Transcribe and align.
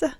Så. 0.00 0.10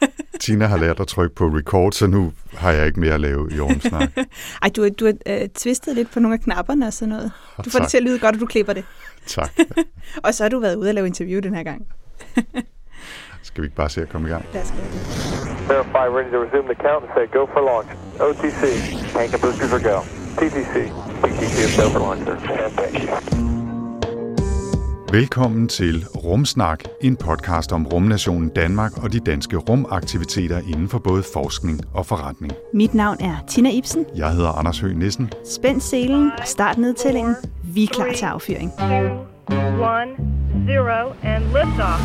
Tina 0.40 0.66
har 0.66 0.76
lært 0.76 1.00
at 1.00 1.06
trykke 1.06 1.34
på 1.34 1.46
record, 1.46 1.92
så 1.92 2.06
nu 2.06 2.32
har 2.54 2.72
jeg 2.72 2.86
ikke 2.86 3.00
mere 3.00 3.14
at 3.14 3.20
lave 3.20 3.48
i 3.52 3.60
Ormsnak. 3.60 4.10
Ej, 4.62 4.68
du, 4.76 4.88
du 4.88 5.04
har 5.04 5.12
uh, 5.30 5.48
twistet 5.54 5.94
lidt 5.94 6.10
på 6.10 6.20
nogle 6.20 6.34
af 6.34 6.40
knapperne 6.40 6.86
og 6.86 6.92
sådan 6.92 7.08
noget. 7.08 7.32
Du 7.64 7.70
får 7.70 7.78
det 7.78 7.88
til 7.88 7.96
at 7.96 8.02
lyde 8.02 8.18
godt, 8.18 8.34
og 8.34 8.40
du 8.40 8.46
klipper 8.46 8.72
det. 8.72 8.84
Tak. 9.26 9.50
og 10.24 10.34
så 10.34 10.44
har 10.44 10.48
du 10.48 10.60
været 10.60 10.76
ude 10.76 10.88
og 10.90 10.94
lave 10.94 11.06
interview 11.06 11.40
den 11.40 11.54
her 11.54 11.62
gang. 11.62 11.86
Skal 13.42 13.62
vi 13.62 13.66
ikke 13.66 13.76
bare 13.76 13.88
se 13.88 14.02
at 14.02 14.08
komme 14.08 14.28
i 14.28 14.30
gang? 14.30 14.44
Lad 14.54 14.62
os. 14.62 14.72
Verify, 15.68 16.06
ready 16.16 16.30
to 16.30 16.38
resume 16.44 16.66
the 16.74 16.82
count 16.86 17.02
and 17.04 17.10
say 17.16 17.26
go 17.38 17.46
for 17.52 17.60
launch. 17.60 17.90
OTC, 18.20 18.62
tank 19.12 19.32
and 19.34 19.42
boosters 19.42 19.72
are 19.72 19.82
go. 19.90 19.98
TTC, 20.38 20.74
TTC 21.22 21.56
is 21.66 21.76
go 21.80 21.88
for 21.90 21.98
launch, 21.98 22.22
thank 22.76 23.34
you. 23.34 23.45
Velkommen 25.12 25.68
til 25.68 26.04
Rumsnak, 26.24 26.84
en 27.02 27.16
podcast 27.16 27.72
om 27.72 27.86
rumnationen 27.86 28.48
Danmark 28.48 29.02
og 29.02 29.12
de 29.12 29.20
danske 29.20 29.56
rumaktiviteter 29.56 30.58
inden 30.58 30.88
for 30.88 30.98
både 30.98 31.22
forskning 31.34 31.80
og 31.94 32.06
forretning. 32.06 32.52
Mit 32.74 32.94
navn 32.94 33.16
er 33.20 33.36
Tina 33.48 33.70
Ibsen. 33.70 34.06
Jeg 34.16 34.32
hedder 34.32 34.48
Anders 34.48 34.80
Høgh 34.80 34.96
Nissen. 34.96 35.32
Spænd 35.44 35.80
selen 35.80 36.30
og 36.38 36.46
start 36.46 36.78
nedtællingen. 36.78 37.36
Vi 37.74 37.82
er 37.82 37.86
klar 37.86 38.12
til 38.12 38.24
affyring. 38.24 38.72
one, 39.94 40.10
zero, 40.68 41.12
and 41.22 41.44
liftoff. 41.44 42.00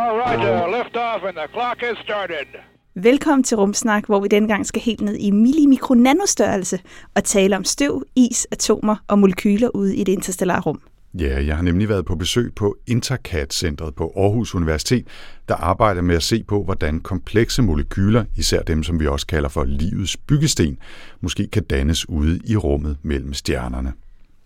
All 0.00 0.16
right, 0.22 0.38
uh, 0.38 0.78
lift 0.78 0.96
off 0.96 1.22
and 1.28 1.36
the 1.36 1.48
clock 1.52 1.80
has 1.80 1.98
started. 2.04 2.46
Velkommen 2.94 3.44
til 3.44 3.56
Rumsnak, 3.56 4.06
hvor 4.06 4.20
vi 4.20 4.28
denne 4.28 4.48
gang 4.48 4.66
skal 4.66 4.82
helt 4.82 5.00
ned 5.00 5.16
i 5.16 5.30
millimikronanostørrelse 5.30 6.78
og 7.14 7.24
tale 7.24 7.56
om 7.56 7.64
støv, 7.64 8.02
is, 8.16 8.46
atomer 8.50 8.96
og 9.08 9.18
molekyler 9.18 9.68
ude 9.74 9.96
i 9.96 10.04
det 10.04 10.12
interstellare 10.12 10.60
rum. 10.60 10.80
Ja, 11.14 11.44
jeg 11.44 11.56
har 11.56 11.62
nemlig 11.62 11.88
været 11.88 12.04
på 12.04 12.16
besøg 12.16 12.54
på 12.54 12.76
Intercat-centret 12.86 13.94
på 13.94 14.12
Aarhus 14.16 14.54
Universitet, 14.54 15.06
der 15.48 15.54
arbejder 15.54 16.02
med 16.02 16.16
at 16.16 16.22
se 16.22 16.44
på, 16.48 16.64
hvordan 16.64 17.00
komplekse 17.00 17.62
molekyler, 17.62 18.24
især 18.36 18.62
dem, 18.62 18.82
som 18.82 19.00
vi 19.00 19.06
også 19.06 19.26
kalder 19.26 19.48
for 19.48 19.64
livets 19.64 20.16
byggesten, 20.16 20.78
måske 21.20 21.46
kan 21.46 21.62
dannes 21.64 22.08
ude 22.08 22.40
i 22.44 22.56
rummet 22.56 22.96
mellem 23.02 23.32
stjernerne. 23.32 23.92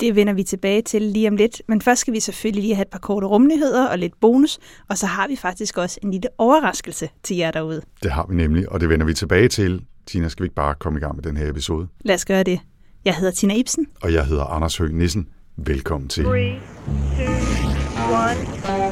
Det 0.01 0.17
vender 0.17 0.33
vi 0.33 0.43
tilbage 0.43 0.83
til 0.83 1.03
lige 1.03 1.29
om 1.29 1.37
lidt, 1.37 1.63
men 1.69 1.81
først 1.81 2.01
skal 2.01 2.15
vi 2.15 2.21
selvfølgelig 2.21 2.63
lige 2.63 2.75
have 2.75 2.83
et 2.83 2.89
par 2.89 2.99
korte 2.99 3.27
rumnyheder 3.27 3.89
og 3.89 3.99
lidt 3.99 4.21
bonus, 4.21 4.59
og 4.89 4.99
så 4.99 5.07
har 5.07 5.29
vi 5.29 5.37
faktisk 5.37 5.79
også 5.79 5.99
en 6.03 6.11
lille 6.11 6.29
overraskelse 6.39 7.09
til 7.23 7.37
jer 7.37 7.51
derude. 7.51 7.83
Det 8.03 8.11
har 8.11 8.27
vi 8.29 8.35
nemlig, 8.35 8.73
og 8.73 8.81
det 8.81 8.89
vender 8.89 9.07
vi 9.07 9.15
tilbage 9.15 9.49
til. 9.49 9.85
Tina, 10.07 10.29
skal 10.29 10.43
vi 10.43 10.47
ikke 10.47 10.55
bare 10.55 10.75
komme 10.75 10.99
i 10.99 11.03
gang 11.03 11.17
med 11.17 11.23
den 11.23 11.37
her 11.37 11.51
episode? 11.51 11.89
Lad 12.01 12.15
os 12.15 12.25
gøre 12.25 12.43
det. 12.43 12.61
Jeg 13.05 13.15
hedder 13.15 13.33
Tina 13.33 13.55
Ibsen. 13.55 13.87
Og 14.03 14.13
jeg 14.13 14.27
hedder 14.27 14.45
Anders 14.45 14.77
Høgh 14.77 14.95
Nissen. 14.95 15.29
Velkommen 15.59 16.09
til. 16.09 16.25
Three, 16.25 16.51
two, 17.17 17.27
one, 18.13 18.37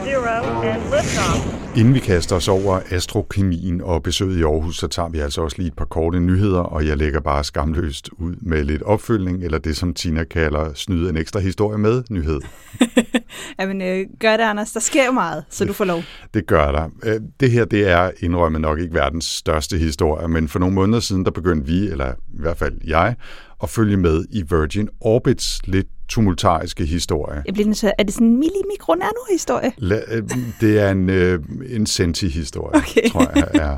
zero, 0.05 0.63
and 0.63 0.83
liftoff. 0.83 1.77
Inden 1.77 1.95
vi 1.95 1.99
kaster 1.99 2.37
os 2.37 2.49
over 2.49 2.81
astrokemien 2.91 3.81
og 3.81 4.03
besøget 4.03 4.39
i 4.39 4.43
Aarhus, 4.43 4.77
så 4.79 4.87
tager 4.87 5.09
vi 5.09 5.19
altså 5.19 5.43
også 5.43 5.57
lige 5.59 5.67
et 5.67 5.77
par 5.77 5.85
korte 5.85 6.21
nyheder, 6.21 6.59
og 6.61 6.87
jeg 6.87 6.97
lægger 6.97 7.21
bare 7.21 7.45
skamløst 7.45 8.11
ud 8.19 8.35
med 8.41 8.65
lidt 8.65 8.83
opfølgning, 8.83 9.45
eller 9.45 9.59
det 9.59 9.77
som 9.77 9.95
Tina 9.95 10.25
kalder 10.25 10.75
snyde 10.75 11.11
en 11.11 11.17
ekstra 11.17 11.41
historie 11.41 11.79
med 11.79 12.03
nyhed. 12.11 12.41
Jamen, 13.61 13.83
øh, 13.83 14.07
gør 14.21 14.37
det, 14.37 14.45
Anders. 14.45 14.73
Der 14.73 14.81
sker 14.81 15.07
jo 15.07 15.13
meget, 15.13 15.45
så 15.51 15.65
du 15.65 15.73
får 15.73 15.85
lov. 15.85 16.03
Det 16.35 16.47
gør 16.47 16.73
der. 16.73 16.89
Øh, 17.03 17.21
Det 17.41 17.51
her, 17.51 17.65
det 17.65 17.89
er 17.89 18.11
indrømmet 18.21 18.61
nok 18.61 18.79
ikke 18.81 18.95
verdens 18.95 19.25
største 19.25 19.79
historie, 19.79 20.29
men 20.29 20.49
for 20.49 20.59
nogle 20.59 20.75
måneder 20.75 21.01
siden, 21.01 21.25
der 21.25 21.31
begyndte 21.31 21.67
vi, 21.67 21.89
eller 21.89 22.13
i 22.13 22.41
hvert 22.41 22.57
fald 22.59 22.75
jeg, 22.87 23.15
at 23.63 23.71
følge 23.71 23.97
med 23.97 24.25
i 24.31 24.43
Virgin 24.51 24.89
Orbits 25.01 25.61
lidt 25.65 25.87
tumultariske 26.09 26.85
historie. 26.85 27.43
Jeg 27.47 27.55
bliver 27.55 27.67
at- 27.87 27.95
Er 27.99 28.03
det 28.03 28.15
sådan 28.15 28.27
en 28.27 28.39
millimikronano-historie? 28.41 29.73
Øh, 29.83 30.23
det 30.61 30.79
er 30.81 30.91
en, 30.91 31.11
øh, 31.11 31.41
en 31.69 31.87
senti-historie, 31.87 32.77
Okay. 32.77 33.09
tror 33.11 33.31
jeg. 33.35 33.49
Ja. 33.55 33.77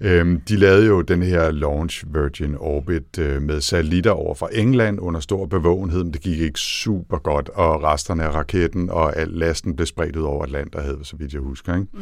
Øhm, 0.00 0.40
de 0.48 0.56
lavede 0.56 0.86
jo 0.86 1.00
den 1.02 1.22
her 1.22 1.50
launch 1.50 2.04
Virgin 2.14 2.56
Orbit 2.58 3.18
øh, 3.18 3.42
med 3.42 3.60
satellitter 3.60 4.10
over 4.10 4.34
fra 4.34 4.48
England 4.52 5.00
under 5.00 5.20
stor 5.20 5.46
bevågenhed, 5.46 6.04
men 6.04 6.12
det 6.12 6.20
gik 6.20 6.40
ikke 6.40 6.60
super 6.60 7.18
godt, 7.18 7.48
og 7.48 7.82
resterne 7.82 8.22
af 8.24 8.34
raketten 8.34 8.90
og 8.90 9.16
al 9.16 9.28
lasten 9.28 9.76
blev 9.76 9.86
spredt 9.86 10.16
ud 10.16 10.22
over 10.22 10.42
Atlanterhavet, 10.44 11.06
så 11.06 11.16
vidt 11.16 11.32
jeg 11.32 11.40
husker. 11.40 11.74
Ikke? 11.74 11.86
Mm. 11.92 12.00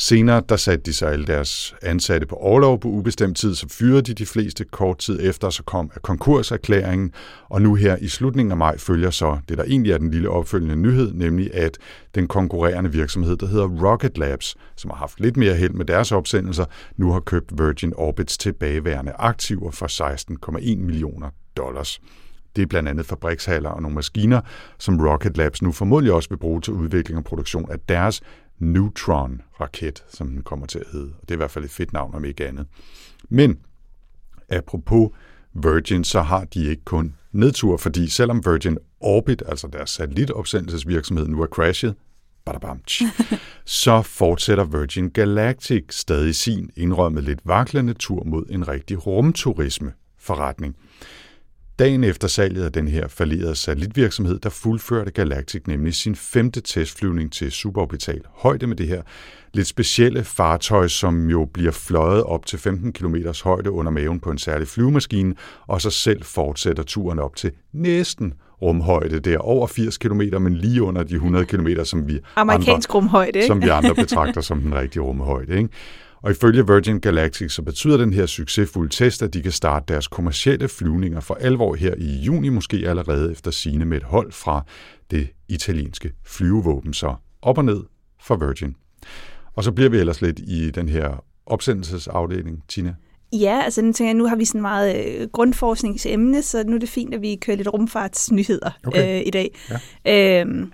Senere, 0.00 0.42
der 0.48 0.56
satte 0.56 0.84
de 0.84 0.92
sig 0.92 1.12
alle 1.12 1.26
deres 1.26 1.74
ansatte 1.82 2.26
på 2.26 2.36
overlov 2.36 2.80
på 2.80 2.88
ubestemt 2.88 3.36
tid, 3.36 3.54
så 3.54 3.68
fyrede 3.68 4.02
de 4.02 4.14
de 4.14 4.26
fleste 4.26 4.64
kort 4.64 4.98
tid 4.98 5.18
efter, 5.22 5.50
så 5.50 5.62
kom 5.62 5.90
konkurserklæringen, 6.02 7.12
og 7.48 7.62
nu 7.62 7.74
her 7.74 7.96
i 7.96 8.08
slutningen 8.08 8.50
af 8.50 8.56
maj 8.56 8.78
følger 8.78 9.10
så 9.10 9.38
det, 9.48 9.58
der 9.58 9.64
egentlig 9.64 9.92
er 9.92 9.98
den 9.98 10.10
lille 10.10 10.30
opfølgende 10.30 10.76
nyhed, 10.76 11.12
nemlig 11.12 11.54
at 11.54 11.78
den 12.14 12.28
konkurrerende 12.28 12.92
virksomhed, 12.92 13.36
der 13.36 13.46
hedder 13.46 13.66
Rocket 13.66 14.18
Labs, 14.18 14.56
som 14.76 14.90
har 14.90 14.96
haft 14.96 15.20
lidt 15.20 15.36
mere 15.36 15.54
held 15.54 15.72
med 15.72 15.84
deres 15.84 16.12
opsendelser, 16.12 16.64
nu 16.96 17.12
har 17.12 17.20
købt 17.20 17.52
Virgin 17.58 17.92
Orbits 17.96 18.38
tilbageværende 18.38 19.12
aktiver 19.12 19.70
for 19.70 19.86
16,1 20.58 20.78
millioner 20.78 21.30
dollars. 21.56 22.00
Det 22.56 22.62
er 22.62 22.66
blandt 22.66 22.88
andet 22.88 23.06
fabrikshaller 23.06 23.70
og 23.70 23.82
nogle 23.82 23.94
maskiner, 23.94 24.40
som 24.78 25.00
Rocket 25.00 25.36
Labs 25.36 25.62
nu 25.62 25.72
formodentlig 25.72 26.12
også 26.12 26.28
vil 26.28 26.36
bruge 26.36 26.60
til 26.60 26.72
udvikling 26.72 27.18
og 27.18 27.24
produktion 27.24 27.70
af 27.70 27.78
deres 27.88 28.20
Neutron-raket, 28.58 30.04
som 30.08 30.28
den 30.28 30.42
kommer 30.42 30.66
til 30.66 30.78
at 30.78 30.86
hedde. 30.92 31.12
Det 31.20 31.30
er 31.30 31.34
i 31.34 31.36
hvert 31.36 31.50
fald 31.50 31.64
et 31.64 31.70
fedt 31.70 31.92
navn, 31.92 32.14
om 32.14 32.24
ikke 32.24 32.46
andet. 32.46 32.66
Men 33.28 33.58
apropos 34.48 35.10
Virgin, 35.52 36.04
så 36.04 36.22
har 36.22 36.44
de 36.44 36.66
ikke 36.66 36.84
kun 36.84 37.14
nedtur, 37.32 37.76
fordi 37.76 38.08
selvom 38.08 38.44
Virgin 38.44 38.78
Orbit, 39.00 39.42
altså 39.46 39.68
deres 39.72 39.90
satellitopsendelsesvirksomhed, 39.90 41.28
nu 41.28 41.42
er 41.42 41.46
crashet, 41.46 41.94
så 43.64 44.02
fortsætter 44.02 44.64
Virgin 44.64 45.10
Galactic 45.10 45.84
stadig 45.90 46.34
sin 46.34 46.70
indrømmet 46.76 47.24
lidt 47.24 47.40
vaklende 47.44 47.94
tur 47.94 48.24
mod 48.24 48.44
en 48.50 48.68
rigtig 48.68 49.06
rumturisme 49.06 49.92
forretning. 50.18 50.76
Dagen 51.78 52.04
efter 52.04 52.28
salget 52.28 52.64
af 52.64 52.72
den 52.72 52.88
her 52.88 53.08
falderede 53.08 53.54
satellitvirksomhed, 53.54 54.38
der 54.38 54.50
fuldførte 54.50 55.10
Galactic 55.10 55.62
nemlig 55.66 55.94
sin 55.94 56.16
femte 56.16 56.60
testflyvning 56.60 57.32
til 57.32 57.52
suborbital 57.52 58.20
højde 58.34 58.66
med 58.66 58.76
det 58.76 58.88
her 58.88 59.02
lidt 59.54 59.66
specielle 59.66 60.24
fartøj, 60.24 60.88
som 60.88 61.30
jo 61.30 61.44
bliver 61.44 61.72
fløjet 61.72 62.22
op 62.22 62.46
til 62.46 62.58
15 62.58 62.92
km 62.92 63.16
højde 63.44 63.70
under 63.70 63.92
maven 63.92 64.20
på 64.20 64.30
en 64.30 64.38
særlig 64.38 64.68
flyvemaskine, 64.68 65.34
og 65.66 65.80
så 65.80 65.90
selv 65.90 66.24
fortsætter 66.24 66.82
turen 66.82 67.18
op 67.18 67.36
til 67.36 67.50
næsten 67.72 68.34
rumhøjde. 68.62 69.20
Det 69.20 69.34
er 69.34 69.38
over 69.38 69.66
80 69.66 69.98
km, 69.98 70.22
men 70.40 70.54
lige 70.54 70.82
under 70.82 71.02
de 71.02 71.14
100 71.14 71.46
km, 71.46 71.68
som 71.84 72.08
vi 72.08 72.18
Amerikansk 72.36 72.90
andre, 72.90 72.96
rumhøjde, 72.96 73.38
ikke? 73.38 73.46
som 73.46 73.62
vi 73.62 73.68
andre 73.68 73.94
betragter 73.94 74.40
som 74.40 74.60
den 74.60 74.74
rigtige 74.74 75.02
rumhøjde. 75.02 75.56
Ikke? 75.56 75.68
Og 76.22 76.30
ifølge 76.30 76.66
Virgin 76.66 77.00
Galactic, 77.00 77.52
så 77.52 77.62
betyder 77.62 77.96
den 77.96 78.12
her 78.12 78.26
succesfulde 78.26 78.88
test, 78.90 79.22
at 79.22 79.34
de 79.34 79.42
kan 79.42 79.52
starte 79.52 79.84
deres 79.88 80.08
kommercielle 80.08 80.68
flyvninger 80.68 81.20
for 81.20 81.34
alvor 81.34 81.74
her 81.74 81.94
i 81.98 82.18
juni, 82.18 82.48
måske 82.48 82.76
allerede 82.86 83.32
efter 83.32 83.50
sine 83.50 83.84
med 83.84 83.96
et 83.96 84.02
hold 84.02 84.32
fra 84.32 84.64
det 85.10 85.28
italienske 85.48 86.12
flyvevåben, 86.24 86.94
så 86.94 87.14
op 87.42 87.58
og 87.58 87.64
ned 87.64 87.82
for 88.20 88.36
Virgin. 88.36 88.74
Og 89.54 89.64
så 89.64 89.72
bliver 89.72 89.90
vi 89.90 89.98
ellers 89.98 90.22
lidt 90.22 90.38
i 90.38 90.70
den 90.70 90.88
her 90.88 91.24
opsendelsesafdeling, 91.46 92.62
Tina. 92.68 92.94
Ja, 93.32 93.60
altså 93.64 93.82
nu 93.82 93.92
tænker 93.92 94.08
jeg, 94.08 94.14
nu 94.14 94.26
har 94.26 94.36
vi 94.36 94.44
sådan 94.44 94.60
meget 94.62 95.06
øh, 95.06 95.28
grundforskningsemne, 95.28 96.42
så 96.42 96.64
nu 96.66 96.74
er 96.74 96.78
det 96.78 96.88
fint, 96.88 97.14
at 97.14 97.22
vi 97.22 97.36
kører 97.36 97.56
lidt 97.56 97.72
rumfartsnyheder 97.72 98.70
Okay. 98.86 99.20
øh, 99.20 99.26
i 99.26 99.30
dag. 99.30 99.58
Ja. 100.06 100.40
Øhm, 100.40 100.72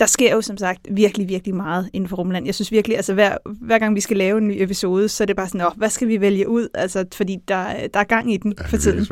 der 0.00 0.06
sker 0.06 0.34
jo 0.34 0.40
som 0.40 0.56
sagt 0.56 0.88
virkelig, 0.90 1.28
virkelig 1.28 1.54
meget 1.54 1.90
inden 1.92 2.08
for 2.08 2.16
rumland. 2.16 2.46
Jeg 2.46 2.54
synes 2.54 2.72
virkelig, 2.72 2.96
altså 2.96 3.14
hver, 3.14 3.36
hver 3.44 3.78
gang 3.78 3.94
vi 3.94 4.00
skal 4.00 4.16
lave 4.16 4.38
en 4.38 4.48
ny 4.48 4.62
episode, 4.62 5.08
så 5.08 5.24
er 5.24 5.26
det 5.26 5.36
bare 5.36 5.48
sådan, 5.48 5.66
Åh, 5.66 5.72
hvad 5.76 5.90
skal 5.90 6.08
vi 6.08 6.20
vælge 6.20 6.48
ud? 6.48 6.68
Altså, 6.74 7.04
fordi 7.14 7.36
der, 7.48 7.86
der 7.94 8.00
er 8.00 8.04
gang 8.04 8.32
i 8.32 8.36
den 8.36 8.54
Ja, 8.58 8.66
for 8.66 8.76
tiden. 8.76 9.06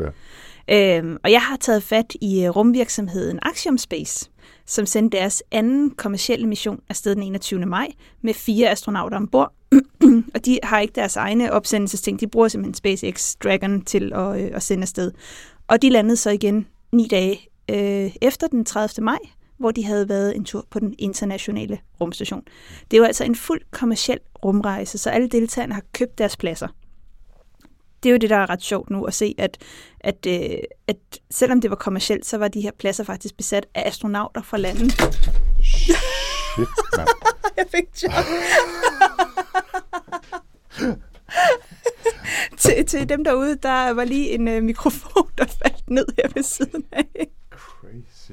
Øhm, 0.71 1.17
og 1.23 1.31
jeg 1.31 1.41
har 1.41 1.57
taget 1.57 1.83
fat 1.83 2.15
i 2.21 2.43
øh, 2.43 2.49
rumvirksomheden 2.49 3.39
Axiom 3.41 3.77
Space, 3.77 4.29
som 4.65 4.85
sendte 4.85 5.17
deres 5.17 5.43
anden 5.51 5.91
kommercielle 5.91 6.47
mission 6.47 6.79
afsted 6.89 7.15
den 7.15 7.23
21. 7.23 7.65
maj 7.65 7.87
med 8.21 8.33
fire 8.33 8.69
astronauter 8.69 9.17
ombord. 9.17 9.53
og 10.35 10.45
de 10.45 10.59
har 10.63 10.79
ikke 10.79 10.95
deres 10.95 11.15
egne 11.15 11.53
opsendelsesting. 11.53 12.19
De 12.19 12.27
bruger 12.27 12.47
simpelthen 12.47 12.73
SpaceX 12.73 13.35
Dragon 13.43 13.81
til 13.81 14.13
at, 14.13 14.41
øh, 14.41 14.49
at 14.53 14.63
sende 14.63 14.81
afsted. 14.81 15.11
Og 15.67 15.81
de 15.81 15.89
landede 15.89 16.17
så 16.17 16.29
igen 16.29 16.67
ni 16.91 17.07
dage 17.07 17.39
øh, 17.69 18.11
efter 18.21 18.47
den 18.47 18.65
30. 18.65 19.03
maj, 19.05 19.17
hvor 19.59 19.71
de 19.71 19.85
havde 19.85 20.09
været 20.09 20.35
en 20.35 20.45
tur 20.45 20.65
på 20.69 20.79
den 20.79 20.95
internationale 20.97 21.79
rumstation. 22.01 22.43
Det 22.91 22.97
er 22.97 23.01
jo 23.01 23.05
altså 23.05 23.23
en 23.23 23.35
fuld 23.35 23.61
kommerciel 23.71 24.19
rumrejse, 24.45 24.97
så 24.97 25.09
alle 25.09 25.27
deltagerne 25.27 25.73
har 25.73 25.83
købt 25.93 26.17
deres 26.17 26.37
pladser 26.37 26.67
det 28.03 28.09
er 28.09 28.11
jo 28.13 28.17
det, 28.17 28.29
der 28.29 28.35
er 28.35 28.49
ret 28.49 28.61
sjovt 28.61 28.89
nu 28.89 29.03
at 29.03 29.13
se, 29.13 29.35
at, 29.37 29.57
at, 29.99 30.25
øh, 30.27 30.57
at 30.87 30.97
selvom 31.31 31.61
det 31.61 31.69
var 31.69 31.75
kommercielt, 31.75 32.25
så 32.25 32.37
var 32.37 32.47
de 32.47 32.61
her 32.61 32.71
pladser 32.79 33.03
faktisk 33.03 33.37
besat 33.37 33.65
af 33.75 33.83
astronauter 33.87 34.41
fra 34.41 34.57
landet. 34.57 34.91
Shit. 35.63 35.95
Jeg 37.57 37.65
fik 37.71 37.85
chok. 37.95 38.11
til, 42.57 42.85
til 42.85 43.09
dem 43.09 43.23
derude, 43.23 43.55
der 43.63 43.89
var 43.89 44.03
lige 44.03 44.29
en 44.29 44.47
øh, 44.47 44.63
mikrofon, 44.63 45.29
der 45.37 45.45
faldt 45.45 45.89
ned 45.89 46.05
her 46.17 46.29
ved 46.33 46.43
siden 46.43 46.83
af. 46.91 47.27
Crazy. 47.51 48.31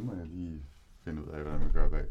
Det 0.00 0.08
må 0.08 0.14
jeg 0.14 0.26
lige 0.26 0.60
finde 1.04 1.22
ud 1.22 1.28
af, 1.28 1.42
hvordan 1.42 1.60
vi 1.60 1.72
gør 1.72 1.88
bag. 1.88 2.00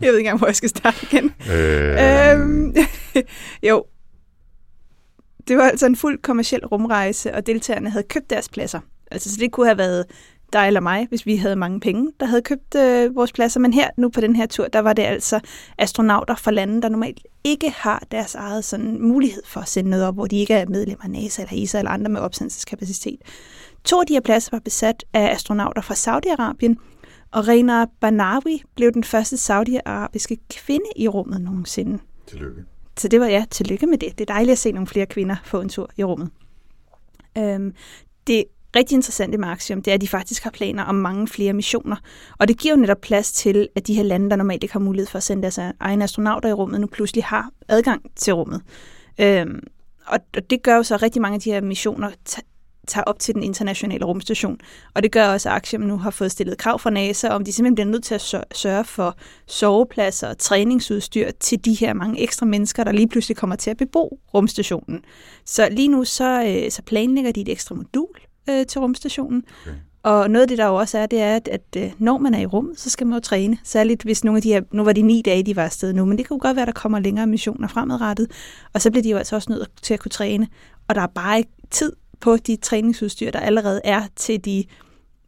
jeg 0.00 0.08
ved 0.08 0.18
ikke 0.18 0.20
engang, 0.26 0.38
hvor 0.38 0.46
jeg 0.46 0.56
skal 0.56 0.68
starte 0.68 0.96
igen. 1.02 1.24
Øh, 1.52 2.32
Øhm, 2.32 2.74
jo. 3.68 3.84
Det 5.48 5.56
var 5.56 5.62
altså 5.62 5.86
en 5.86 5.96
fuld 5.96 6.22
kommersiel 6.22 6.66
rumrejse, 6.66 7.34
og 7.34 7.46
deltagerne 7.46 7.90
havde 7.90 8.04
købt 8.08 8.30
deres 8.30 8.48
pladser. 8.48 8.80
Altså, 9.10 9.30
så 9.30 9.36
det 9.40 9.52
kunne 9.52 9.66
have 9.66 9.78
været 9.78 10.04
dig 10.52 10.66
eller 10.66 10.80
mig, 10.80 11.06
hvis 11.08 11.26
vi 11.26 11.36
havde 11.36 11.56
mange 11.56 11.80
penge, 11.80 12.12
der 12.20 12.26
havde 12.26 12.42
købt 12.42 12.74
øh, 12.74 13.16
vores 13.16 13.32
pladser. 13.32 13.60
Men 13.60 13.72
her, 13.72 13.90
nu 13.96 14.08
på 14.08 14.20
den 14.20 14.36
her 14.36 14.46
tur, 14.46 14.66
der 14.66 14.78
var 14.78 14.92
det 14.92 15.02
altså 15.02 15.40
astronauter 15.78 16.34
fra 16.34 16.50
lande, 16.50 16.82
der 16.82 16.88
normalt 16.88 17.20
ikke 17.44 17.70
har 17.70 18.02
deres 18.10 18.34
eget 18.34 18.64
sådan, 18.64 19.02
mulighed 19.02 19.42
for 19.46 19.60
at 19.60 19.68
sende 19.68 19.90
noget 19.90 20.06
op, 20.06 20.14
hvor 20.14 20.26
de 20.26 20.36
ikke 20.36 20.54
er 20.54 20.66
medlemmer 20.66 21.04
af 21.04 21.10
NASA 21.10 21.42
eller 21.42 21.64
ESA 21.64 21.78
eller 21.78 21.90
andre 21.90 22.10
med 22.10 22.20
opsendelseskapacitet. 22.20 23.18
To 23.88 24.00
af 24.00 24.06
de 24.06 24.12
her 24.12 24.20
pladser 24.20 24.50
var 24.52 24.58
besat 24.58 25.04
af 25.12 25.34
astronauter 25.34 25.80
fra 25.80 25.94
Saudi-Arabien, 25.94 26.74
og 27.32 27.48
Rena 27.48 27.86
Banawi 28.00 28.62
blev 28.76 28.92
den 28.92 29.04
første 29.04 29.36
saudiarabiske 29.36 30.38
kvinde 30.50 30.84
i 30.96 31.08
rummet 31.08 31.40
nogensinde. 31.40 31.98
tillykke. 32.26 32.64
Så 32.96 33.08
det 33.08 33.20
var 33.20 33.26
ja, 33.26 33.44
tillykke 33.50 33.86
med 33.86 33.98
det. 33.98 34.18
Det 34.18 34.30
er 34.30 34.34
dejligt 34.34 34.52
at 34.52 34.58
se 34.58 34.72
nogle 34.72 34.86
flere 34.86 35.06
kvinder 35.06 35.36
få 35.44 35.60
en 35.60 35.68
tur 35.68 35.90
i 35.96 36.04
rummet. 36.04 36.30
Øhm, 37.38 37.74
det 38.26 38.44
rigtig 38.76 38.94
interessante 38.94 39.38
med 39.38 39.48
Axiom, 39.48 39.82
det 39.82 39.90
er, 39.90 39.94
at 39.94 40.00
de 40.00 40.08
faktisk 40.08 40.44
har 40.44 40.50
planer 40.50 40.84
om 40.84 40.94
mange 40.94 41.28
flere 41.28 41.52
missioner. 41.52 41.96
Og 42.38 42.48
det 42.48 42.58
giver 42.58 42.74
jo 42.74 42.80
netop 42.80 43.00
plads 43.00 43.32
til, 43.32 43.68
at 43.74 43.86
de 43.86 43.94
her 43.94 44.02
lande, 44.02 44.30
der 44.30 44.36
normalt 44.36 44.62
ikke 44.62 44.72
har 44.72 44.80
mulighed 44.80 45.06
for 45.06 45.16
at 45.16 45.22
sende 45.22 45.42
deres 45.42 45.58
egne 45.80 46.04
astronauter 46.04 46.48
i 46.48 46.52
rummet, 46.52 46.80
nu 46.80 46.86
pludselig 46.86 47.24
har 47.24 47.50
adgang 47.68 48.02
til 48.16 48.34
rummet. 48.34 48.62
Øhm, 49.20 49.60
og 50.06 50.18
og 50.36 50.50
det 50.50 50.62
gør 50.62 50.76
jo 50.76 50.82
så, 50.82 50.94
at 50.94 51.02
rigtig 51.02 51.22
mange 51.22 51.34
af 51.34 51.40
de 51.40 51.52
her 51.52 51.60
missioner 51.60 52.10
tager 52.88 53.04
op 53.04 53.18
til 53.18 53.34
den 53.34 53.42
internationale 53.42 54.04
rumstation. 54.04 54.58
Og 54.94 55.02
det 55.02 55.12
gør 55.12 55.28
også, 55.28 55.48
at 55.48 55.54
Axiom 55.54 55.82
nu 55.82 55.96
har 55.98 56.10
fået 56.10 56.32
stillet 56.32 56.58
krav 56.58 56.78
fra 56.78 56.90
NASA, 56.90 57.28
om 57.28 57.44
de 57.44 57.52
simpelthen 57.52 57.74
bliver 57.74 57.86
nødt 57.86 58.04
til 58.04 58.14
at 58.14 58.20
sør- 58.20 58.54
sørge 58.54 58.84
for 58.84 59.16
sovepladser 59.46 60.28
og 60.28 60.38
træningsudstyr 60.38 61.30
til 61.40 61.64
de 61.64 61.74
her 61.74 61.92
mange 61.92 62.20
ekstra 62.20 62.46
mennesker, 62.46 62.84
der 62.84 62.92
lige 62.92 63.08
pludselig 63.08 63.36
kommer 63.36 63.56
til 63.56 63.70
at 63.70 63.76
bebo 63.76 64.18
rumstationen. 64.34 65.00
Så 65.44 65.68
lige 65.70 65.88
nu 65.88 66.04
så, 66.04 66.44
øh, 66.46 66.70
så 66.70 66.82
planlægger 66.82 67.32
de 67.32 67.40
et 67.40 67.48
ekstra 67.48 67.74
modul 67.74 68.08
øh, 68.50 68.66
til 68.66 68.80
rumstationen. 68.80 69.44
Okay. 69.62 69.76
Og 70.02 70.30
noget 70.30 70.42
af 70.42 70.48
det, 70.48 70.58
der 70.58 70.66
jo 70.66 70.74
også 70.74 70.98
er, 70.98 71.06
det 71.06 71.20
er, 71.20 71.36
at, 71.36 71.48
at 71.48 71.62
øh, 71.76 71.92
når 71.98 72.18
man 72.18 72.34
er 72.34 72.40
i 72.40 72.46
rummet, 72.46 72.80
så 72.80 72.90
skal 72.90 73.06
man 73.06 73.14
jo 73.14 73.20
træne. 73.20 73.58
Særligt 73.64 74.02
hvis 74.02 74.24
nogle 74.24 74.38
af 74.38 74.42
de 74.42 74.48
her, 74.48 74.62
nu 74.72 74.84
var 74.84 74.92
de 74.92 75.02
ni 75.02 75.22
dage, 75.24 75.42
de 75.42 75.56
var 75.56 75.64
afsted 75.64 75.92
nu, 75.92 76.04
men 76.04 76.18
det 76.18 76.26
kan 76.26 76.36
jo 76.36 76.38
godt 76.42 76.56
være, 76.56 76.62
at 76.62 76.74
der 76.74 76.80
kommer 76.80 76.98
længere 76.98 77.26
missioner 77.26 77.68
fremadrettet. 77.68 78.30
Og 78.72 78.82
så 78.82 78.90
bliver 78.90 79.02
de 79.02 79.10
jo 79.10 79.16
altså 79.16 79.36
også 79.36 79.52
nødt 79.52 79.68
til 79.82 79.94
at 79.94 80.00
kunne 80.00 80.10
træne. 80.10 80.48
Og 80.88 80.94
der 80.94 81.00
er 81.00 81.06
bare 81.06 81.38
ikke 81.38 81.50
tid 81.70 81.92
på 82.20 82.36
de 82.36 82.56
træningsudstyr, 82.56 83.30
der 83.30 83.40
allerede 83.40 83.80
er 83.84 84.02
til 84.16 84.44
de 84.44 84.64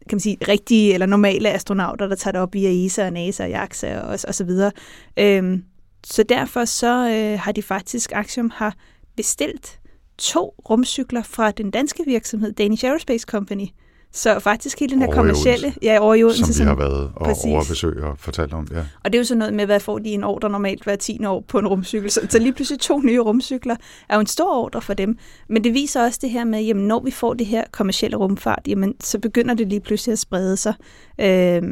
kan 0.09 0.17
man 0.17 0.21
sige, 0.21 0.37
rigtige 0.49 0.95
eller 0.95 1.07
normale 1.07 1.51
astronauter, 1.51 2.07
der 2.07 2.17
tager 2.17 2.33
det 2.33 2.41
op 2.41 2.55
via 2.55 2.87
ESA 2.87 3.07
og 3.07 3.13
NASA 3.13 3.45
og 3.45 3.51
JAXA 3.51 4.01
og, 4.01 4.19
og 4.29 4.35
så 4.35 4.45
videre. 4.45 4.73
Øhm, 5.17 5.65
så 6.07 6.23
derfor 6.23 6.65
så 6.65 7.09
øh, 7.09 7.39
har 7.39 7.53
de 7.53 7.63
faktisk, 7.63 8.13
Axiom 8.15 8.51
har 8.55 8.75
bestilt 9.17 9.81
to 10.19 10.55
rumcykler 10.71 11.23
fra 11.23 11.51
den 11.51 11.71
danske 11.71 12.03
virksomhed 12.07 12.53
Danish 12.53 12.85
Aerospace 12.85 13.25
Company. 13.29 13.67
Så 14.13 14.39
faktisk 14.39 14.81
hele 14.81 14.93
den 14.93 15.03
her 15.03 15.13
kommercielle, 15.13 15.75
ja, 15.83 15.99
over 16.01 16.15
i 16.15 16.25
Odense, 16.25 16.55
Som 16.55 16.65
vi 16.65 16.69
har 16.69 16.75
været 16.75 17.13
og 17.17 17.27
Præcis. 17.27 17.45
overbesøg 17.45 18.03
og 18.03 18.19
fortalt 18.19 18.53
om. 18.53 18.69
Ja. 18.73 18.79
og 19.05 19.13
det 19.13 19.15
er 19.15 19.19
jo 19.19 19.25
sådan 19.25 19.39
noget 19.39 19.55
med, 19.55 19.67
hvad 19.67 19.81
får 19.81 19.99
de 19.99 20.09
en 20.09 20.25
ordre 20.25 20.51
normalt 20.51 20.85
hver 20.85 20.97
10 20.97 21.25
år 21.25 21.45
på 21.49 21.59
en 21.59 21.67
rumcykel. 21.69 22.11
Så, 22.11 22.21
så 22.29 22.39
lige 22.39 22.53
pludselig 22.53 22.81
to 22.81 23.01
nye 23.01 23.21
rumcykler 23.21 23.77
er 24.09 24.15
jo 24.15 24.21
en 24.21 24.27
stor 24.27 24.65
ordre 24.65 24.83
for 24.83 24.95
dem. 24.95 25.19
Men 25.49 25.65
det 25.65 25.75
viser 25.75 26.05
også 26.05 26.19
det 26.23 26.31
her 26.31 26.45
med, 26.45 26.63
jamen 26.63 26.87
når 26.87 27.01
vi 27.05 27.11
får 27.11 27.35
det 27.35 27.47
her 27.47 27.65
kommercielle 27.73 28.17
rumfart, 28.17 28.63
jamen 28.67 28.95
så 29.01 29.19
begynder 29.19 29.55
det 29.55 29.69
lige 29.69 29.81
pludselig 29.81 30.13
at 30.13 30.19
sprede 30.19 30.57
sig 30.57 30.75
øh, 31.21 31.63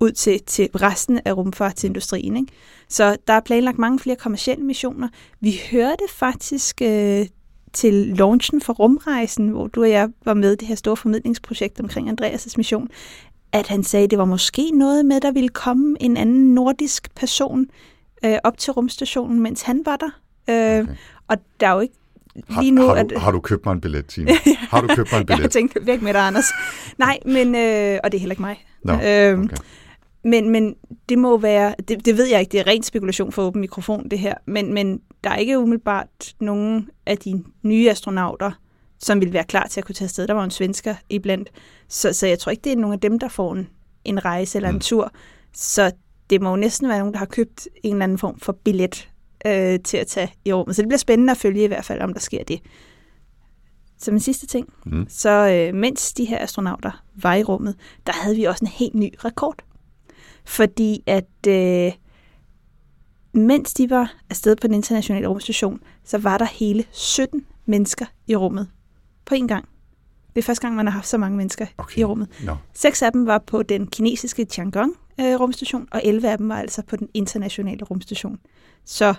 ud 0.00 0.12
til, 0.12 0.40
til 0.46 0.68
resten 0.74 1.20
af 1.24 1.32
rumfartsindustrien. 1.36 2.36
Ikke? 2.36 2.52
Så 2.88 3.16
der 3.26 3.32
er 3.32 3.40
planlagt 3.40 3.78
mange 3.78 3.98
flere 3.98 4.16
kommercielle 4.16 4.64
missioner. 4.64 5.08
Vi 5.40 5.60
hørte 5.70 6.04
faktisk 6.10 6.82
øh, 6.82 7.26
til 7.74 7.94
launchen 7.94 8.60
for 8.60 8.72
rumrejsen, 8.72 9.48
hvor 9.48 9.66
du 9.66 9.82
og 9.82 9.90
jeg 9.90 10.08
var 10.24 10.34
med 10.34 10.52
i 10.52 10.56
det 10.56 10.68
her 10.68 10.74
store 10.74 10.96
formidlingsprojekt 10.96 11.80
omkring 11.80 12.10
Andreas' 12.10 12.54
mission, 12.56 12.88
at 13.52 13.66
han 13.68 13.82
sagde, 13.84 14.04
at 14.04 14.10
det 14.10 14.18
var 14.18 14.24
måske 14.24 14.70
noget 14.70 15.06
med, 15.06 15.20
der 15.20 15.32
ville 15.32 15.48
komme 15.48 15.96
en 16.00 16.16
anden 16.16 16.54
nordisk 16.54 17.14
person 17.14 17.66
øh, 18.24 18.36
op 18.44 18.58
til 18.58 18.72
rumstationen, 18.72 19.40
mens 19.40 19.62
han 19.62 19.82
var 19.86 19.96
der. 19.96 20.10
Øh, 20.50 20.82
Okay. 20.82 20.94
Og 21.28 21.36
der 21.60 21.68
er 21.68 21.72
jo 21.72 21.80
ikke 21.80 21.94
Har, 22.48 22.62
lige 22.62 22.70
nu... 22.70 22.82
har, 22.86 22.94
at, 22.94 23.10
du, 23.10 23.18
har 23.18 23.30
du 23.30 23.40
købt 23.40 23.66
mig 23.66 23.72
en 23.72 23.80
billet, 23.80 24.06
Tine? 24.06 24.30
Har 24.70 24.80
du 24.80 24.86
købt 24.94 25.12
mig 25.12 25.20
en 25.20 25.26
jeg 25.28 25.34
har 25.34 25.38
billet? 25.38 25.52
tænkt, 25.52 25.78
væk 25.86 26.02
med 26.02 26.12
dig, 26.14 26.20
Anders. 26.26 26.44
Nej, 26.98 27.18
men... 27.26 27.54
Øh, 27.54 27.98
og 28.04 28.12
det 28.12 28.18
er 28.18 28.20
heller 28.20 28.32
ikke 28.32 28.42
mig. 28.42 28.64
Nå, 28.84 28.92
Øhm, 28.92 29.44
okay. 29.44 29.56
Men, 30.24 30.50
men 30.50 30.74
det 31.08 31.18
må 31.18 31.38
være, 31.38 31.74
det, 31.88 32.04
det 32.04 32.16
ved 32.16 32.24
jeg 32.26 32.40
ikke, 32.40 32.52
det 32.52 32.60
er 32.60 32.66
ren 32.66 32.82
spekulation 32.82 33.32
for 33.32 33.42
åben 33.42 33.60
mikrofon 33.60 34.08
det 34.08 34.18
her, 34.18 34.34
men, 34.46 34.74
men 34.74 35.00
der 35.24 35.30
er 35.30 35.36
ikke 35.36 35.58
umiddelbart 35.58 36.34
nogen 36.40 36.90
af 37.06 37.18
de 37.18 37.44
nye 37.62 37.90
astronauter, 37.90 38.50
som 38.98 39.20
vil 39.20 39.32
være 39.32 39.44
klar 39.44 39.66
til 39.66 39.80
at 39.80 39.84
kunne 39.86 39.94
tage 39.94 40.06
afsted. 40.06 40.26
Der 40.26 40.34
var 40.34 40.44
en 40.44 40.50
svensker 40.50 40.94
iblandt, 41.10 41.50
så, 41.88 42.12
så 42.12 42.26
jeg 42.26 42.38
tror 42.38 42.50
ikke, 42.50 42.60
det 42.64 42.72
er 42.72 42.76
nogen 42.76 42.94
af 42.94 43.00
dem, 43.00 43.18
der 43.18 43.28
får 43.28 43.52
en, 43.54 43.68
en 44.04 44.24
rejse 44.24 44.58
eller 44.58 44.68
en 44.68 44.74
Mm. 44.74 44.80
tur. 44.80 45.12
Så 45.52 45.92
det 46.30 46.42
må 46.42 46.50
jo 46.50 46.56
næsten 46.56 46.88
være 46.88 46.98
nogen, 46.98 47.12
der 47.12 47.18
har 47.18 47.26
købt 47.26 47.68
en 47.82 47.92
eller 47.94 48.04
anden 48.04 48.18
form 48.18 48.38
for 48.40 48.52
billet 48.52 49.08
øh, 49.46 49.78
til 49.80 49.96
at 49.96 50.06
tage 50.06 50.32
i 50.44 50.52
rummet. 50.52 50.76
Så 50.76 50.82
det 50.82 50.88
bliver 50.88 50.98
spændende 50.98 51.30
at 51.30 51.36
følge 51.36 51.64
i 51.64 51.66
hvert 51.66 51.84
fald, 51.84 52.00
om 52.00 52.12
der 52.12 52.20
sker 52.20 52.44
det. 52.44 52.60
Som 53.98 54.14
en 54.14 54.20
sidste 54.20 54.46
ting, 54.46 54.68
Mm. 54.86 55.06
så 55.08 55.30
øh, 55.48 55.74
mens 55.74 56.12
de 56.12 56.24
her 56.24 56.38
astronauter 56.38 57.02
var 57.14 57.34
i 57.34 57.42
rummet, 57.42 57.76
der 58.06 58.12
havde 58.12 58.36
vi 58.36 58.44
også 58.44 58.64
en 58.64 58.68
helt 58.68 58.94
ny 58.94 59.14
rekord. 59.24 59.56
Fordi 60.44 61.02
at 61.06 61.46
øh, 61.48 61.92
mens 63.32 63.74
de 63.74 63.90
var 63.90 64.14
afsted 64.30 64.56
på 64.56 64.66
den 64.66 64.74
internationale 64.74 65.26
rumstation, 65.26 65.80
så 66.04 66.18
var 66.18 66.38
der 66.38 66.44
hele 66.44 66.84
17 66.92 67.46
mennesker 67.66 68.06
i 68.26 68.36
rummet 68.36 68.68
på 69.24 69.34
en 69.34 69.48
gang. 69.48 69.68
Det 70.34 70.40
er 70.40 70.42
første 70.42 70.62
gang, 70.62 70.76
man 70.76 70.86
har 70.86 70.92
haft 70.92 71.08
så 71.08 71.18
mange 71.18 71.36
mennesker 71.36 71.66
Okay. 71.78 71.98
i 72.00 72.04
rummet. 72.04 72.28
Nå. 72.44 72.56
Seks 72.74 73.02
af 73.02 73.12
dem 73.12 73.26
var 73.26 73.38
på 73.38 73.62
den 73.62 73.86
kinesiske 73.86 74.44
Tiangong 74.44 74.92
øh, 75.20 75.40
rumstation, 75.40 75.88
og 75.90 76.00
11 76.04 76.28
af 76.28 76.38
dem 76.38 76.48
var 76.48 76.56
altså 76.56 76.82
på 76.82 76.96
den 76.96 77.08
internationale 77.14 77.84
rumstation. 77.84 78.38
Så 78.84 79.14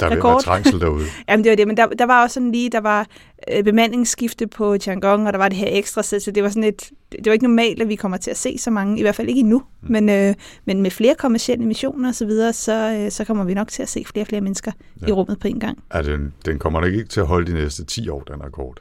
Der 0.00 0.08
vil 0.08 0.16
Rekord. 0.16 0.32
være 0.32 0.40
trængsel 0.42 0.80
derude. 0.80 1.04
Jamen 1.28 1.44
det 1.44 1.50
var 1.50 1.56
det, 1.56 1.66
men 1.66 1.76
der, 1.76 1.86
der 1.86 2.06
var 2.06 2.22
også 2.22 2.34
sådan 2.34 2.52
lige, 2.52 2.70
der 2.70 2.80
var 2.80 3.06
øh, 3.52 3.64
bemandingsskifte 3.64 4.46
på 4.46 4.78
Tiangong, 4.78 5.26
og 5.26 5.32
der 5.32 5.38
var 5.38 5.48
det 5.48 5.58
her 5.58 5.68
ekstra 5.70 6.02
sæt, 6.02 6.22
så 6.22 6.30
det 6.30 6.42
var 6.42 6.48
sådan 6.48 6.64
et, 6.64 6.90
det 7.12 7.26
var 7.26 7.32
ikke 7.32 7.44
normalt, 7.44 7.82
at 7.82 7.88
vi 7.88 7.94
kommer 7.96 8.16
til 8.16 8.30
at 8.30 8.36
se 8.36 8.58
så 8.58 8.70
mange, 8.70 8.98
i 8.98 9.02
hvert 9.02 9.14
fald 9.14 9.28
ikke 9.28 9.40
endnu, 9.40 9.62
mm. 9.82 9.92
men, 9.92 10.08
øh, 10.08 10.34
men 10.64 10.82
med 10.82 10.90
flere 10.90 11.14
kommersielle 11.14 11.64
missioner 11.66 12.08
og 12.08 12.14
så 12.14 12.26
videre, 12.26 12.52
så, 12.52 13.00
øh, 13.04 13.10
så 13.10 13.24
kommer 13.24 13.44
vi 13.44 13.54
nok 13.54 13.68
til 13.68 13.82
at 13.82 13.88
se 13.88 14.04
flere 14.06 14.22
og 14.22 14.26
flere 14.28 14.40
mennesker 14.40 14.72
ja. 15.00 15.06
i 15.06 15.08
Ja. 15.08 15.14
rummet 15.14 15.38
på 15.40 15.48
en 15.48 15.60
gang. 15.60 15.78
Er 15.90 16.02
den, 16.02 16.32
den 16.46 16.58
kommer 16.58 16.80
nok 16.80 16.92
ikke 16.92 17.08
til 17.08 17.20
at 17.20 17.26
holde 17.26 17.52
de 17.52 17.54
næste 17.54 17.84
10 17.84 18.08
år, 18.08 18.20
den 18.22 18.44
rekord. 18.44 18.76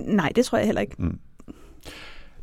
Nej, 0.00 0.32
det 0.36 0.44
tror 0.44 0.58
jeg 0.58 0.66
heller 0.66 0.80
ikke. 0.80 0.96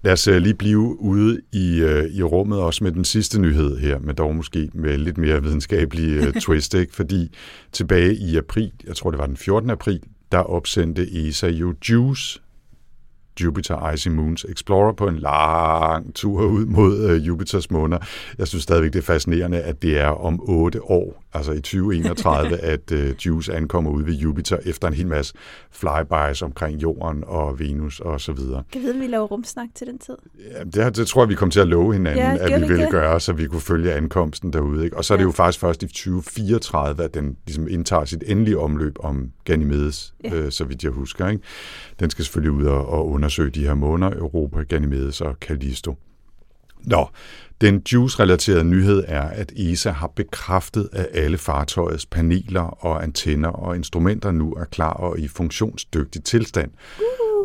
Lad 0.02 0.14
os 0.14 0.28
uh, 0.28 0.36
lige 0.36 0.54
blive 0.54 1.02
ude 1.02 1.42
i, 1.52 1.84
uh, 1.84 2.06
i 2.06 2.24
rummet 2.24 2.60
også 2.60 2.84
med 2.84 2.92
den 2.92 3.06
sidste 3.06 3.42
nyhed 3.42 3.78
her, 3.78 4.00
men 4.00 4.16
dog 4.16 4.36
måske 4.36 4.70
med 4.74 4.98
lidt 4.98 5.18
mere 5.18 5.44
videnskabelig 5.44 6.28
uh, 6.28 6.34
twist, 6.42 6.74
ikke? 6.74 6.96
fordi 6.96 7.36
tilbage 7.72 8.16
i 8.16 8.38
april, 8.38 8.72
jeg 8.88 8.96
tror 8.96 9.12
det 9.12 9.20
var 9.20 9.26
den 9.26 9.38
14. 9.38 9.70
april, 9.70 10.00
der 10.32 10.38
opsendte 10.38 11.28
ESA 11.28 11.48
jo 11.48 11.74
JUICE, 11.90 12.40
Jupiter 13.44 13.92
Icy 13.92 14.08
Moons 14.08 14.46
Explorer, 14.50 14.92
på 14.94 15.08
en 15.08 15.16
lang 15.20 16.16
tur 16.16 16.42
ud 16.46 16.66
mod 16.66 17.06
uh, 17.12 17.28
Jupiters 17.28 17.72
måner. 17.72 17.98
Jeg 18.38 18.48
synes 18.48 18.64
stadigvæk, 18.64 18.94
det 18.94 19.00
er 19.00 19.04
fascinerende, 19.04 19.62
at 19.62 19.82
det 19.82 20.00
er 20.00 20.08
om 20.08 20.40
otte 20.44 20.84
år, 20.84 21.24
altså 21.34 21.52
i 21.52 21.56
2031, 21.62 22.58
at 22.74 22.92
uh, 22.92 23.26
JUICE 23.26 23.54
ankommer 23.54 23.92
ud 23.92 24.04
ved 24.04 24.14
Jupiter 24.14 24.58
efter 24.66 24.88
en 24.88 24.94
hel 24.94 25.08
masse 25.08 25.34
flybys 25.72 26.42
omkring 26.42 26.82
Jorden 26.82 27.24
og 27.28 27.60
Venus 27.60 28.00
og 28.00 28.22
så 28.22 28.32
videre. 28.34 28.64
Kan 28.72 28.82
vi 28.82 28.86
vide, 28.86 28.96
at 28.96 29.02
vi 29.02 29.08
laver 29.08 29.26
rumsnak 29.26 29.68
til 29.76 29.88
den 29.88 29.98
tid? 30.00 30.16
Ja, 30.76 30.84
det, 30.86 30.96
det 30.98 31.08
tror 31.08 31.22
jeg, 31.22 31.30
vi 31.30 31.36
kom 31.36 31.52
til 31.52 31.60
at 31.60 31.68
love 31.68 31.94
hinanden, 31.94 32.26
Ja, 32.26 32.38
at 32.40 32.50
vi 32.62 32.62
vi 32.62 32.68
ville 32.68 32.84
det? 32.84 32.92
gøre, 32.92 33.20
så 33.20 33.34
vi 33.34 33.46
kunne 33.48 33.62
følge 33.62 33.94
ankomsten 33.94 34.54
derude. 34.54 34.84
Ikke? 34.86 34.98
Og 34.98 35.06
så 35.06 35.14
er 35.14 35.18
det 35.18 35.24
Ja. 35.24 35.28
jo 35.28 35.32
faktisk 35.32 35.60
først 35.60 35.84
i 35.84 35.88
2034, 35.88 37.04
at 37.04 37.14
den 37.14 37.38
ligesom 37.48 37.68
indtager 37.70 38.06
sit 38.06 38.24
endelige 38.28 38.60
omløb 38.60 38.96
om 39.00 39.32
Ganymedes, 39.46 40.14
Ja. 40.24 40.34
øh, 40.36 40.52
så 40.52 40.64
vidt 40.64 40.84
jeg 40.84 40.92
husker. 40.92 41.28
Ikke? 41.28 41.44
Den 42.00 42.10
skal 42.10 42.26
selvfølgelig 42.26 42.52
ud 42.52 42.66
og, 42.66 42.90
og 42.90 43.08
undersøge 43.10 43.29
de 43.30 43.64
her 43.64 43.74
måner, 43.74 44.12
Europa, 44.12 44.64
Ganymedes 44.64 45.22
og 45.22 45.36
Callisto. 45.42 45.96
Nå, 46.84 47.08
den 47.62 47.82
JUICE-relaterede 47.94 48.64
nyhed 48.64 49.04
er, 49.08 49.22
at 49.22 49.52
ESA 49.52 49.92
har 49.92 50.08
bekræftet, 50.16 50.90
at 50.92 51.08
alle 51.14 51.38
fartøjets 51.38 52.06
paneler 52.06 52.62
og 52.62 53.04
antenner 53.04 53.50
og 53.50 53.76
instrumenter 53.76 54.32
nu 54.32 54.54
er 54.54 54.66
klar 54.66 54.94
og 54.94 55.20
i 55.20 55.28
funktionsdygtig 55.28 56.24
tilstand. 56.24 56.72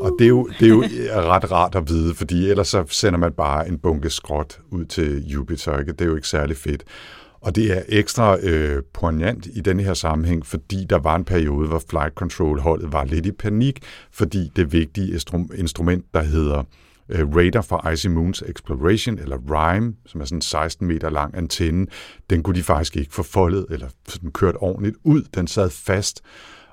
Og 0.01 0.17
det 0.19 0.25
er, 0.25 0.29
jo, 0.29 0.51
det 0.61 0.67
er 0.67 0.71
jo 0.71 0.85
ret 1.33 1.53
rart 1.53 1.75
at 1.75 1.89
vide, 1.89 2.15
fordi 2.15 2.51
ellers 2.51 2.69
så 2.69 2.85
sender 2.89 3.19
man 3.19 3.33
bare 3.33 3.69
en 3.69 3.79
bunke 3.79 4.11
skråt 4.11 4.61
ud 4.71 4.85
til 4.85 5.27
Jupiter. 5.27 5.79
Ikke? 5.79 5.93
Det 5.93 6.01
er 6.01 6.07
jo 6.07 6.17
ikke 6.17 6.29
særlig 6.29 6.57
fedt. 6.57 6.85
Og 7.45 7.57
det 7.57 7.77
er 7.79 7.83
ekstra 7.89 8.39
øh, 8.43 8.83
poignant 8.93 9.47
i 9.53 9.61
denne 9.61 9.83
her 9.83 9.95
sammenhæng, 9.95 10.47
fordi 10.47 10.85
der 10.91 10.99
var 10.99 11.17
en 11.17 11.25
periode, 11.25 11.69
hvor 11.69 11.83
Flight 11.91 12.15
Control-holdet 12.15 12.93
var 12.93 13.05
lidt 13.05 13.27
i 13.27 13.33
panik, 13.33 13.83
fordi 14.11 14.51
det 14.57 14.73
vigtige 14.73 15.21
instrument, 15.55 16.05
der 16.15 16.23
hedder 16.23 16.63
øh, 17.09 17.37
radar 17.37 17.63
for 17.63 17.91
Icy 17.91 18.07
Moons 18.07 18.43
Exploration, 18.47 19.19
eller 19.19 19.37
RIME, 19.51 19.95
som 20.07 20.21
er 20.21 20.25
sådan 20.25 20.39
en 20.39 20.43
16 20.43 20.87
meter 20.87 21.11
lang 21.11 21.37
antenne, 21.37 21.87
den 22.31 22.43
kunne 22.43 22.57
de 22.57 22.63
faktisk 22.63 22.97
ikke 22.97 23.15
få 23.15 23.23
foldet 23.23 23.67
eller 23.71 23.89
sådan 24.09 24.31
kørt 24.31 24.55
ordentligt 24.59 24.97
ud. 25.03 25.23
Den 25.35 25.47
sad 25.47 25.71
fast, 25.71 26.21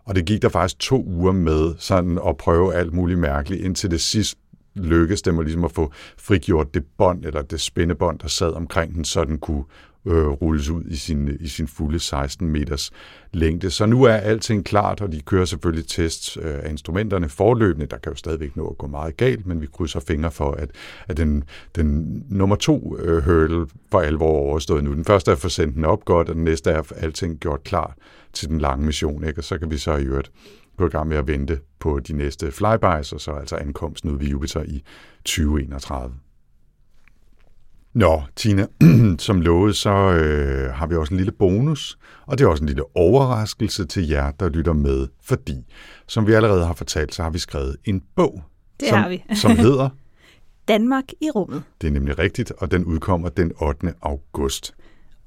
og 0.06 0.16
det 0.16 0.25
gik 0.25 0.42
der 0.42 0.50
faktisk 0.50 0.80
to 0.80 1.04
uger 1.06 1.32
med 1.32 1.74
sådan 1.78 2.20
at 2.28 2.38
prøve 2.38 2.74
alt 2.74 2.94
muligt 2.94 3.20
mærkeligt, 3.20 3.62
indtil 3.62 3.92
det 3.92 4.01
sidst 4.01 4.38
lykkedes 4.75 5.22
dem 5.22 5.40
at, 5.40 5.46
ligesom 5.46 5.63
at 5.63 5.72
få 5.72 5.92
frigjort 6.18 6.74
det 6.74 6.84
bånd, 6.98 7.25
eller 7.25 7.42
det 7.42 7.62
spændebånd, 7.62 8.20
der 8.20 8.28
sad 8.28 8.54
omkring 8.54 8.96
den, 8.96 9.06
så 9.06 9.24
den 9.24 9.38
kunne 9.38 9.63
øh, 10.05 10.27
rulles 10.27 10.70
ud 10.70 10.84
i 10.84 10.96
sin, 10.96 11.38
i 11.39 11.48
sin 11.48 11.67
fulde 11.67 12.00
16 12.00 12.50
meters 12.50 12.91
længde. 13.34 13.70
Så 13.70 13.86
nu 13.86 14.03
er 14.03 14.13
alting 14.13 14.65
klart, 14.65 15.01
og 15.01 15.12
de 15.12 15.22
kører 15.22 15.46
selvfølgelig 15.46 15.88
tests 15.88 16.38
øh, 16.38 16.55
af 16.63 16.70
instrumenterne 16.70 17.29
forløbende. 17.29 17.86
Der 17.86 17.98
kan 17.98 18.12
jo 18.12 18.15
stadigvæk 18.15 18.55
nå 18.55 18.67
at 18.67 18.77
gå 18.77 18.88
meget 18.88 19.17
galt, 19.17 19.48
men 19.48 19.62
vi 19.62 19.67
krydser 19.74 20.00
fingre 20.00 20.31
for, 20.31 20.51
at, 20.51 20.70
at 21.08 21.17
den, 21.17 21.43
den 21.75 22.24
nummer 22.29 22.55
to 22.55 22.98
øh, 22.98 23.24
hurdle 23.24 23.67
for 23.91 24.00
alvor 24.00 24.38
overstået 24.38 24.84
nu. 24.84 24.93
Den 24.93 25.05
første 25.05 25.31
er 25.31 25.36
at 25.36 25.41
få 25.41 25.50
sendt 25.50 25.75
den 25.75 25.86
op 25.86 26.05
godt, 26.05 26.29
og 26.29 26.36
den 26.36 26.43
næste 26.43 26.72
er 26.72 26.79
at 26.79 26.93
alting 26.96 27.39
gjort 27.39 27.63
klar 27.63 27.96
til 28.34 28.50
den 28.50 28.60
lange 28.60 28.86
mission. 28.86 29.24
Ikke? 29.24 29.39
Og 29.39 29.43
så 29.43 29.58
kan 29.58 29.72
vi 29.72 29.77
så 29.77 29.96
i 29.96 30.03
øvrigt 30.03 30.31
gå 30.77 30.86
i 30.86 30.89
gang 30.89 31.08
med 31.08 31.17
at 31.17 31.27
vente 31.27 31.60
på 31.79 32.00
de 32.00 32.13
næste 32.13 32.51
flybys, 32.51 33.13
og 33.13 33.22
så 33.22 33.31
altså 33.31 33.55
ankomsten 33.55 34.12
ud 34.12 34.17
ved 34.17 34.27
Jupiter 34.27 34.63
i 34.63 34.84
2031. 35.25 36.13
Nå, 37.94 38.22
Tina, 38.36 38.68
som 39.20 39.42
lovet, 39.42 39.76
så 39.76 39.90
øh, 39.90 40.74
har 40.74 40.88
vi 40.88 40.96
også 40.96 41.14
en 41.14 41.18
lille 41.18 41.32
bonus, 41.32 41.98
og 42.26 42.38
det 42.38 42.46
er 42.46 42.50
også 42.50 42.64
en 42.64 42.68
lille 42.68 42.84
overraskelse 42.96 43.86
til 43.86 44.08
jer, 44.08 44.32
der 44.32 44.50
lytter 44.50 44.74
med, 44.74 45.08
fordi, 45.24 45.56
som 46.08 46.28
vi 46.28 46.34
allerede 46.34 46.66
har 46.66 46.74
fortalt, 46.74 47.16
så 47.16 47.24
har 47.24 47.30
vi 47.30 47.40
skrevet 47.40 47.78
en 47.86 48.04
bog, 48.16 48.42
Det 48.80 48.88
som, 48.90 48.98
har 49.00 49.10
vi. 49.10 49.24
som 49.42 49.52
hedder, 49.52 49.90
Danmark 50.68 51.04
i 51.22 51.30
rummet. 51.30 51.64
det 51.82 51.88
er 51.88 51.92
nemlig 51.92 52.20
rigtigt, 52.20 52.52
og 52.58 52.72
den 52.72 52.86
udkommer 52.86 53.30
den 53.30 53.52
8. 53.62 53.94
august. 54.02 54.74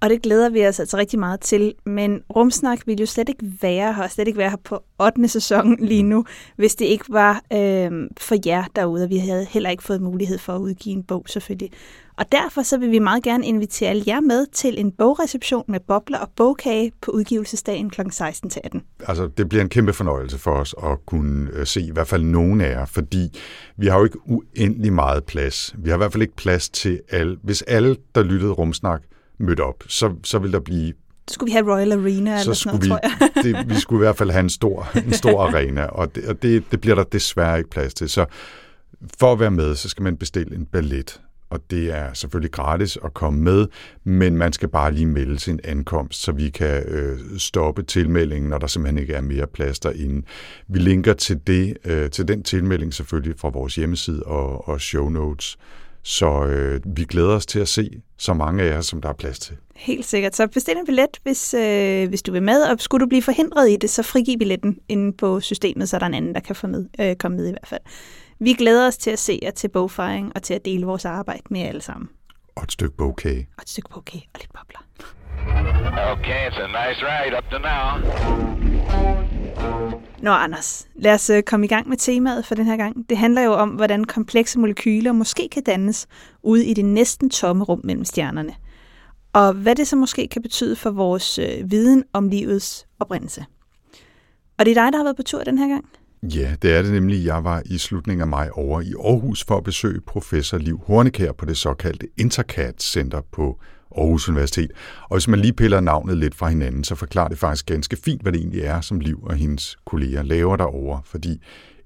Og 0.00 0.11
det 0.11 0.23
glæder 0.23 0.49
vi 0.49 0.66
os 0.66 0.80
altså 0.80 0.97
rigtig 0.97 1.18
meget 1.18 1.40
til. 1.40 1.75
Men 1.87 2.23
Rumsnak 2.37 2.87
ville 2.87 3.00
jo 3.00 3.06
slet 3.06 3.28
ikke 3.28 3.44
være 3.62 3.92
her, 3.92 4.09
slet 4.09 4.28
ikke 4.28 4.38
være 4.38 4.50
her 4.50 4.56
på 4.64 4.83
8. 5.00 5.28
sæson 5.28 5.76
lige 5.80 6.02
nu, 6.02 6.25
hvis 6.56 6.75
det 6.75 6.85
ikke 6.85 7.04
var 7.09 7.42
øh, 7.52 7.90
for 8.18 8.37
jer 8.47 8.64
derude, 8.76 9.04
og 9.04 9.11
vi 9.11 9.18
havde 9.18 9.47
heller 9.50 9.71
ikke 9.71 9.83
fået 9.83 10.02
mulighed 10.02 10.38
for 10.38 10.52
at 10.54 10.59
udgive 10.59 10.97
en 10.97 11.02
bog 11.02 11.25
selvfølgelig. 11.28 11.71
Og 12.18 12.33
derfor 12.33 12.62
så 12.62 12.78
vil 12.78 12.90
vi 12.90 12.99
meget 12.99 13.23
gerne 13.23 13.47
invitere 13.47 13.90
alle 13.90 14.02
jer 14.06 14.21
med 14.21 14.47
til 14.47 14.80
en 14.80 14.92
bogreception 14.92 15.64
med 15.68 15.80
bobler 15.80 16.18
og 16.18 16.30
bogkage 16.37 16.92
på 17.02 17.11
udgivelsesdagen 17.11 17.90
kl. 17.90 18.00
16-18. 18.00 19.04
Altså, 19.09 19.28
det 19.37 19.49
bliver 19.49 19.62
en 19.62 19.68
kæmpe 19.68 19.92
fornøjelse 19.92 20.38
for 20.38 20.50
os 20.50 20.75
at 20.83 21.06
kunne 21.06 21.50
øh, 21.52 21.66
se 21.66 21.80
i 21.80 21.90
hvert 21.90 22.09
fald 22.09 22.23
nogen 22.23 22.61
af 22.61 22.71
jer, 22.71 22.85
fordi 22.85 23.40
vi 23.76 23.87
har 23.87 23.99
jo 23.99 24.04
ikke 24.04 24.18
uendelig 24.28 24.92
meget 24.92 25.25
plads. 25.25 25.75
Vi 25.78 25.88
har 25.88 25.97
i 25.97 25.99
hvert 25.99 26.12
fald 26.12 26.23
ikke 26.23 26.37
plads 26.37 26.68
til 26.68 27.00
alle. 27.11 27.37
Hvis 27.42 27.62
alle, 27.62 27.97
der 28.14 28.23
lyttede 28.23 28.52
rumsnak, 28.52 29.02
mødte 29.38 29.61
op, 29.61 29.85
så, 29.88 30.14
så 30.25 30.38
vil 30.38 30.52
der 30.52 30.61
blive 30.61 30.92
Så 31.28 31.35
skulle 31.35 31.50
vi 31.50 31.52
have 31.52 31.75
Royal 31.75 31.92
Arena 31.92 32.38
så 32.38 32.42
eller 32.42 32.54
sådan 32.54 32.71
noget, 32.71 32.85
vi, 32.85 32.88
tror 32.88 33.00
jeg. 33.02 33.44
det, 33.64 33.68
vi 33.68 33.80
skulle 33.80 33.99
i 33.99 34.04
hvert 34.04 34.16
fald 34.16 34.30
have 34.30 34.40
en 34.40 34.50
stor, 34.50 34.88
en 35.06 35.12
stor 35.12 35.42
arena, 35.47 35.85
og, 35.85 36.14
det, 36.14 36.28
og 36.28 36.42
det, 36.42 36.64
det 36.71 36.80
bliver 36.80 36.94
der 36.94 37.04
desværre 37.04 37.59
ikke 37.59 37.71
plads 37.71 37.94
til. 37.94 38.09
Så 38.09 38.26
for 39.21 39.33
at 39.33 39.40
være 39.40 39.50
med, 39.50 39.75
så 39.75 39.88
skal 39.88 40.02
man 40.02 40.16
bestille 40.16 40.56
en 40.56 40.66
ballet, 40.66 41.21
og 41.54 41.61
det 41.70 41.94
er 41.94 42.12
selvfølgelig 42.14 42.52
gratis 42.52 42.99
at 43.04 43.14
komme 43.14 43.40
med, 43.40 43.66
men 44.04 44.37
man 44.37 44.52
skal 44.52 44.68
bare 44.68 44.92
lige 44.92 45.06
melde 45.06 45.38
sin 45.38 45.61
ankomst, 45.64 46.23
så 46.23 46.32
vi 46.32 46.50
kan 46.50 46.82
øh, 46.88 47.18
stoppe 47.38 47.82
tilmeldingen, 47.82 48.50
når 48.50 48.58
der 48.58 48.66
simpelthen 48.66 48.99
ikke 48.99 49.14
er 49.14 49.20
mere 49.20 49.46
plads 49.46 49.78
derinde. 49.78 50.26
Vi 50.68 50.78
linker 50.78 51.12
til, 51.12 51.40
det, 51.46 51.76
øh, 51.84 52.11
til 52.11 52.28
den 52.28 52.42
tilmelding 52.42 52.94
selvfølgelig 52.94 53.34
fra 53.38 53.49
vores 53.49 53.75
hjemmeside 53.75 54.23
og, 54.23 54.68
og 54.68 54.80
show 54.80 55.08
notes, 55.08 55.56
så 56.02 56.46
øh, 56.46 56.80
vi 56.96 57.04
glæder 57.04 57.34
os 57.34 57.46
til 57.46 57.58
at 57.58 57.68
se 57.68 57.90
så 58.18 58.34
mange 58.34 58.62
af 58.62 58.68
jer, 58.75 58.80
som 58.80 59.00
der 59.00 59.08
er 59.08 59.12
plads 59.12 59.38
til. 59.38 59.56
Helt 59.76 60.04
sikkert. 60.06 60.37
Så 60.37 60.46
bestil 60.46 60.76
en 60.76 60.87
billet, 60.87 61.20
hvis, 61.23 61.54
øh, 61.54 62.08
hvis 62.08 62.23
du 62.23 62.32
vil 62.32 62.42
med, 62.42 62.62
og 62.62 62.80
skulle 62.80 63.02
du 63.02 63.08
blive 63.08 63.23
forhindret 63.23 63.70
i 63.70 63.76
det, 63.76 63.90
så 63.90 64.02
frigiv 64.02 64.38
billetten 64.38 64.78
inde 64.88 65.12
på 65.12 65.40
systemet, 65.40 65.88
så 65.88 65.96
er 65.96 65.99
der 65.99 66.06
en 66.06 66.14
anden, 66.14 66.34
der 66.34 66.40
kan 66.40 66.56
få 66.56 66.66
med, 66.66 66.87
øh, 67.00 67.16
komme 67.16 67.37
med 67.37 67.49
i 67.49 67.50
hvert 67.50 67.68
fald. 67.68 67.80
Vi 68.38 68.52
glæder 68.52 68.86
os 68.86 68.96
til 68.96 69.10
at 69.10 69.18
se 69.18 69.38
jer 69.42 69.50
til 69.50 69.68
bogfejring 69.68 70.32
og 70.34 70.42
til 70.42 70.54
at 70.54 70.64
dele 70.64 70.86
vores 70.86 71.04
arbejde 71.04 71.42
med 71.50 71.60
jer 71.60 71.68
alle 71.68 71.80
sammen. 71.80 72.08
Og 72.56 72.62
et 72.62 72.72
stykke 72.72 72.96
bogkage. 72.96 73.48
Og 73.56 73.62
et 73.62 73.68
stykke 73.68 73.88
bogkage 73.94 74.28
og 74.34 74.40
lidt 74.40 74.52
bobler. 74.52 74.80
Okay, 76.12 76.50
it's 76.50 76.60
a 76.60 76.66
nice 76.66 77.00
ride 77.02 77.36
up 77.38 77.44
to 77.50 77.58
now. 77.58 77.84
Nå, 80.22 80.30
Anders, 80.30 80.88
lad 80.94 81.14
os 81.14 81.30
øh, 81.30 81.42
komme 81.42 81.66
i 81.66 81.68
gang 81.68 81.88
med 81.88 81.96
temaet 81.96 82.46
for 82.46 82.54
den 82.54 82.66
her 82.66 82.76
gang. 82.76 83.08
Det 83.08 83.18
handler 83.18 83.42
jo 83.42 83.52
om, 83.52 83.68
hvordan 83.68 84.04
komplekse 84.04 84.58
molekyler 84.58 85.12
måske 85.12 85.48
kan 85.52 85.62
dannes 85.62 86.06
ude 86.42 86.66
i 86.66 86.74
det 86.74 86.84
næsten 86.84 87.30
tomme 87.30 87.64
rum 87.64 87.80
mellem 87.84 88.04
stjernerne. 88.04 88.54
Og 89.32 89.52
hvad 89.52 89.74
det 89.74 89.88
så 89.88 89.96
måske 89.96 90.28
kan 90.28 90.42
betyde 90.42 90.76
for 90.76 90.90
vores 90.90 91.38
øh, 91.38 91.70
viden 91.70 92.04
om 92.12 92.28
livets 92.28 92.86
oprindelse. 93.00 93.44
Og 94.58 94.64
det 94.64 94.70
er 94.76 94.82
dig, 94.84 94.92
der 94.92 94.96
har 94.98 95.04
været 95.04 95.16
på 95.16 95.22
tur 95.22 95.44
den 95.44 95.58
her 95.58 95.68
gang? 95.68 95.84
Ja, 96.32 96.54
det 96.62 96.76
er 96.76 96.82
det 96.82 96.92
nemlig. 96.92 97.24
Jeg 97.24 97.44
var 97.44 97.62
i 97.64 97.78
slutningen 97.78 98.20
af 98.20 98.26
maj 98.26 98.48
over 98.52 98.80
i 98.80 98.92
Aarhus 99.04 99.44
for 99.44 99.56
at 99.56 99.64
besøge 99.64 100.00
professor 100.00 100.58
Liv 100.58 100.80
Hornekær 100.86 101.32
på 101.32 101.44
det 101.44 101.56
såkaldte 101.56 102.06
Intercat 102.16 102.82
Center 102.82 103.20
på 103.32 103.60
Aarhus 103.96 104.28
Universitet. 104.28 104.70
Og 105.02 105.16
hvis 105.16 105.28
man 105.28 105.40
lige 105.40 105.52
piller 105.52 105.80
navnet 105.80 106.16
lidt 106.18 106.34
fra 106.34 106.48
hinanden, 106.48 106.84
så 106.84 106.94
forklarer 106.94 107.28
det 107.28 107.38
faktisk 107.38 107.66
ganske 107.66 107.96
fint, 107.96 108.22
hvad 108.22 108.32
det 108.32 108.38
egentlig 108.38 108.62
er, 108.62 108.80
som 108.80 109.00
Liv 109.00 109.22
og 109.22 109.34
hendes 109.34 109.76
kolleger 109.84 110.22
laver 110.22 110.56
derovre. 110.56 111.00
Fordi 111.04 111.40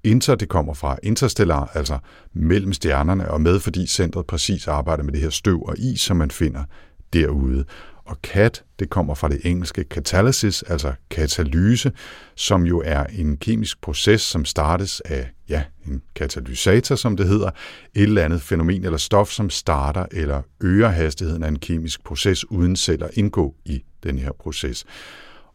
Inter, 0.05 0.35
det 0.35 0.49
kommer 0.49 0.75
fra 0.75 0.97
interstellar, 1.03 1.71
altså 1.75 1.99
mellem 2.33 2.73
stjernerne, 2.73 3.31
og 3.31 3.41
med 3.41 3.61
fordi 3.61 3.87
centret 3.87 4.27
præcis 4.27 4.69
arbejder 4.69 5.03
med 5.03 5.13
det 5.13 5.21
her 5.21 5.31
støv 5.31 5.63
og 5.63 5.79
is, 5.79 6.01
som 6.01 6.17
man 6.17 6.31
finder 6.31 6.65
derude. 7.13 7.65
Og 8.09 8.17
CAT, 8.23 8.63
det 8.79 8.91
kommer 8.91 9.15
fra 9.15 9.29
det 9.29 9.41
engelske 9.45 9.85
catalysis, 9.91 10.63
altså 10.63 10.93
katalyse, 11.11 11.93
som 12.35 12.67
jo 12.67 12.83
er 12.85 13.05
en 13.05 13.37
kemisk 13.37 13.81
proces, 13.81 14.21
som 14.21 14.45
startes 14.45 15.01
af 15.01 15.31
ja, 15.49 15.63
en 15.87 16.03
katalysator, 16.15 16.95
som 16.95 17.17
det 17.17 17.29
hedder, 17.29 17.51
et 17.95 18.03
eller 18.03 18.25
andet 18.25 18.43
fænomen 18.43 18.85
eller 18.85 18.99
stof, 18.99 19.31
som 19.31 19.51
starter 19.51 20.07
eller 20.13 20.43
øger 20.61 20.89
hastigheden 20.89 21.43
af 21.43 21.49
en 21.49 21.59
kemisk 21.59 22.05
proces, 22.05 22.51
uden 22.51 22.77
selv 22.77 23.05
at 23.05 23.11
indgå 23.15 23.55
i 23.65 23.83
den 24.03 24.19
her 24.19 24.31
proces. 24.41 24.85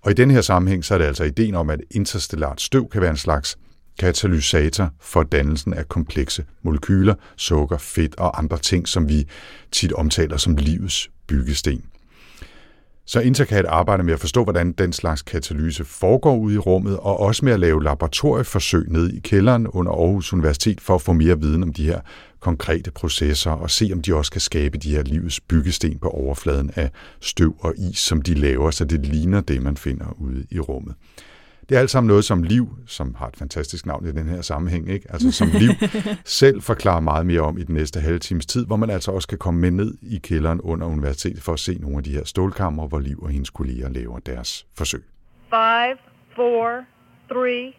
Og 0.01 0.11
i 0.11 0.13
den 0.13 0.31
her 0.31 0.41
sammenhæng, 0.41 0.85
så 0.85 0.93
er 0.93 0.97
det 0.97 1.05
altså 1.05 1.23
ideen 1.23 1.55
om, 1.55 1.69
at 1.69 1.81
interstellart 1.91 2.61
støv 2.61 2.89
kan 2.89 3.01
være 3.01 3.11
en 3.11 3.17
slags 3.17 3.57
katalysator 3.99 4.89
for 5.01 5.23
dannelsen 5.23 5.73
af 5.73 5.89
komplekse 5.89 6.45
molekyler, 6.61 7.15
sukker, 7.37 7.77
fedt 7.77 8.15
og 8.15 8.37
andre 8.39 8.57
ting, 8.57 8.87
som 8.87 9.09
vi 9.09 9.27
tit 9.71 9.93
omtaler 9.93 10.37
som 10.37 10.55
livets 10.55 11.09
byggesten. 11.27 11.83
Så 13.05 13.19
Intercat 13.19 13.65
arbejder 13.65 14.03
med 14.03 14.13
at 14.13 14.19
forstå, 14.19 14.43
hvordan 14.43 14.71
den 14.71 14.93
slags 14.93 15.21
katalyse 15.21 15.85
foregår 15.85 16.35
ude 16.37 16.55
i 16.55 16.57
rummet, 16.57 16.97
og 16.97 17.19
også 17.19 17.45
med 17.45 17.53
at 17.53 17.59
lave 17.59 17.83
laboratorieforsøg 17.83 18.85
ned 18.87 19.09
i 19.09 19.19
kælderen 19.19 19.67
under 19.67 19.91
Aarhus 19.91 20.33
Universitet 20.33 20.81
for 20.81 20.95
at 20.95 21.01
få 21.01 21.13
mere 21.13 21.39
viden 21.39 21.63
om 21.63 21.73
de 21.73 21.85
her 21.85 22.01
konkrete 22.39 22.91
processer 22.91 23.51
og 23.51 23.71
se, 23.71 23.89
om 23.93 24.01
de 24.01 24.15
også 24.15 24.31
kan 24.31 24.41
skabe 24.41 24.77
de 24.77 24.91
her 24.91 25.03
livets 25.03 25.39
byggesten 25.39 25.99
på 25.99 26.09
overfladen 26.09 26.71
af 26.75 26.89
støv 27.21 27.55
og 27.59 27.73
is, 27.77 27.97
som 27.97 28.21
de 28.21 28.33
laver, 28.33 28.71
så 28.71 28.85
det 28.85 29.05
ligner 29.05 29.41
det, 29.41 29.61
man 29.61 29.77
finder 29.77 30.21
ude 30.21 30.45
i 30.51 30.59
rummet. 30.59 30.95
Det 31.69 31.75
er 31.75 31.79
alt 31.79 31.89
sammen 31.89 32.07
noget, 32.07 32.25
som 32.25 32.43
Liv, 32.43 32.77
som 32.87 33.15
har 33.15 33.27
et 33.27 33.37
fantastisk 33.37 33.85
navn 33.85 34.07
i 34.07 34.11
den 34.11 34.29
her 34.29 34.41
sammenhæng, 34.41 34.89
ikke? 34.89 35.11
altså 35.11 35.31
som 35.31 35.47
Liv 35.47 35.69
selv 36.25 36.61
forklarer 36.61 36.99
meget 36.99 37.25
mere 37.25 37.41
om 37.41 37.57
i 37.57 37.63
den 37.63 37.75
næste 37.75 37.99
halve 37.99 38.19
times 38.19 38.45
tid, 38.45 38.65
hvor 38.65 38.75
man 38.75 38.89
altså 38.89 39.11
også 39.11 39.27
kan 39.27 39.37
komme 39.37 39.59
med 39.59 39.71
ned 39.71 39.97
i 40.01 40.17
kælderen 40.17 40.61
under 40.61 40.87
universitetet 40.87 41.43
for 41.43 41.53
at 41.53 41.59
se 41.59 41.77
nogle 41.81 41.97
af 41.97 42.03
de 42.03 42.11
her 42.11 42.23
stålkammer, 42.25 42.87
hvor 42.87 42.99
Liv 42.99 43.19
og 43.23 43.29
hendes 43.29 43.49
kolleger 43.49 43.89
laver 43.89 44.19
deres 44.19 44.65
forsøg. 44.77 45.03
Five, 45.49 45.97
four, 46.35 46.85
three, 47.29 47.73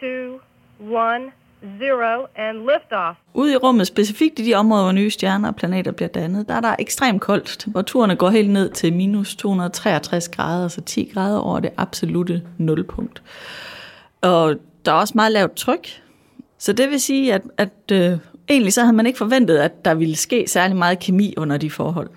two, 0.00 0.38
one, 0.80 1.32
zero, 1.78 2.26
and 2.36 2.58
liftoff. 2.58 3.18
Ude 3.34 3.52
i 3.52 3.56
rummet, 3.56 3.86
specifikt 3.86 4.38
i 4.38 4.44
de 4.44 4.54
områder, 4.54 4.82
hvor 4.82 4.92
nye 4.92 5.10
stjerner 5.10 5.48
og 5.48 5.56
planeter 5.56 5.92
bliver 5.92 6.08
dannet, 6.08 6.48
der 6.48 6.54
er 6.54 6.60
der 6.60 6.76
ekstremt 6.78 7.22
koldt. 7.22 7.56
Temperaturerne 7.58 8.16
går 8.16 8.30
helt 8.30 8.50
ned 8.50 8.70
til 8.70 8.92
minus 8.92 9.36
263 9.36 10.28
grader, 10.28 10.62
altså 10.62 10.74
så 10.74 10.80
10 10.80 11.10
grader 11.14 11.38
over 11.38 11.60
det 11.60 11.70
absolute 11.76 12.42
nulpunkt. 12.58 13.22
Og 14.20 14.54
der 14.84 14.92
er 14.92 14.96
også 14.96 15.12
meget 15.16 15.32
lavt 15.32 15.56
tryk. 15.56 15.88
Så 16.58 16.72
det 16.72 16.90
vil 16.90 17.00
sige, 17.00 17.34
at, 17.34 17.42
at 17.56 17.92
øh, 17.92 18.18
egentlig 18.48 18.72
så 18.72 18.80
havde 18.80 18.96
man 18.96 19.06
ikke 19.06 19.18
forventet, 19.18 19.58
at 19.58 19.84
der 19.84 19.94
ville 19.94 20.16
ske 20.16 20.44
særlig 20.48 20.76
meget 20.76 20.98
kemi 20.98 21.34
under 21.36 21.56
de 21.56 21.70
forhold. 21.70 22.10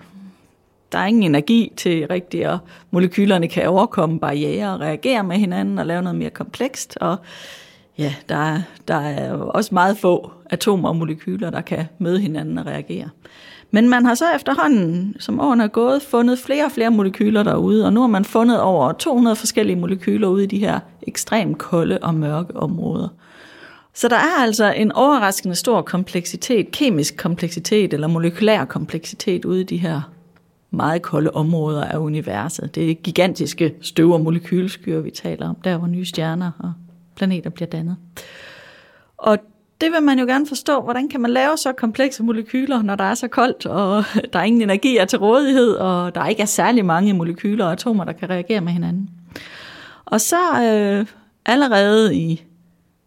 Der 0.92 0.98
er 0.98 1.06
ingen 1.06 1.22
energi 1.22 1.72
til 1.76 2.06
rigtigt, 2.06 2.46
og 2.46 2.58
molekylerne 2.90 3.48
kan 3.48 3.68
overkomme 3.68 4.20
barriere 4.20 4.72
og 4.72 4.80
reagere 4.80 5.24
med 5.24 5.36
hinanden 5.36 5.78
og 5.78 5.86
lave 5.86 6.02
noget 6.02 6.18
mere 6.18 6.30
komplekst. 6.30 6.98
Og 7.00 7.16
ja, 8.00 8.14
der 8.28 8.36
er, 8.36 8.62
der 8.88 8.94
er 8.94 9.32
også 9.32 9.74
meget 9.74 9.98
få 9.98 10.30
atomer 10.50 10.88
og 10.88 10.96
molekyler, 10.96 11.50
der 11.50 11.60
kan 11.60 11.84
møde 11.98 12.20
hinanden 12.20 12.58
og 12.58 12.66
reagere. 12.66 13.08
Men 13.70 13.88
man 13.88 14.06
har 14.06 14.14
så 14.14 14.24
efterhånden, 14.34 15.16
som 15.18 15.40
årene 15.40 15.64
er 15.64 15.68
gået, 15.68 16.02
fundet 16.02 16.38
flere 16.38 16.64
og 16.64 16.72
flere 16.72 16.90
molekyler 16.90 17.42
derude, 17.42 17.86
og 17.86 17.92
nu 17.92 18.00
har 18.00 18.08
man 18.08 18.24
fundet 18.24 18.60
over 18.60 18.92
200 18.92 19.36
forskellige 19.36 19.76
molekyler 19.76 20.28
ude 20.28 20.44
i 20.44 20.46
de 20.46 20.58
her 20.58 20.80
ekstremt 21.02 21.58
kolde 21.58 21.98
og 22.02 22.14
mørke 22.14 22.56
områder. 22.56 23.08
Så 23.94 24.08
der 24.08 24.16
er 24.16 24.42
altså 24.42 24.72
en 24.72 24.92
overraskende 24.92 25.54
stor 25.54 25.82
kompleksitet, 25.82 26.70
kemisk 26.70 27.16
kompleksitet 27.16 27.92
eller 27.92 28.06
molekylær 28.06 28.64
kompleksitet 28.64 29.44
ude 29.44 29.60
i 29.60 29.64
de 29.64 29.76
her 29.76 30.00
meget 30.70 31.02
kolde 31.02 31.30
områder 31.30 31.84
af 31.84 31.98
universet. 31.98 32.74
Det 32.74 32.90
er 32.90 32.94
gigantiske 32.94 33.74
støv- 33.82 34.12
og 34.12 34.20
molekylskyer, 34.20 35.00
vi 35.00 35.10
taler 35.10 35.48
om, 35.48 35.56
der 35.64 35.76
hvor 35.76 35.86
nye 35.86 36.04
stjerner 36.04 36.50
og 36.58 36.72
planeter 37.16 37.50
bliver 37.50 37.68
dannet. 37.68 37.96
Og 39.16 39.38
det 39.80 39.92
vil 39.92 40.02
man 40.02 40.18
jo 40.18 40.26
gerne 40.26 40.46
forstå, 40.46 40.80
hvordan 40.82 41.08
kan 41.08 41.20
man 41.20 41.30
lave 41.30 41.56
så 41.56 41.72
komplekse 41.72 42.22
molekyler, 42.22 42.82
når 42.82 42.94
der 42.94 43.04
er 43.04 43.14
så 43.14 43.28
koldt, 43.28 43.66
og 43.66 44.04
der 44.32 44.38
er 44.38 44.42
ingen 44.42 44.62
energi 44.62 44.96
er 44.96 45.04
til 45.04 45.18
rådighed, 45.18 45.74
og 45.74 46.14
der 46.14 46.26
ikke 46.26 46.42
er 46.42 46.46
særlig 46.46 46.84
mange 46.84 47.12
molekyler 47.12 47.64
og 47.64 47.72
atomer, 47.72 48.04
der 48.04 48.12
kan 48.12 48.30
reagere 48.30 48.60
med 48.60 48.72
hinanden. 48.72 49.10
Og 50.04 50.20
så 50.20 50.62
øh, 50.62 51.06
allerede 51.46 52.16
i 52.16 52.44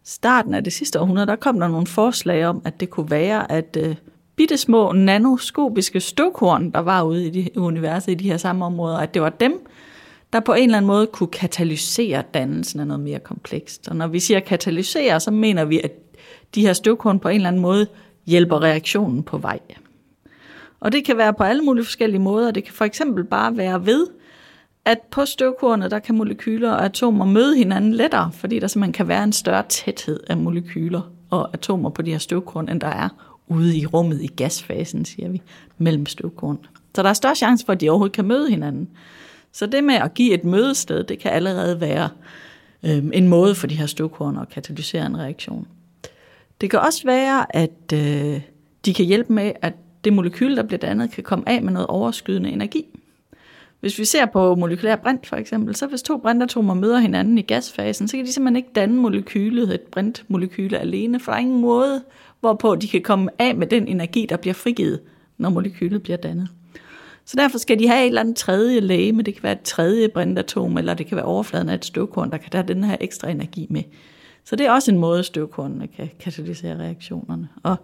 starten 0.04 0.54
af 0.54 0.64
det 0.64 0.74
sidste 0.74 1.00
århundrede, 1.00 1.28
der 1.28 1.36
kom 1.36 1.60
der 1.60 1.68
nogle 1.68 1.88
forslag 1.88 2.46
om, 2.46 2.62
at 2.66 2.80
det 2.80 2.90
kunne 2.90 3.12
være, 3.12 3.52
at 3.52 3.78
øh, 3.80 3.96
bitte 4.36 4.58
små 4.58 4.92
nanoskopiske 4.92 6.00
støvkorn, 6.00 6.72
der 6.72 6.80
var 6.80 7.04
ude 7.04 7.28
i 7.28 7.30
de, 7.30 7.50
universet 7.60 8.12
i 8.12 8.16
de 8.16 8.30
her 8.30 8.38
samme 8.38 8.66
områder, 8.66 8.98
at 8.98 9.14
det 9.14 9.22
var 9.22 9.30
dem, 9.30 9.68
der 10.34 10.40
på 10.40 10.54
en 10.54 10.64
eller 10.64 10.78
anden 10.78 10.88
måde 10.88 11.08
kunne 11.08 11.28
katalysere 11.28 12.24
dannelsen 12.34 12.80
af 12.80 12.88
noget 12.88 13.04
mere 13.04 13.20
komplekst. 13.20 13.88
Og 13.88 13.96
når 13.96 14.08
vi 14.08 14.20
siger 14.20 14.40
katalysere, 14.40 15.20
så 15.20 15.32
mener 15.32 15.66
vi, 15.66 15.82
at 15.84 15.92
de 16.56 16.62
her 16.62 16.74
støvkorn 16.74 17.20
på 17.20 17.30
en 17.30 17.36
eller 17.36 17.48
anden 17.48 17.62
måde 17.62 17.88
hjælper 18.26 18.64
reaktionen 18.64 19.24
på 19.24 19.38
vej. 19.38 19.60
Og 20.80 20.92
det 20.92 21.06
kan 21.06 21.18
være 21.18 21.34
på 21.34 21.44
alle 21.44 21.62
mulige 21.62 21.86
forskellige 21.86 22.22
måder. 22.22 22.52
Det 22.52 22.64
kan 22.64 22.74
for 22.74 22.86
eksempel 22.86 23.24
bare 23.24 23.58
være 23.58 23.86
ved, 23.86 24.08
at 24.86 24.98
på 25.12 25.26
støvkornet, 25.26 25.92
der 25.92 26.00
kan 26.00 26.16
molekyler 26.16 26.72
og 26.72 26.86
atomer 26.86 27.26
møde 27.26 27.58
hinanden 27.58 27.94
lettere, 27.94 28.32
fordi 28.32 28.60
der 28.60 28.68
simpelthen 28.68 28.94
kan 28.94 29.08
være 29.08 29.24
en 29.24 29.34
større 29.34 29.64
tæthed 29.70 30.20
af 30.28 30.38
molekyler 30.38 31.02
og 31.30 31.50
atomer 31.54 31.90
på 31.90 32.02
de 32.02 32.12
her 32.12 32.18
støvkorn, 32.18 32.70
end 32.70 32.82
der 32.82 32.88
er 32.88 33.10
ude 33.48 33.78
i 33.78 33.86
rummet 33.86 34.22
i 34.22 34.28
gasfasen, 34.28 35.06
siger 35.06 35.30
vi, 35.30 35.42
mellem 35.78 36.06
støvkorn. 36.06 36.60
Så 36.96 37.04
der 37.04 37.10
er 37.10 37.14
større 37.14 37.36
chance 37.36 37.66
for, 37.66 37.74
at 37.74 37.82
de 37.82 37.90
overhovedet 37.90 38.16
kan 38.16 38.26
møde 38.26 38.50
hinanden. 38.50 38.90
Så 39.54 39.66
det 39.66 39.84
med 39.84 39.96
at 39.96 40.14
give 40.14 40.34
et 40.34 40.44
mødested, 40.44 41.04
det 41.04 41.20
kan 41.20 41.32
allerede 41.32 41.82
være 41.82 42.10
øh, 42.84 43.04
en 43.14 43.28
måde 43.28 43.56
for 43.56 43.68
de 43.68 43.76
her 43.76 43.86
støvkorn 43.86 44.38
at 44.38 44.50
katalysere 44.50 45.06
en 45.06 45.20
reaktion. 45.20 45.68
Det 46.62 46.70
kan 46.70 46.80
også 46.80 47.04
være, 47.06 47.56
at 47.56 47.94
øh, 47.94 48.42
de 48.86 48.94
kan 48.94 49.06
hjælpe 49.06 49.34
med, 49.34 49.52
at 49.62 49.74
det 50.04 50.14
molekyl, 50.14 50.56
der 50.56 50.64
bliver 50.64 50.80
dannet, 50.80 51.12
kan 51.12 51.24
komme 51.24 51.50
af 51.50 51.62
med 51.62 51.74
noget 51.74 51.88
overskydende 51.88 52.50
energi. 52.50 52.86
Hvis 53.80 54.00
vi 54.00 54.06
ser 54.06 54.26
på 54.26 54.56
molekylær 54.56 54.96
brint 54.96 55.28
for 55.28 55.36
eksempel, 55.36 55.76
så 55.76 55.88
hvis 55.88 56.02
to 56.02 56.18
brintatomer 56.18 56.74
møder 56.74 57.00
hinanden 57.00 57.38
i 57.38 57.42
gasfasen, 57.42 58.08
så 58.08 58.18
kan 58.18 58.26
de 58.26 58.34
simpelthen 58.34 58.56
ikke 58.56 58.70
danne 58.76 58.96
molekylet, 58.96 59.74
et 59.74 59.82
brintmolekyle 59.82 60.78
alene, 60.80 61.20
for 61.20 61.32
der 61.32 61.38
er 61.38 61.42
ingen 61.42 61.62
måde, 61.62 62.04
hvorpå 62.40 62.76
de 62.76 62.88
kan 62.88 63.02
komme 63.02 63.30
af 63.40 63.56
med 63.56 63.68
den 63.68 63.88
energi, 63.88 64.26
der 64.30 64.38
bliver 64.38 64.54
frigivet, 64.54 65.00
når 65.38 65.50
molekylet 65.50 66.04
bliver 66.04 66.18
dannet. 66.18 66.48
Så 67.26 67.38
derfor 67.38 67.58
skal 67.58 67.80
de 67.80 67.88
have 67.88 68.02
et 68.02 68.08
eller 68.08 68.22
andet 68.22 68.36
tredje 68.36 68.80
læge, 68.80 69.12
men 69.12 69.26
det 69.26 69.34
kan 69.34 69.44
være 69.44 69.54
et 69.54 69.62
tredje 69.62 70.10
brintatom, 70.10 70.78
eller 70.78 70.94
det 70.94 71.08
kan 71.08 71.16
være 71.16 71.26
overfladen 71.26 71.70
af 71.70 71.74
et 71.74 71.86
støvkorn, 71.86 72.32
der 72.32 72.38
kan 72.38 72.50
have 72.54 72.68
den 72.68 72.84
her 72.84 72.98
ekstra 73.02 73.30
energi 73.30 73.68
med. 73.70 73.84
Så 74.46 74.56
det 74.56 74.66
er 74.66 74.72
også 74.72 74.92
en 74.92 74.98
måde, 74.98 75.24
støvkornene 75.24 75.88
kan 75.88 76.10
katalysere 76.20 76.78
reaktionerne. 76.78 77.50
Og 77.64 77.76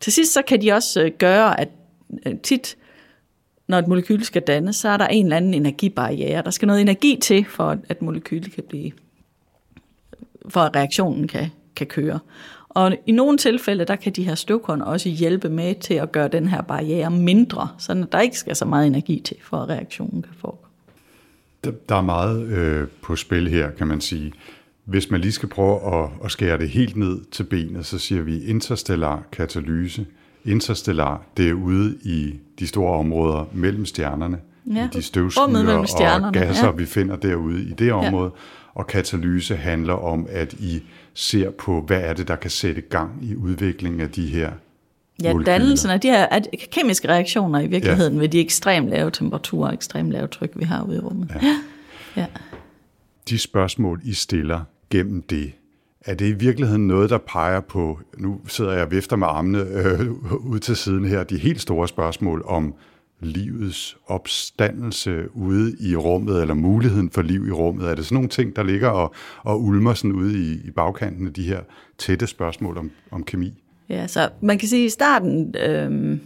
til 0.00 0.12
sidst 0.12 0.32
så 0.32 0.42
kan 0.42 0.62
de 0.62 0.72
også 0.72 1.02
øh, 1.02 1.10
gøre, 1.18 1.60
at 1.60 1.68
øh, 2.26 2.38
tit, 2.38 2.76
når 3.68 3.78
et 3.78 3.88
molekyl 3.88 4.22
skal 4.22 4.42
dannes, 4.42 4.76
så 4.76 4.88
er 4.88 4.96
der 4.96 5.06
en 5.06 5.26
eller 5.26 5.36
anden 5.36 5.54
energibarriere. 5.54 6.42
Der 6.42 6.50
skal 6.50 6.66
noget 6.66 6.80
energi 6.80 7.18
til, 7.22 7.44
for 7.44 7.78
at 7.88 8.02
molekylet 8.02 8.52
kan 8.52 8.64
blive, 8.68 8.92
for 10.48 10.60
at 10.60 10.76
reaktionen 10.76 11.28
kan, 11.28 11.50
kan 11.76 11.86
køre. 11.86 12.18
Og 12.74 12.96
i 13.06 13.12
nogle 13.12 13.38
tilfælde, 13.38 13.84
der 13.84 13.96
kan 13.96 14.12
de 14.12 14.22
her 14.24 14.34
støvkorn 14.34 14.82
også 14.82 15.08
hjælpe 15.08 15.48
med 15.48 15.74
til 15.74 15.94
at 15.94 16.12
gøre 16.12 16.28
den 16.28 16.48
her 16.48 16.62
barriere 16.62 17.10
mindre, 17.10 17.68
så 17.78 18.06
der 18.12 18.20
ikke 18.20 18.38
skal 18.38 18.56
så 18.56 18.64
meget 18.64 18.86
energi 18.86 19.22
til, 19.24 19.36
for 19.42 19.56
at 19.56 19.68
reaktionen 19.68 20.22
kan 20.22 20.32
foregå. 20.38 20.66
Der 21.88 21.96
er 21.96 22.02
meget 22.02 22.46
øh, 22.46 22.88
på 23.02 23.16
spil 23.16 23.48
her, 23.48 23.70
kan 23.70 23.86
man 23.86 24.00
sige. 24.00 24.32
Hvis 24.84 25.10
man 25.10 25.20
lige 25.20 25.32
skal 25.32 25.48
prøve 25.48 26.02
at, 26.02 26.10
at 26.24 26.30
skære 26.30 26.58
det 26.58 26.68
helt 26.68 26.96
ned 26.96 27.20
til 27.30 27.44
benet, 27.44 27.86
så 27.86 27.98
siger 27.98 28.22
vi 28.22 28.44
interstellar 28.44 29.22
katalyse. 29.32 30.06
Interstellar, 30.44 31.22
det 31.36 31.48
er 31.48 31.54
ude 31.54 31.98
i 32.02 32.34
de 32.58 32.66
store 32.66 32.98
områder 32.98 33.44
mellem 33.52 33.84
stjernerne, 33.84 34.38
ja. 34.74 34.84
i 34.84 34.88
de 34.96 35.02
støvskyer 35.02 35.42
og 36.26 36.32
gasser, 36.32 36.66
ja. 36.66 36.72
vi 36.72 36.84
finder 36.84 37.16
derude 37.16 37.62
i 37.62 37.72
det 37.72 37.92
område. 37.92 38.30
Ja. 38.34 38.40
Og 38.74 38.86
katalyse 38.86 39.56
handler 39.56 39.92
om, 39.92 40.26
at 40.30 40.52
I 40.52 40.82
ser 41.14 41.50
på, 41.50 41.80
hvad 41.80 42.00
er 42.00 42.12
det, 42.12 42.28
der 42.28 42.36
kan 42.36 42.50
sætte 42.50 42.80
gang 42.80 43.18
i 43.22 43.36
udviklingen 43.36 44.00
af 44.00 44.10
de 44.10 44.26
her 44.26 44.50
Ja, 45.22 45.32
molekyler. 45.32 45.58
dannelsen 45.58 45.90
af 45.90 46.00
de 46.00 46.08
her 46.08 46.26
af 46.26 46.42
kemiske 46.72 47.08
reaktioner 47.08 47.60
i 47.60 47.66
virkeligheden 47.66 48.14
ja. 48.14 48.20
ved 48.20 48.28
de 48.28 48.40
ekstremt 48.40 48.88
lave 48.88 49.10
temperaturer 49.10 49.68
og 49.68 49.74
ekstremt 49.74 50.10
lave 50.10 50.26
tryk, 50.26 50.50
vi 50.56 50.64
har 50.64 50.82
ude 50.82 50.96
i 50.96 51.00
rummet. 51.00 51.30
Ja. 51.42 51.56
Ja. 52.16 52.26
De 53.28 53.38
spørgsmål, 53.38 54.00
I 54.04 54.12
stiller, 54.12 54.60
gennem 54.90 55.22
det? 55.22 55.52
Er 56.00 56.14
det 56.14 56.28
i 56.28 56.32
virkeligheden 56.32 56.86
noget, 56.86 57.10
der 57.10 57.18
peger 57.18 57.60
på, 57.60 57.98
nu 58.18 58.40
sidder 58.48 58.72
jeg 58.72 58.82
og 58.82 58.90
vifter 58.90 59.16
med 59.16 59.26
armene 59.26 59.58
øh, 59.58 60.10
ud 60.46 60.58
til 60.58 60.76
siden 60.76 61.04
her, 61.04 61.24
de 61.24 61.38
helt 61.38 61.60
store 61.60 61.88
spørgsmål 61.88 62.42
om 62.46 62.74
livets 63.20 63.96
opstandelse 64.06 65.36
ude 65.36 65.76
i 65.80 65.96
rummet, 65.96 66.40
eller 66.40 66.54
muligheden 66.54 67.10
for 67.10 67.22
liv 67.22 67.46
i 67.46 67.50
rummet? 67.50 67.88
Er 67.88 67.94
det 67.94 68.04
sådan 68.04 68.14
nogle 68.14 68.28
ting, 68.28 68.56
der 68.56 68.62
ligger 68.62 68.88
og, 68.88 69.14
og 69.42 69.62
ulmer 69.62 69.94
sådan 69.94 70.12
ude 70.12 70.38
i, 70.38 70.52
i 70.64 70.70
bagkanten 70.70 71.26
af 71.26 71.32
de 71.32 71.42
her 71.42 71.60
tætte 71.98 72.26
spørgsmål 72.26 72.78
om, 72.78 72.90
om 73.10 73.24
kemi? 73.24 73.52
Ja, 73.88 74.06
så 74.06 74.28
man 74.40 74.58
kan 74.58 74.68
sige, 74.68 74.82
at 74.82 74.86
i 74.86 74.90
starten... 74.90 75.54
Øh 75.58 76.18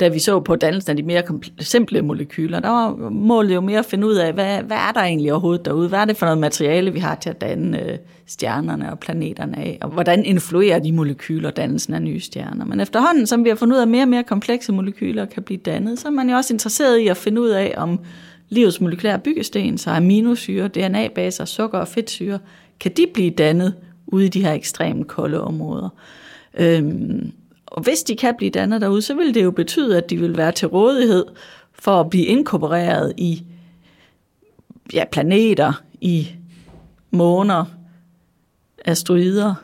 da 0.00 0.08
vi 0.08 0.18
så 0.18 0.40
på 0.40 0.56
dannelsen 0.56 0.90
af 0.90 0.96
de 0.96 1.02
mere 1.02 1.22
simple 1.60 2.02
molekyler, 2.02 2.60
der 2.60 2.68
var 2.68 3.10
målet 3.10 3.54
jo 3.54 3.60
mere 3.60 3.78
at 3.78 3.84
finde 3.84 4.06
ud 4.06 4.14
af, 4.14 4.32
hvad, 4.32 4.62
hvad 4.62 4.76
er 4.76 4.92
der 4.92 5.00
egentlig 5.00 5.32
overhovedet 5.32 5.64
derude? 5.64 5.88
Hvad 5.88 5.98
er 5.98 6.04
det 6.04 6.16
for 6.16 6.26
noget 6.26 6.38
materiale, 6.38 6.92
vi 6.92 6.98
har 6.98 7.14
til 7.14 7.30
at 7.30 7.40
danne 7.40 7.82
øh, 7.82 7.98
stjernerne 8.26 8.92
og 8.92 8.98
planeterne 8.98 9.58
af? 9.58 9.78
Og 9.80 9.88
hvordan 9.88 10.24
influerer 10.24 10.78
de 10.78 10.92
molekyler 10.92 11.50
dannelsen 11.50 11.94
af 11.94 12.02
nye 12.02 12.20
stjerner? 12.20 12.64
Men 12.64 12.80
efterhånden, 12.80 13.26
som 13.26 13.44
vi 13.44 13.48
har 13.48 13.56
fundet 13.56 13.74
ud 13.74 13.78
af, 13.78 13.82
at 13.82 13.88
mere 13.88 14.02
og 14.02 14.08
mere 14.08 14.24
komplekse 14.24 14.72
molekyler 14.72 15.24
kan 15.24 15.42
blive 15.42 15.60
dannet, 15.64 15.98
så 15.98 16.08
er 16.08 16.12
man 16.12 16.30
jo 16.30 16.36
også 16.36 16.54
interesseret 16.54 16.98
i 16.98 17.08
at 17.08 17.16
finde 17.16 17.40
ud 17.40 17.48
af, 17.48 17.74
om 17.76 18.00
livets 18.48 18.80
molekylære 18.80 19.18
byggesten, 19.18 19.78
så 19.78 19.90
aminosyre, 19.90 20.68
DNA-baser, 20.68 21.44
sukker 21.44 21.78
og 21.78 21.88
fedtsyre, 21.88 22.38
kan 22.80 22.92
de 22.96 23.06
blive 23.14 23.30
dannet 23.30 23.74
ude 24.06 24.26
i 24.26 24.28
de 24.28 24.44
her 24.44 24.52
ekstremt 24.52 25.06
kolde 25.06 25.40
områder? 25.40 25.88
Øhm, 26.58 27.32
og 27.78 27.84
hvis 27.84 28.02
de 28.02 28.16
kan 28.16 28.34
blive 28.38 28.50
dannet 28.50 28.80
derude, 28.80 29.02
så 29.02 29.14
vil 29.14 29.34
det 29.34 29.44
jo 29.44 29.50
betyde, 29.50 29.96
at 29.96 30.10
de 30.10 30.16
vil 30.16 30.36
være 30.36 30.52
til 30.52 30.68
rådighed 30.68 31.26
for 31.72 32.00
at 32.00 32.10
blive 32.10 32.24
inkorporeret 32.24 33.12
i 33.16 33.44
ja, 34.92 35.04
planeter, 35.12 35.82
i 36.00 36.28
måner, 37.10 37.64
asteroider, 38.84 39.54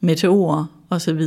meteorer 0.00 0.64
osv., 0.90 1.20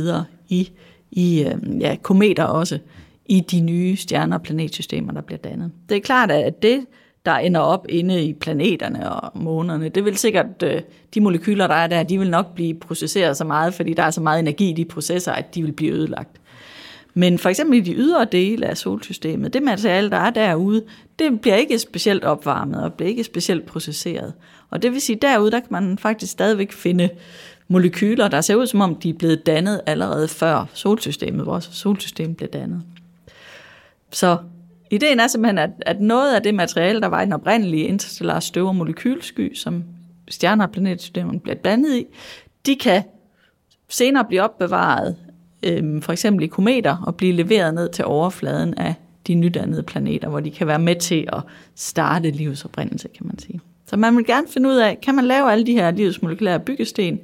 i, 0.48 0.70
i 1.10 1.44
øh, 1.44 1.80
ja, 1.80 1.96
kometer 2.02 2.44
også, 2.44 2.78
i 3.26 3.40
de 3.40 3.60
nye 3.60 3.96
stjerner 3.96 4.36
og 4.36 4.42
planetsystemer, 4.42 5.12
der 5.12 5.20
bliver 5.20 5.38
dannet. 5.38 5.70
Det 5.88 5.96
er 5.96 6.00
klart, 6.00 6.30
at 6.30 6.62
det, 6.62 6.86
der 7.26 7.32
ender 7.32 7.60
op 7.60 7.86
inde 7.88 8.24
i 8.24 8.32
planeterne 8.32 9.12
og 9.12 9.30
månerne. 9.34 9.88
Det 9.88 10.04
vil 10.04 10.16
sikkert, 10.16 10.62
øh, 10.62 10.80
de 11.14 11.20
molekyler, 11.20 11.66
der 11.66 11.74
er 11.74 11.86
der, 11.86 12.02
de 12.02 12.18
vil 12.18 12.30
nok 12.30 12.54
blive 12.54 12.74
processeret 12.74 13.36
så 13.36 13.44
meget, 13.44 13.74
fordi 13.74 13.94
der 13.94 14.02
er 14.02 14.10
så 14.10 14.20
meget 14.20 14.38
energi 14.38 14.70
i 14.70 14.72
de 14.72 14.84
processer, 14.84 15.32
at 15.32 15.54
de 15.54 15.62
vil 15.62 15.72
blive 15.72 15.92
ødelagt. 15.92 16.40
Men 17.14 17.38
for 17.38 17.48
eksempel 17.48 17.78
i 17.78 17.80
de 17.80 17.94
ydre 17.94 18.24
dele 18.24 18.66
af 18.66 18.76
solsystemet, 18.76 19.52
det 19.52 19.62
materiale, 19.62 20.10
der 20.10 20.16
er 20.16 20.30
derude, 20.30 20.82
det 21.18 21.40
bliver 21.40 21.56
ikke 21.56 21.78
specielt 21.78 22.24
opvarmet 22.24 22.82
og 22.82 22.92
bliver 22.92 23.08
ikke 23.08 23.24
specielt 23.24 23.66
processeret. 23.66 24.32
Og 24.70 24.82
det 24.82 24.92
vil 24.92 25.00
sige, 25.00 25.18
derude, 25.22 25.50
der 25.50 25.60
kan 25.60 25.68
man 25.70 25.98
faktisk 25.98 26.32
stadigvæk 26.32 26.72
finde 26.72 27.08
molekyler, 27.68 28.28
der 28.28 28.40
ser 28.40 28.54
ud 28.54 28.66
som 28.66 28.80
om, 28.80 28.94
de 28.94 29.10
er 29.10 29.14
blevet 29.14 29.46
dannet 29.46 29.80
allerede 29.86 30.28
før 30.28 30.66
solsystemet, 30.74 31.46
vores 31.46 31.68
solsystem 31.72 32.34
blev 32.34 32.48
dannet. 32.48 32.82
Så 34.10 34.36
Ideen 34.92 35.20
er 35.20 35.26
simpelthen, 35.26 35.58
at, 35.58 35.70
at 35.80 36.00
noget 36.00 36.34
af 36.34 36.42
det 36.42 36.54
materiale, 36.54 37.00
der 37.00 37.06
var 37.06 37.22
i 37.22 37.24
den 37.24 37.32
oprindelige 37.32 37.84
interstellare 37.84 38.40
støv- 38.40 38.66
og 38.66 38.76
molekylsky, 38.76 39.54
som 39.54 39.84
stjerner 40.28 40.66
og 40.66 40.72
planetsystemerne 40.72 41.40
bliver 41.40 41.56
blandet 41.56 41.96
i, 41.96 42.06
de 42.66 42.76
kan 42.76 43.02
senere 43.88 44.24
blive 44.24 44.42
opbevaret, 44.42 45.16
øh, 45.62 46.02
for 46.02 46.12
eksempel 46.12 46.44
i 46.44 46.46
kometer, 46.46 46.96
og 47.06 47.16
blive 47.16 47.32
leveret 47.32 47.74
ned 47.74 47.88
til 47.88 48.04
overfladen 48.04 48.74
af 48.74 48.94
de 49.26 49.34
nydannede 49.34 49.82
planeter, 49.82 50.28
hvor 50.28 50.40
de 50.40 50.50
kan 50.50 50.66
være 50.66 50.78
med 50.78 50.96
til 50.96 51.28
at 51.32 51.42
starte 51.74 52.30
livets 52.30 52.64
oprindelse, 52.64 53.08
kan 53.08 53.26
man 53.26 53.38
sige. 53.38 53.60
Så 53.86 53.96
man 53.96 54.16
vil 54.16 54.26
gerne 54.26 54.46
finde 54.48 54.68
ud 54.68 54.76
af, 54.76 54.98
kan 55.00 55.14
man 55.14 55.24
lave 55.24 55.52
alle 55.52 55.66
de 55.66 55.72
her 55.72 55.90
livets 55.90 56.22
molekylære 56.22 56.60
byggesten, 56.60 57.20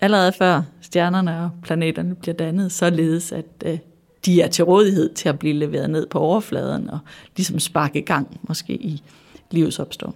allerede 0.00 0.32
før 0.32 0.62
stjernerne 0.80 1.40
og 1.40 1.50
planeterne 1.62 2.14
bliver 2.14 2.34
dannet, 2.34 2.72
således 2.72 3.32
at 3.32 3.44
øh, 3.64 3.78
de 4.26 4.40
er 4.40 4.48
til 4.48 4.64
rådighed 4.64 5.14
til 5.14 5.28
at 5.28 5.38
blive 5.38 5.54
leveret 5.54 5.90
ned 5.90 6.06
på 6.06 6.18
overfladen 6.18 6.90
og 6.90 6.98
ligesom 7.36 7.58
sparke 7.58 8.02
gang 8.02 8.40
måske 8.48 8.72
i 8.72 9.02
livets 9.50 9.78
opstår. 9.78 10.14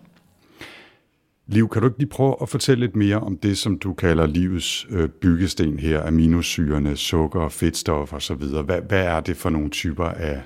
Liv, 1.47 1.69
kan 1.69 1.83
du 1.83 1.89
ikke 1.89 1.99
lige 1.99 2.09
prøve 2.09 2.37
at 2.43 2.49
fortælle 2.49 2.85
lidt 2.85 2.97
mere 2.97 3.17
om 3.17 3.37
det, 3.37 3.59
som 3.59 3.79
du 3.79 3.93
kalder 3.95 4.27
livets 4.27 4.87
øh, 4.91 5.09
byggesten 5.09 5.79
her, 5.79 6.07
aminosyrene, 6.07 6.97
sukker, 6.97 7.49
fedtstoffer 7.49 8.17
osv.? 8.17 8.45
Hvad, 8.65 8.81
hvad 8.89 9.05
er 9.05 9.21
det 9.21 9.37
for 9.37 9.51
nogle 9.51 9.71
typer 9.71 10.05
af 10.05 10.41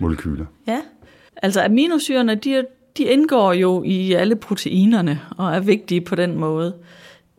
molekyler? 0.00 0.46
Ja, 0.66 0.80
altså 1.42 1.62
aminosyrene, 1.62 2.34
de, 2.34 2.66
de 2.96 3.04
indgår 3.04 3.52
jo 3.52 3.82
i 3.82 4.12
alle 4.12 4.36
proteinerne 4.36 5.20
og 5.38 5.54
er 5.54 5.60
vigtige 5.60 6.00
på 6.00 6.14
den 6.14 6.38
måde. 6.38 6.74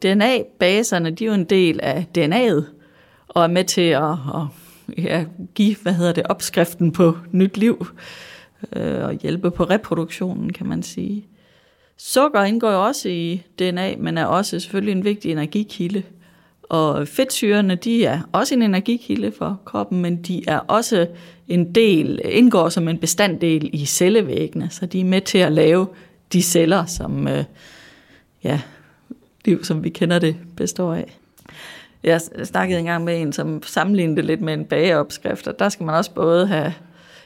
DNA-baserne, 0.01 1.11
de 1.11 1.23
er 1.23 1.27
jo 1.27 1.33
en 1.33 1.45
del 1.45 1.79
af 1.83 2.05
DNA'et 2.17 2.63
og 3.27 3.43
er 3.43 3.47
med 3.47 3.63
til 3.63 3.81
at, 3.81 4.11
at 4.11 4.47
ja, 4.97 5.25
give, 5.55 5.75
hvad 5.81 5.93
hedder 5.93 6.13
det, 6.13 6.23
opskriften 6.23 6.91
på 6.91 7.17
nyt 7.31 7.57
liv 7.57 7.87
øh, 8.75 9.03
og 9.03 9.13
hjælpe 9.13 9.51
på 9.51 9.63
reproduktionen, 9.63 10.53
kan 10.53 10.67
man 10.67 10.83
sige. 10.83 11.25
Sukker 11.97 12.43
indgår 12.43 12.71
jo 12.71 12.85
også 12.85 13.09
i 13.09 13.43
DNA, 13.59 13.95
men 13.97 14.17
er 14.17 14.25
også 14.25 14.59
selvfølgelig 14.59 14.91
en 14.91 15.03
vigtig 15.03 15.31
energikilde. 15.31 16.03
Og 16.63 17.07
fedtsyrene, 17.07 17.75
de 17.75 18.05
er 18.05 18.21
også 18.31 18.55
en 18.55 18.61
energikilde 18.61 19.31
for 19.31 19.61
kroppen, 19.65 20.01
men 20.01 20.21
de 20.21 20.43
er 20.47 20.57
også 20.57 21.07
en 21.47 21.75
del, 21.75 22.21
indgår 22.23 22.69
som 22.69 22.87
en 22.87 22.97
bestanddel 22.97 23.69
i 23.73 23.85
cellevæggene, 23.85 24.69
så 24.69 24.85
de 24.85 24.99
er 24.99 25.05
med 25.05 25.21
til 25.21 25.37
at 25.37 25.51
lave 25.51 25.87
de 26.33 26.41
celler, 26.41 26.85
som 26.85 27.27
øh, 27.27 27.43
ja, 28.43 28.61
liv, 29.45 29.63
som 29.63 29.83
vi 29.83 29.89
kender 29.89 30.19
det, 30.19 30.35
består 30.57 30.93
af. 30.93 31.17
Jeg 32.05 32.21
snakkede 32.43 32.79
engang 32.79 33.03
med 33.03 33.21
en, 33.21 33.33
som 33.33 33.63
sammenlignede 33.63 34.17
det 34.17 34.25
lidt 34.25 34.41
med 34.41 34.53
en 34.53 34.65
bageopskrift, 34.65 35.47
og 35.47 35.59
der 35.59 35.69
skal 35.69 35.85
man 35.85 35.95
også 35.95 36.11
både 36.13 36.47
have, 36.47 36.73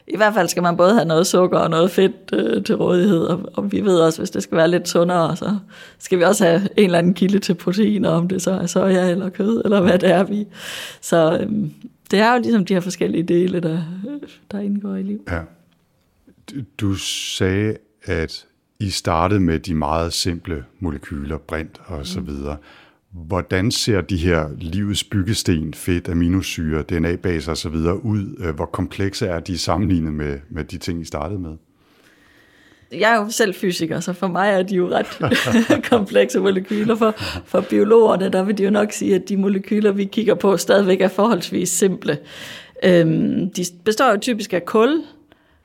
i 0.08 0.18
hvert 0.18 0.34
fald 0.34 0.48
skal 0.48 0.64
man 0.64 0.78
både 0.78 0.94
have 0.94 1.06
noget 1.06 1.28
sukker 1.28 1.60
og 1.60 1.70
noget 1.70 1.92
fedt 1.92 2.14
øh, 2.34 2.64
til 2.64 2.76
rådighed, 2.76 3.22
og, 3.24 3.50
og 3.54 3.72
vi 3.72 3.82
ved 3.82 4.00
også, 4.00 4.20
hvis 4.22 4.30
det 4.30 4.44
skal 4.44 4.58
være 4.58 4.68
lidt 4.68 4.90
sundere, 4.90 5.36
så 5.36 5.58
skal 6.00 6.18
vi 6.20 6.24
også 6.24 6.46
have 6.46 6.62
en 6.78 6.86
eller 6.86 6.98
anden 6.98 7.14
kilde 7.14 7.40
til 7.40 7.54
proteiner, 7.54 8.10
om 8.10 8.28
det 8.28 8.42
så 8.42 8.52
er 8.52 8.66
soja 8.66 9.10
eller 9.12 9.30
kød, 9.30 9.62
eller 9.66 9.82
hvad 9.82 10.00
det 10.00 10.10
er 10.12 10.24
vi. 10.24 10.48
Så 11.02 11.40
øhm, 11.42 11.72
det 12.12 12.20
er 12.20 12.34
jo 12.34 12.42
ligesom 12.42 12.66
de 12.66 12.74
her 12.74 12.82
forskellige 12.82 13.24
dele, 13.24 13.60
der, 13.60 13.82
der 14.52 14.60
indgår 14.60 14.96
i 14.96 15.04
liv. 15.04 15.24
Ja. 15.32 15.40
Du- 16.82 16.96
sagde, 16.96 17.78
at 18.04 18.46
I 18.80 18.90
startede 18.90 19.40
med 19.40 19.60
de 19.60 19.76
meget 19.76 20.14
simple 20.14 20.66
molekyler, 20.80 21.38
brint 21.38 21.82
og 21.86 22.08
så 22.08 22.20
videre. 22.22 22.58
Hvordan 23.12 23.72
ser 23.72 24.02
de 24.02 24.18
her 24.18 24.50
livets 24.58 25.04
byggesten, 25.04 25.74
fedt, 25.74 26.10
aminosyre, 26.10 26.82
DNA-baser 26.82 27.52
og 27.52 27.58
så 27.58 27.70
videre 27.70 28.06
ud? 28.06 28.36
Øh, 28.40 28.56
hvor 28.56 28.66
komplekse 28.66 29.28
er 29.28 29.40
de 29.40 29.58
sammenlignet 29.58 30.14
med, 30.14 30.40
med 30.50 30.64
de 30.64 30.78
ting, 30.78 31.02
I 31.02 31.06
startede 31.06 31.40
med? 31.40 31.58
Jeg 32.92 33.14
er 33.14 33.16
jo 33.16 33.30
selv 33.30 33.56
fysiker, 33.56 34.00
så 34.00 34.14
for 34.14 34.28
mig 34.28 34.50
er 34.50 34.64
de 34.64 34.76
jo 34.76 34.90
ret 34.92 35.20
komplekse 35.92 36.40
molekyler. 36.40 36.96
For, 36.96 37.12
for 37.46 37.62
biologerne, 37.62 38.30
der 38.30 38.44
vil 38.44 38.58
de 38.58 38.64
jo 38.64 38.70
nok 38.70 38.92
sige, 38.92 39.16
at 39.16 39.30
de 39.30 39.38
molekyler, 39.38 39.92
vi 39.92 40.06
kigger 40.06 40.36
på, 40.36 40.58
stadigvæk 40.58 41.02
er 41.02 41.08
forholdsvis 41.08 41.70
simple. 41.70 42.18
Øhm, 42.84 43.50
de 43.50 43.66
består 43.86 44.12
jo 44.12 44.18
typisk 44.18 44.54
af 44.54 44.66
kul, 44.66 45.04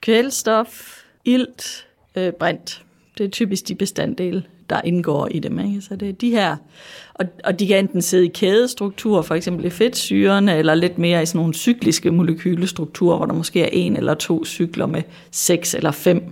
kvælstof, 0.00 1.02
ilt, 1.24 1.86
øh, 2.16 2.32
brint. 2.32 2.84
Det 3.18 3.26
er 3.26 3.30
typisk 3.30 3.68
de 3.68 3.74
bestanddele, 3.74 4.42
der 4.70 4.80
indgår 4.84 5.28
i 5.30 5.38
dem. 5.38 5.58
Ikke? 5.58 5.80
Så 5.80 5.96
det 5.96 6.08
er 6.08 6.12
de 6.12 6.30
her, 6.30 6.56
og, 7.14 7.26
og 7.44 7.58
de 7.60 7.66
kan 7.66 7.78
enten 7.78 8.02
sidde 8.02 8.24
i 8.24 8.30
kædestruktur, 8.34 9.22
for 9.22 9.34
eksempel 9.34 9.64
i 9.64 9.70
fedtsyrene, 9.70 10.56
eller 10.56 10.74
lidt 10.74 10.98
mere 10.98 11.22
i 11.22 11.26
sådan 11.26 11.38
nogle 11.38 11.54
cykliske 11.54 12.10
molekylestrukturer, 12.10 13.16
hvor 13.16 13.26
der 13.26 13.34
måske 13.34 13.62
er 13.62 13.68
en 13.72 13.96
eller 13.96 14.14
to 14.14 14.44
cykler 14.44 14.86
med 14.86 15.02
seks 15.30 15.74
eller 15.74 15.90
fem 15.90 16.22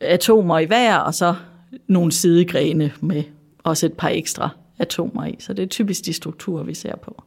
atomer 0.00 0.58
i 0.58 0.64
hver, 0.64 0.96
og 0.96 1.14
så 1.14 1.34
nogle 1.86 2.12
sidegrene 2.12 2.92
med 3.00 3.22
også 3.64 3.86
et 3.86 3.92
par 3.92 4.08
ekstra 4.08 4.48
atomer 4.78 5.26
i. 5.26 5.36
Så 5.38 5.52
det 5.52 5.62
er 5.62 5.66
typisk 5.66 6.04
de 6.06 6.12
strukturer, 6.12 6.64
vi 6.64 6.74
ser 6.74 6.96
på. 6.96 7.22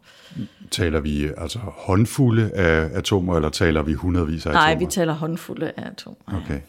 Taler 0.72 1.00
vi 1.00 1.30
altså 1.38 1.60
håndfulde 1.60 2.52
af 2.52 2.90
atomer, 2.94 3.36
eller 3.36 3.50
taler 3.50 3.84
vi 3.84 3.94
hundredvis 3.94 4.46
af 4.46 4.54
Nej, 4.54 4.72
atomer? 4.72 4.86
vi 4.88 4.92
taler 4.92 5.14
håndfulde 5.14 5.72
af 5.78 5.88
atomer. 5.88 6.42
Okay. 6.44 6.60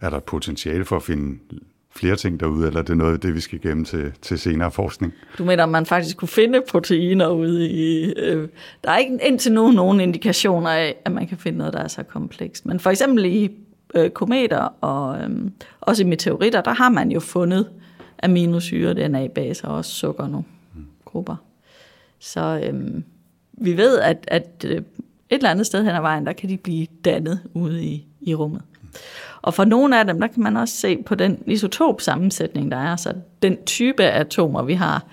Er 0.00 0.10
der 0.10 0.18
potentiale 0.18 0.84
for 0.84 0.96
at 0.96 1.02
finde 1.02 1.38
flere 1.96 2.16
ting 2.16 2.40
derude, 2.40 2.66
eller 2.66 2.82
det 2.82 2.90
er 2.90 2.94
noget 2.94 3.12
af 3.12 3.20
det, 3.20 3.34
vi 3.34 3.40
skal 3.40 3.60
gemme 3.60 3.84
til, 3.84 4.12
til 4.22 4.38
senere 4.38 4.70
forskning? 4.70 5.14
Du 5.38 5.44
mener, 5.44 5.62
at 5.62 5.68
man 5.68 5.86
faktisk 5.86 6.16
kunne 6.16 6.28
finde 6.28 6.62
proteiner 6.68 7.28
ude 7.28 7.70
i... 7.70 8.12
Øh, 8.12 8.48
der 8.84 8.90
er 8.90 8.98
ikke 8.98 9.18
indtil 9.22 9.52
nu 9.52 9.70
nogen 9.70 10.00
indikationer 10.00 10.70
af, 10.70 10.96
at 11.04 11.12
man 11.12 11.26
kan 11.26 11.38
finde 11.38 11.58
noget, 11.58 11.72
der 11.72 11.80
er 11.80 11.88
så 11.88 12.02
komplekst. 12.02 12.66
Men 12.66 12.80
for 12.80 12.90
eksempel 12.90 13.24
i 13.24 13.50
øh, 13.94 14.10
kometer 14.10 14.68
og 14.80 15.18
øh, 15.18 15.50
også 15.80 16.02
i 16.02 16.06
meteoritter, 16.06 16.60
der 16.60 16.74
har 16.74 16.88
man 16.88 17.10
jo 17.10 17.20
fundet 17.20 17.68
aminosyre, 18.22 18.94
DNA-baser 18.94 19.68
og 19.68 19.76
også 19.76 19.90
sukker 19.90 20.28
nu, 20.28 20.44
grupper. 21.04 21.36
Så 22.18 22.60
øh, 22.64 23.02
vi 23.52 23.76
ved, 23.76 23.98
at, 23.98 24.24
at 24.28 24.64
øh, 24.64 24.76
et 24.76 24.84
eller 25.30 25.50
andet 25.50 25.66
sted 25.66 25.84
hen 25.84 25.94
ad 25.94 26.00
vejen, 26.00 26.26
der 26.26 26.32
kan 26.32 26.48
de 26.48 26.56
blive 26.56 26.86
dannet 27.04 27.40
ude 27.54 27.84
i, 27.84 28.06
i 28.20 28.34
rummet. 28.34 28.62
Og 29.44 29.54
for 29.54 29.64
nogle 29.64 30.00
af 30.00 30.06
dem, 30.06 30.20
der 30.20 30.26
kan 30.26 30.42
man 30.42 30.56
også 30.56 30.76
se 30.76 31.02
på 31.06 31.14
den 31.14 31.42
isotopsammensætning, 31.46 32.70
der 32.70 32.76
er, 32.76 32.96
så 32.96 33.14
den 33.42 33.56
type 33.66 34.04
af 34.04 34.20
atomer, 34.20 34.62
vi 34.62 34.74
har 34.74 35.06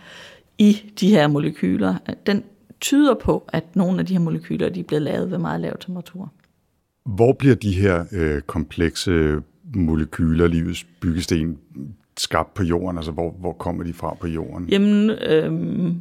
i 0.57 0.91
de 0.99 1.09
her 1.09 1.27
molekyler, 1.27 1.95
den 2.25 2.43
tyder 2.81 3.13
på, 3.13 3.43
at 3.47 3.75
nogle 3.75 3.99
af 3.99 4.05
de 4.05 4.13
her 4.13 4.19
molekyler, 4.19 4.69
de 4.69 4.79
er 4.79 4.83
blevet 4.83 5.01
lavet 5.01 5.31
ved 5.31 5.37
meget 5.37 5.61
lav 5.61 5.77
temperatur. 5.79 6.31
Hvor 7.05 7.33
bliver 7.33 7.55
de 7.55 7.73
her 7.73 8.05
øh, 8.11 8.41
komplekse 8.41 9.35
molekyler, 9.75 10.47
livets 10.47 10.85
byggesten, 11.01 11.57
skabt 12.17 12.53
på 12.53 12.63
jorden? 12.63 12.97
Altså, 12.97 13.11
hvor, 13.11 13.35
hvor 13.39 13.53
kommer 13.53 13.83
de 13.83 13.93
fra 13.93 14.13
på 14.13 14.27
jorden? 14.27 14.69
Jamen, 14.69 15.09
øh, 15.09 15.51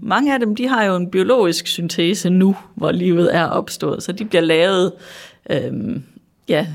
mange 0.02 0.34
af 0.34 0.40
dem, 0.40 0.56
de 0.56 0.68
har 0.68 0.84
jo 0.84 0.96
en 0.96 1.10
biologisk 1.10 1.66
syntese 1.66 2.30
nu, 2.30 2.56
hvor 2.74 2.92
livet 2.92 3.36
er 3.36 3.44
opstået, 3.44 4.02
så 4.02 4.12
de 4.12 4.24
bliver 4.24 4.42
lavet 4.42 4.92
øh, 5.50 6.00
ja, 6.50 6.66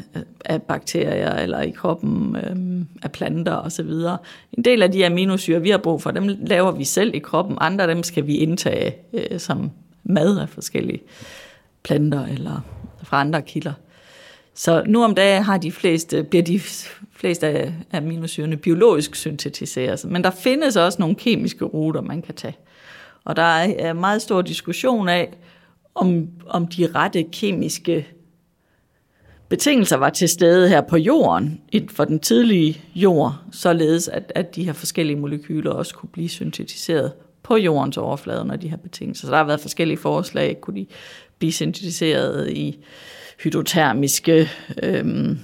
af 0.46 0.62
bakterier 0.62 1.36
eller 1.36 1.62
i 1.62 1.70
kroppen 1.70 2.36
øh, 2.36 2.86
af 3.04 3.12
planter 3.12 3.56
osv. 3.56 3.90
En 4.52 4.64
del 4.66 4.84
af 4.84 4.92
de 4.92 5.06
aminosyre, 5.06 5.62
vi 5.62 5.70
har 5.70 5.78
brug 5.78 6.02
for, 6.02 6.12
dem 6.12 6.38
laver 6.48 6.72
vi 6.72 6.84
selv 6.84 7.16
i 7.16 7.20
kroppen. 7.20 7.58
Andre 7.62 7.84
af 7.84 7.96
dem 7.96 8.04
skal 8.04 8.28
vi 8.28 8.36
indtage 8.36 8.96
øh, 9.14 9.40
som 9.40 9.72
mad 10.04 10.40
af 10.40 10.50
forskellige 10.50 11.02
planter 11.84 12.26
eller 12.26 12.62
fra 13.04 13.20
andre 13.20 13.42
kilder. 13.42 13.74
Så 14.54 14.84
nu 14.88 15.04
om 15.04 15.16
dagen 15.16 15.44
har 15.44 15.58
de 15.58 15.72
fleste, 15.72 16.24
bliver 16.24 16.44
de 16.44 16.60
fleste 17.12 17.48
af 17.48 17.74
aminosyrene 17.92 18.58
biologisk 18.58 19.16
syntetiseret. 19.16 20.06
Men 20.06 20.24
der 20.24 20.32
findes 20.32 20.76
også 20.76 21.00
nogle 21.00 21.16
kemiske 21.16 21.66
ruter, 21.66 22.02
man 22.02 22.22
kan 22.22 22.36
tage. 22.36 22.58
Og 23.26 23.36
der 23.36 23.42
er 23.42 23.94
meget 23.94 24.22
stor 24.22 24.42
diskussion 24.42 25.10
af, 25.10 25.34
om, 25.96 26.28
om 26.48 26.68
de 26.68 26.88
rette 26.96 27.24
kemiske 27.32 28.08
betingelser 29.56 29.98
var 29.98 30.10
til 30.10 30.30
stede 30.30 30.70
her 30.70 30.82
på 30.82 30.98
jorden, 30.98 31.62
for 31.90 32.06
den 32.06 32.20
tidlige 32.20 32.82
jord, 32.96 33.36
således 33.52 34.08
at, 34.08 34.32
at 34.36 34.56
de 34.56 34.64
her 34.64 34.74
forskellige 34.74 35.16
molekyler 35.16 35.72
også 35.72 35.96
kunne 35.96 36.10
blive 36.10 36.30
syntetiseret 36.30 37.12
på 37.44 37.56
jordens 37.56 37.98
overflade 37.98 38.42
under 38.42 38.56
de 38.56 38.70
her 38.70 38.78
betingelser. 38.78 39.28
Så 39.28 39.32
der 39.32 39.38
har 39.38 39.44
været 39.44 39.60
forskellige 39.60 39.98
forslag. 39.98 40.62
Kunne 40.62 40.80
de 40.80 40.86
blive 41.40 41.52
syntetiseret 41.52 42.52
i 42.52 42.80
hydrotermiske 43.44 44.50
øhm, 44.84 45.40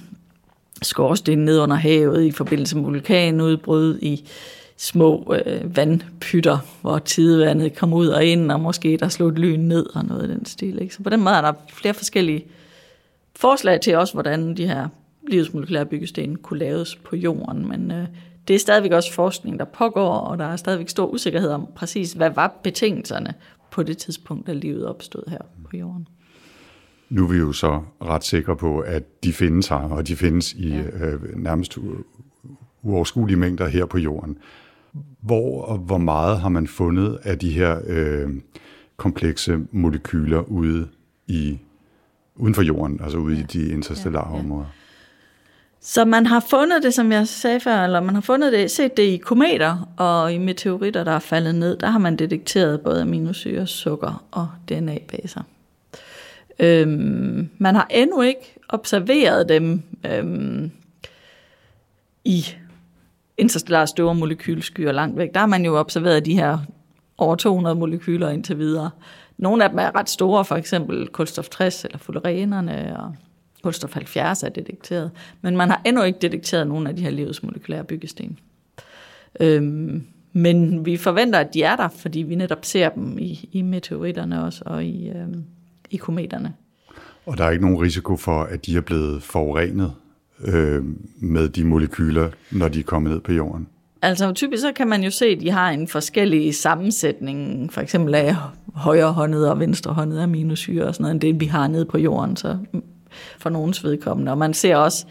skorsten 0.82 1.38
ned 1.38 1.58
under 1.60 1.76
havet 1.76 2.24
i 2.24 2.30
forbindelse 2.30 2.76
med 2.76 2.84
vulkanudbrud 2.84 3.98
i 4.02 4.28
små 4.76 5.34
øh, 5.46 5.76
vandpytter, 5.76 6.58
hvor 6.80 6.98
tidevandet 6.98 7.76
kom 7.76 7.92
ud 7.92 8.06
og 8.06 8.24
ind, 8.24 8.52
og 8.52 8.60
måske 8.60 8.96
der 8.96 9.08
slog 9.08 9.28
et 9.28 9.38
lyn 9.38 9.60
ned 9.60 9.86
og 9.94 10.04
noget 10.04 10.22
af 10.22 10.28
den 10.28 10.46
stil. 10.46 10.82
Ikke? 10.82 10.94
Så 10.94 11.02
på 11.02 11.10
den 11.10 11.20
måde 11.20 11.34
er 11.34 11.40
der 11.40 11.52
flere 11.68 11.94
forskellige 11.94 12.44
forslag 13.36 13.80
til 13.80 13.96
også, 13.96 14.14
hvordan 14.14 14.56
de 14.56 14.66
her 14.66 14.88
livsmolekylære 15.28 15.86
byggesten 15.86 16.36
kunne 16.36 16.58
laves 16.58 16.96
på 16.96 17.16
jorden, 17.16 17.68
men 17.68 17.90
øh, 17.90 18.06
det 18.48 18.54
er 18.54 18.58
stadigvæk 18.58 18.92
også 18.92 19.12
forskning, 19.12 19.58
der 19.58 19.64
pågår, 19.64 20.10
og 20.10 20.38
der 20.38 20.44
er 20.44 20.56
stadigvæk 20.56 20.88
stor 20.88 21.06
usikkerhed 21.06 21.50
om 21.50 21.68
præcis, 21.74 22.12
hvad 22.12 22.30
var 22.30 22.54
betingelserne 22.62 23.34
på 23.70 23.82
det 23.82 23.98
tidspunkt, 23.98 24.46
da 24.46 24.52
livet 24.52 24.86
opstod 24.86 25.22
her 25.30 25.38
på 25.70 25.76
jorden. 25.76 26.08
Nu 27.10 27.24
er 27.24 27.28
vi 27.28 27.36
jo 27.36 27.52
så 27.52 27.82
ret 28.02 28.24
sikre 28.24 28.56
på, 28.56 28.78
at 28.80 29.24
de 29.24 29.32
findes 29.32 29.68
her, 29.68 29.76
og 29.76 30.08
de 30.08 30.16
findes 30.16 30.52
i 30.52 30.68
ja. 30.68 30.82
øh, 30.82 31.36
nærmest 31.36 31.78
uoverskuelige 32.82 33.36
mængder 33.36 33.68
her 33.68 33.86
på 33.86 33.98
jorden. 33.98 34.38
Hvor 35.20 35.62
og 35.62 35.78
hvor 35.78 35.98
meget 35.98 36.40
har 36.40 36.48
man 36.48 36.66
fundet 36.66 37.18
af 37.22 37.38
de 37.38 37.50
her 37.50 37.80
øh, 37.86 38.30
komplekse 38.96 39.58
molekyler 39.70 40.42
ude 40.42 40.88
i 41.26 41.58
uden 42.36 42.54
for 42.54 42.62
jorden, 42.62 43.00
altså 43.02 43.18
ude 43.18 43.34
ja. 43.34 43.40
i 43.40 43.44
de 43.44 43.68
interstellare 43.68 44.28
ja, 44.28 44.34
ja. 44.34 44.40
områder? 44.40 44.66
Så 45.80 46.04
man 46.04 46.26
har 46.26 46.40
fundet 46.40 46.82
det, 46.82 46.94
som 46.94 47.12
jeg 47.12 47.28
sagde 47.28 47.60
før, 47.60 47.84
eller 47.84 48.00
man 48.00 48.14
har 48.14 48.22
fundet 48.22 48.52
det, 48.52 48.70
set 48.70 48.96
det 48.96 49.02
i 49.02 49.16
kometer 49.16 49.88
og 49.96 50.32
i 50.32 50.38
meteoritter, 50.38 51.04
der 51.04 51.12
er 51.12 51.18
faldet 51.18 51.54
ned. 51.54 51.76
Der 51.76 51.86
har 51.86 51.98
man 51.98 52.16
detekteret 52.16 52.80
både 52.80 53.02
aminosyre, 53.02 53.66
sukker 53.66 54.24
og 54.30 54.48
DNA-baser. 54.68 55.42
Øhm, 56.58 57.48
man 57.58 57.74
har 57.74 57.86
endnu 57.90 58.20
ikke 58.20 58.54
observeret 58.68 59.48
dem 59.48 59.82
øhm, 60.06 60.70
i 62.24 62.44
interstellare 63.38 63.86
store 63.86 64.14
molekylskyer 64.14 64.92
langt 64.92 65.18
væk. 65.18 65.34
Der 65.34 65.40
har 65.40 65.46
man 65.46 65.64
jo 65.64 65.78
observeret 65.78 66.26
de 66.26 66.34
her 66.34 66.58
over 67.18 67.36
200 67.36 67.74
molekyler 67.74 68.28
indtil 68.28 68.58
videre. 68.58 68.90
Nogle 69.42 69.64
af 69.64 69.70
dem 69.70 69.78
er 69.78 69.94
ret 69.94 70.10
store, 70.10 70.44
for 70.44 70.56
eksempel 70.56 71.08
kulstof 71.08 71.48
60 71.48 71.84
eller 71.84 71.98
fullerenerne, 71.98 72.98
og 72.98 73.14
kulstof 73.62 73.94
70 73.94 74.42
er 74.42 74.48
detekteret. 74.48 75.10
Men 75.40 75.56
man 75.56 75.70
har 75.70 75.80
endnu 75.86 76.02
ikke 76.02 76.18
detekteret 76.22 76.66
nogen 76.66 76.86
af 76.86 76.96
de 76.96 77.02
her 77.02 77.10
livets 77.10 77.42
molekylære 77.42 77.84
byggesten. 77.84 78.38
Øhm, 79.40 80.06
men 80.32 80.86
vi 80.86 80.96
forventer, 80.96 81.38
at 81.38 81.54
de 81.54 81.62
er 81.62 81.76
der, 81.76 81.88
fordi 81.88 82.22
vi 82.22 82.34
netop 82.34 82.64
ser 82.64 82.88
dem 82.88 83.18
i, 83.18 83.48
i 83.52 83.62
meteoritterne 83.62 84.44
også, 84.44 84.62
og 84.66 84.84
i, 84.84 85.08
øhm, 85.08 85.44
i 85.90 85.96
kometerne. 85.96 86.54
Og 87.26 87.38
der 87.38 87.44
er 87.44 87.50
ikke 87.50 87.64
nogen 87.64 87.80
risiko 87.82 88.16
for, 88.16 88.42
at 88.42 88.66
de 88.66 88.76
er 88.76 88.80
blevet 88.80 89.22
forurenet 89.22 89.92
øh, 90.44 90.84
med 91.20 91.48
de 91.48 91.64
molekyler, 91.64 92.30
når 92.50 92.68
de 92.68 92.80
er 92.80 92.84
kommet 92.84 93.12
ned 93.12 93.20
på 93.20 93.32
jorden? 93.32 93.68
Altså 94.02 94.32
typisk 94.32 94.60
så 94.60 94.72
kan 94.72 94.88
man 94.88 95.04
jo 95.04 95.10
se, 95.10 95.26
at 95.26 95.40
de 95.40 95.50
har 95.50 95.70
en 95.70 95.88
forskellig 95.88 96.54
sammensætning, 96.54 97.72
for 97.72 97.80
eksempel 97.80 98.14
af 98.14 98.36
højrehåndet 98.74 99.50
og 99.50 99.60
venstrehåndet 99.60 100.22
aminosyre 100.22 100.84
og 100.84 100.94
sådan 100.94 101.02
noget, 101.02 101.14
end 101.14 101.20
det 101.20 101.40
vi 101.40 101.46
har 101.46 101.68
nede 101.68 101.84
på 101.84 101.98
jorden, 101.98 102.36
så 102.36 102.58
for 103.38 103.50
nogens 103.50 103.84
vedkommende. 103.84 104.32
Og 104.32 104.38
man 104.38 104.54
ser 104.54 104.76
også 104.76 105.06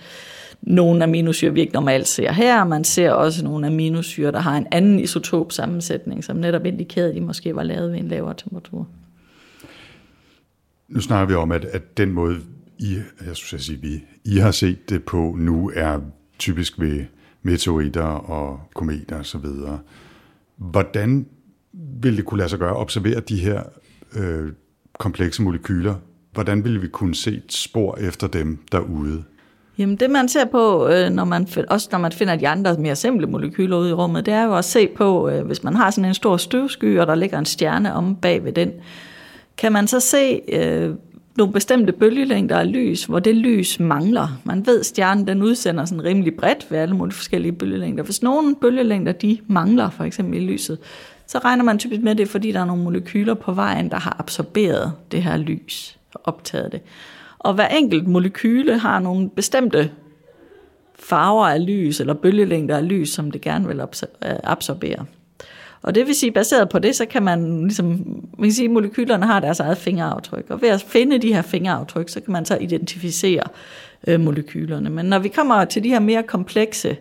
nogle 0.61 1.03
aminosyre, 1.03 1.53
vi 1.53 1.61
ikke 1.61 1.73
normalt 1.73 2.07
ser 2.07 2.31
her. 2.31 2.63
Man 2.63 2.83
ser 2.83 3.11
også 3.11 3.43
nogle 3.43 3.67
aminosyre, 3.67 4.31
der 4.31 4.39
har 4.39 4.57
en 4.57 4.67
anden 4.71 4.99
isotop 4.99 5.51
sammensætning, 5.51 6.23
som 6.23 6.35
netop 6.35 6.65
indikerede, 6.65 7.09
at 7.09 7.15
de 7.15 7.21
måske 7.21 7.55
var 7.55 7.63
lavet 7.63 7.91
ved 7.91 7.99
en 7.99 8.07
lavere 8.07 8.33
temperatur. 8.33 8.87
Nu 10.89 11.01
snakker 11.01 11.27
vi 11.27 11.33
om, 11.33 11.51
at, 11.51 11.65
at 11.65 11.97
den 11.97 12.11
måde, 12.11 12.37
I, 12.79 12.97
jeg 13.25 13.35
skulle 13.35 13.63
sige, 13.63 13.81
vi, 13.81 14.03
I 14.25 14.37
har 14.37 14.51
set 14.51 14.89
det 14.89 15.03
på 15.03 15.35
nu, 15.39 15.71
er 15.75 15.99
typisk 16.39 16.79
ved 16.79 17.05
meteoritter 17.43 18.03
og 18.03 18.59
kometer 18.75 19.19
osv. 19.19 19.45
Hvordan 20.55 21.25
ville 21.73 22.17
det 22.17 22.25
kunne 22.25 22.37
lade 22.37 22.49
sig 22.49 22.59
gøre 22.59 22.69
at 22.69 22.77
observere 22.77 23.19
de 23.19 23.39
her 23.39 23.63
øh, 24.15 24.51
komplekse 24.99 25.41
molekyler? 25.41 25.95
Hvordan 26.31 26.63
vil 26.63 26.81
vi 26.81 26.87
kunne 26.87 27.15
se 27.15 27.31
et 27.31 27.53
spor 27.53 27.97
efter 27.97 28.27
dem 28.27 28.59
derude? 28.71 29.23
Jamen 29.77 29.95
det 29.95 30.09
man 30.09 30.29
ser 30.29 30.45
på, 30.45 30.87
øh, 30.87 31.09
når 31.09 31.25
man, 31.25 31.47
også 31.69 31.89
når 31.91 31.99
man 31.99 32.11
finder 32.11 32.35
de 32.35 32.47
andre 32.47 32.77
mere 32.77 32.95
simple 32.95 33.27
molekyler 33.27 33.77
ude 33.77 33.89
i 33.89 33.93
rummet, 33.93 34.25
det 34.25 34.33
er 34.33 34.43
jo 34.43 34.57
at 34.57 34.65
se 34.65 34.87
på, 34.87 35.29
øh, 35.29 35.45
hvis 35.45 35.63
man 35.63 35.75
har 35.75 35.91
sådan 35.91 36.05
en 36.05 36.13
stor 36.13 36.37
støvsky, 36.37 36.99
og 36.99 37.07
der 37.07 37.15
ligger 37.15 37.39
en 37.39 37.45
stjerne 37.45 37.93
om 37.93 38.15
bag 38.15 38.43
ved 38.43 38.53
den, 38.53 38.71
kan 39.57 39.71
man 39.71 39.87
så 39.87 39.99
se 39.99 40.41
øh, 40.53 40.95
nogle 41.37 41.53
bestemte 41.53 41.91
bølgelængder 41.91 42.59
af 42.59 42.71
lys, 42.71 43.05
hvor 43.05 43.19
det 43.19 43.35
lys 43.35 43.79
mangler. 43.79 44.27
Man 44.43 44.65
ved, 44.65 44.79
at 44.79 44.85
stjernen 44.85 45.27
den 45.27 45.43
udsender 45.43 45.85
sådan 45.85 46.03
rimelig 46.03 46.35
bredt 46.35 46.71
ved 46.71 46.77
alle 46.77 46.95
mulige 46.95 47.15
forskellige 47.15 47.51
bølgelængder. 47.51 48.03
Hvis 48.03 48.23
nogle 48.23 48.55
bølgelængder 48.55 49.11
de 49.11 49.37
mangler, 49.47 49.89
for 49.89 50.03
eksempel 50.03 50.41
i 50.41 50.45
lyset, 50.45 50.77
så 51.27 51.37
regner 51.37 51.63
man 51.63 51.79
typisk 51.79 52.01
med 52.01 52.15
det, 52.15 52.29
fordi 52.29 52.51
der 52.51 52.59
er 52.59 52.65
nogle 52.65 52.83
molekyler 52.83 53.33
på 53.33 53.53
vejen, 53.53 53.89
der 53.89 53.97
har 53.97 54.15
absorberet 54.19 54.93
det 55.11 55.23
her 55.23 55.37
lys 55.37 55.97
og 56.13 56.21
optaget 56.23 56.71
det. 56.71 56.81
Og 57.39 57.53
hver 57.53 57.67
enkelt 57.67 58.07
molekyle 58.07 58.77
har 58.77 58.99
nogle 58.99 59.29
bestemte 59.29 59.91
farver 60.99 61.47
af 61.47 61.65
lys 61.65 61.99
eller 61.99 62.13
bølgelængder 62.13 62.77
af 62.77 62.87
lys, 62.87 63.09
som 63.09 63.31
det 63.31 63.41
gerne 63.41 63.67
vil 63.67 63.79
øh, 63.79 64.35
absorbere. 64.43 65.05
Og 65.81 65.95
det 65.95 66.07
vil 66.07 66.15
sige, 66.15 66.31
baseret 66.31 66.69
på 66.69 66.79
det, 66.79 66.95
så 66.95 67.05
kan 67.05 67.23
man 67.23 67.61
ligesom, 67.61 67.85
man 68.37 68.43
kan 68.43 68.51
sige, 68.51 68.65
at 68.65 68.71
molekylerne 68.71 69.25
har 69.25 69.39
deres 69.39 69.59
eget 69.59 69.77
fingeraftryk. 69.77 70.45
Og 70.49 70.61
ved 70.61 70.69
at 70.69 70.81
finde 70.81 71.17
de 71.17 71.33
her 71.33 71.41
fingeraftryk, 71.41 72.09
så 72.09 72.21
kan 72.21 72.31
man 72.31 72.45
så 72.45 72.57
identificere 72.57 73.43
øh, 74.07 74.19
molekylerne. 74.19 74.89
Men 74.89 75.05
når 75.05 75.19
vi 75.19 75.27
kommer 75.27 75.65
til 75.65 75.83
de 75.83 75.89
her 75.89 75.99
mere 75.99 76.23
komplekse, 76.23 76.97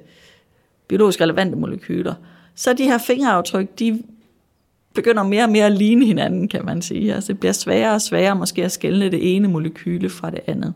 biologisk 0.88 1.21
relevante 1.21 1.57
molekyler, 1.59 2.14
så 2.55 2.73
de 2.73 2.85
her 2.85 2.99
fingeraftryk, 2.99 3.79
de 3.79 4.03
begynder 4.95 5.23
mere 5.23 5.45
og 5.45 5.51
mere 5.51 5.66
at 5.66 5.73
ligne 5.73 6.07
hinanden, 6.07 6.49
kan 6.49 6.64
man 6.64 6.83
sige. 6.83 7.14
Altså 7.14 7.33
det 7.33 7.40
bliver 7.40 7.53
sværere 7.53 7.95
og 7.95 8.03
sværere 8.03 8.37
måske 8.37 8.64
at 8.64 8.73
skelne 8.73 9.11
det 9.11 9.37
ene 9.37 9.49
molekyle 9.49 10.11
fra 10.11 10.31
det 10.31 10.40
andet. 10.47 10.75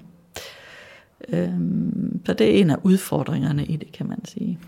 Øhm, 1.29 2.21
så 2.27 2.33
det 2.33 2.57
er 2.57 2.61
en 2.61 2.71
af 2.71 2.77
udfordringerne 2.83 3.65
i 3.65 3.77
det, 3.77 3.93
kan 3.93 4.09
man 4.09 4.25
sige. 4.25 4.59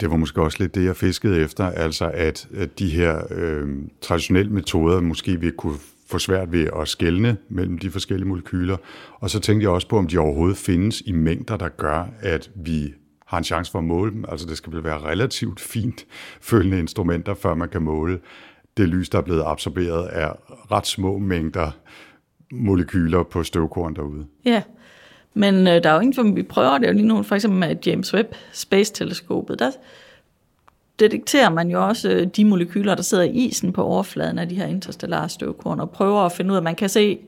Det 0.00 0.10
var 0.10 0.16
måske 0.16 0.42
også 0.42 0.56
lidt 0.60 0.74
det, 0.74 0.84
jeg 0.84 0.96
fiskede 0.96 1.40
efter, 1.40 1.64
altså 1.64 2.10
at, 2.14 2.48
at 2.54 2.78
de 2.78 2.88
her 2.88 3.22
øh, 3.30 3.68
traditionelle 4.00 4.52
metoder 4.52 5.00
måske 5.00 5.40
vil 5.40 5.52
kunne 5.52 5.78
få 6.10 6.18
svært 6.18 6.52
ved 6.52 6.68
at 6.80 6.88
skelne 6.88 7.36
mellem 7.48 7.78
de 7.78 7.90
forskellige 7.90 8.28
molekyler. 8.28 8.76
Og 9.20 9.30
så 9.30 9.40
tænkte 9.40 9.64
jeg 9.64 9.70
også 9.70 9.88
på, 9.88 9.98
om 9.98 10.06
de 10.06 10.18
overhovedet 10.18 10.56
findes 10.56 11.02
i 11.06 11.12
mængder, 11.12 11.56
der 11.56 11.68
gør, 11.68 12.08
at 12.20 12.50
vi 12.54 12.94
har 13.26 13.38
en 13.38 13.44
chance 13.44 13.72
for 13.72 13.78
at 13.78 13.84
måle 13.84 14.12
dem. 14.12 14.24
Altså 14.28 14.46
det 14.46 14.56
skal 14.56 14.72
vel 14.72 14.84
være 14.84 14.98
relativt 14.98 15.60
fint 15.60 16.06
følgende 16.40 16.78
instrumenter, 16.78 17.34
før 17.34 17.54
man 17.54 17.68
kan 17.68 17.82
måle 17.82 18.18
det 18.76 18.88
lys, 18.88 19.08
der 19.08 19.18
er 19.18 19.22
blevet 19.22 19.42
absorberet 19.46 20.06
af 20.06 20.32
ret 20.70 20.86
små 20.86 21.18
mængder 21.18 21.70
molekyler 22.52 23.22
på 23.22 23.42
støvkorn 23.42 23.94
derude. 23.94 24.26
Ja, 24.44 24.62
men 25.38 25.54
øh, 25.66 25.82
der 25.82 25.90
er 25.90 25.94
jo 25.94 26.00
ingen, 26.00 26.14
for, 26.14 26.22
vi 26.22 26.42
prøver 26.42 26.78
det 26.78 26.88
jo 26.88 26.92
lige 26.92 27.06
nu, 27.06 27.22
for 27.22 27.34
eksempel 27.34 27.60
med 27.60 27.76
James 27.86 28.14
Webb 28.14 28.34
Space-teleskopet, 28.52 29.58
der 29.58 29.70
detekterer 30.98 31.50
man 31.50 31.70
jo 31.70 31.86
også 31.86 32.10
øh, 32.10 32.26
de 32.26 32.44
molekyler, 32.44 32.94
der 32.94 33.02
sidder 33.02 33.24
i 33.24 33.30
isen 33.30 33.72
på 33.72 33.84
overfladen 33.84 34.38
af 34.38 34.48
de 34.48 34.54
her 34.54 34.66
interstellare 34.66 35.28
støvkorn, 35.28 35.80
og 35.80 35.90
prøver 35.90 36.20
at 36.20 36.32
finde 36.32 36.50
ud 36.50 36.56
af, 36.56 36.62
man 36.62 36.74
kan 36.74 36.88
se 36.88 37.18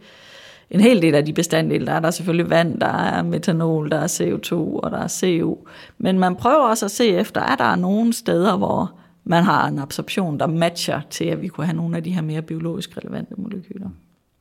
en 0.70 0.80
hel 0.80 1.02
del 1.02 1.14
af 1.14 1.24
de 1.24 1.32
bestanddele. 1.32 1.86
Der 1.86 1.92
er 1.92 2.00
der 2.00 2.10
selvfølgelig 2.10 2.50
vand, 2.50 2.80
der 2.80 2.86
er 2.86 3.22
metanol, 3.22 3.90
der 3.90 3.98
er 3.98 4.06
CO2 4.06 4.54
og 4.54 4.90
der 4.90 4.98
er 4.98 5.08
CO. 5.08 5.68
Men 5.98 6.18
man 6.18 6.36
prøver 6.36 6.68
også 6.68 6.84
at 6.84 6.90
se 6.90 7.08
efter, 7.08 7.40
er 7.40 7.56
der 7.56 7.76
nogle 7.76 8.12
steder, 8.12 8.56
hvor 8.56 8.92
man 9.24 9.44
har 9.44 9.68
en 9.68 9.78
absorption, 9.78 10.38
der 10.40 10.46
matcher 10.46 11.00
til, 11.10 11.24
at 11.24 11.42
vi 11.42 11.48
kunne 11.48 11.66
have 11.66 11.76
nogle 11.76 11.96
af 11.96 12.04
de 12.04 12.10
her 12.10 12.22
mere 12.22 12.42
biologisk 12.42 12.96
relevante 12.96 13.34
molekyler. 13.36 13.88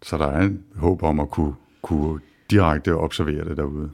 Så 0.03 0.17
der 0.17 0.27
er 0.27 0.41
en 0.41 0.63
håb 0.75 1.03
om 1.03 1.19
at 1.19 1.29
kunne, 1.29 1.53
kunne 1.81 2.19
direkte 2.51 2.95
observere 2.95 3.45
det 3.45 3.57
derude? 3.57 3.89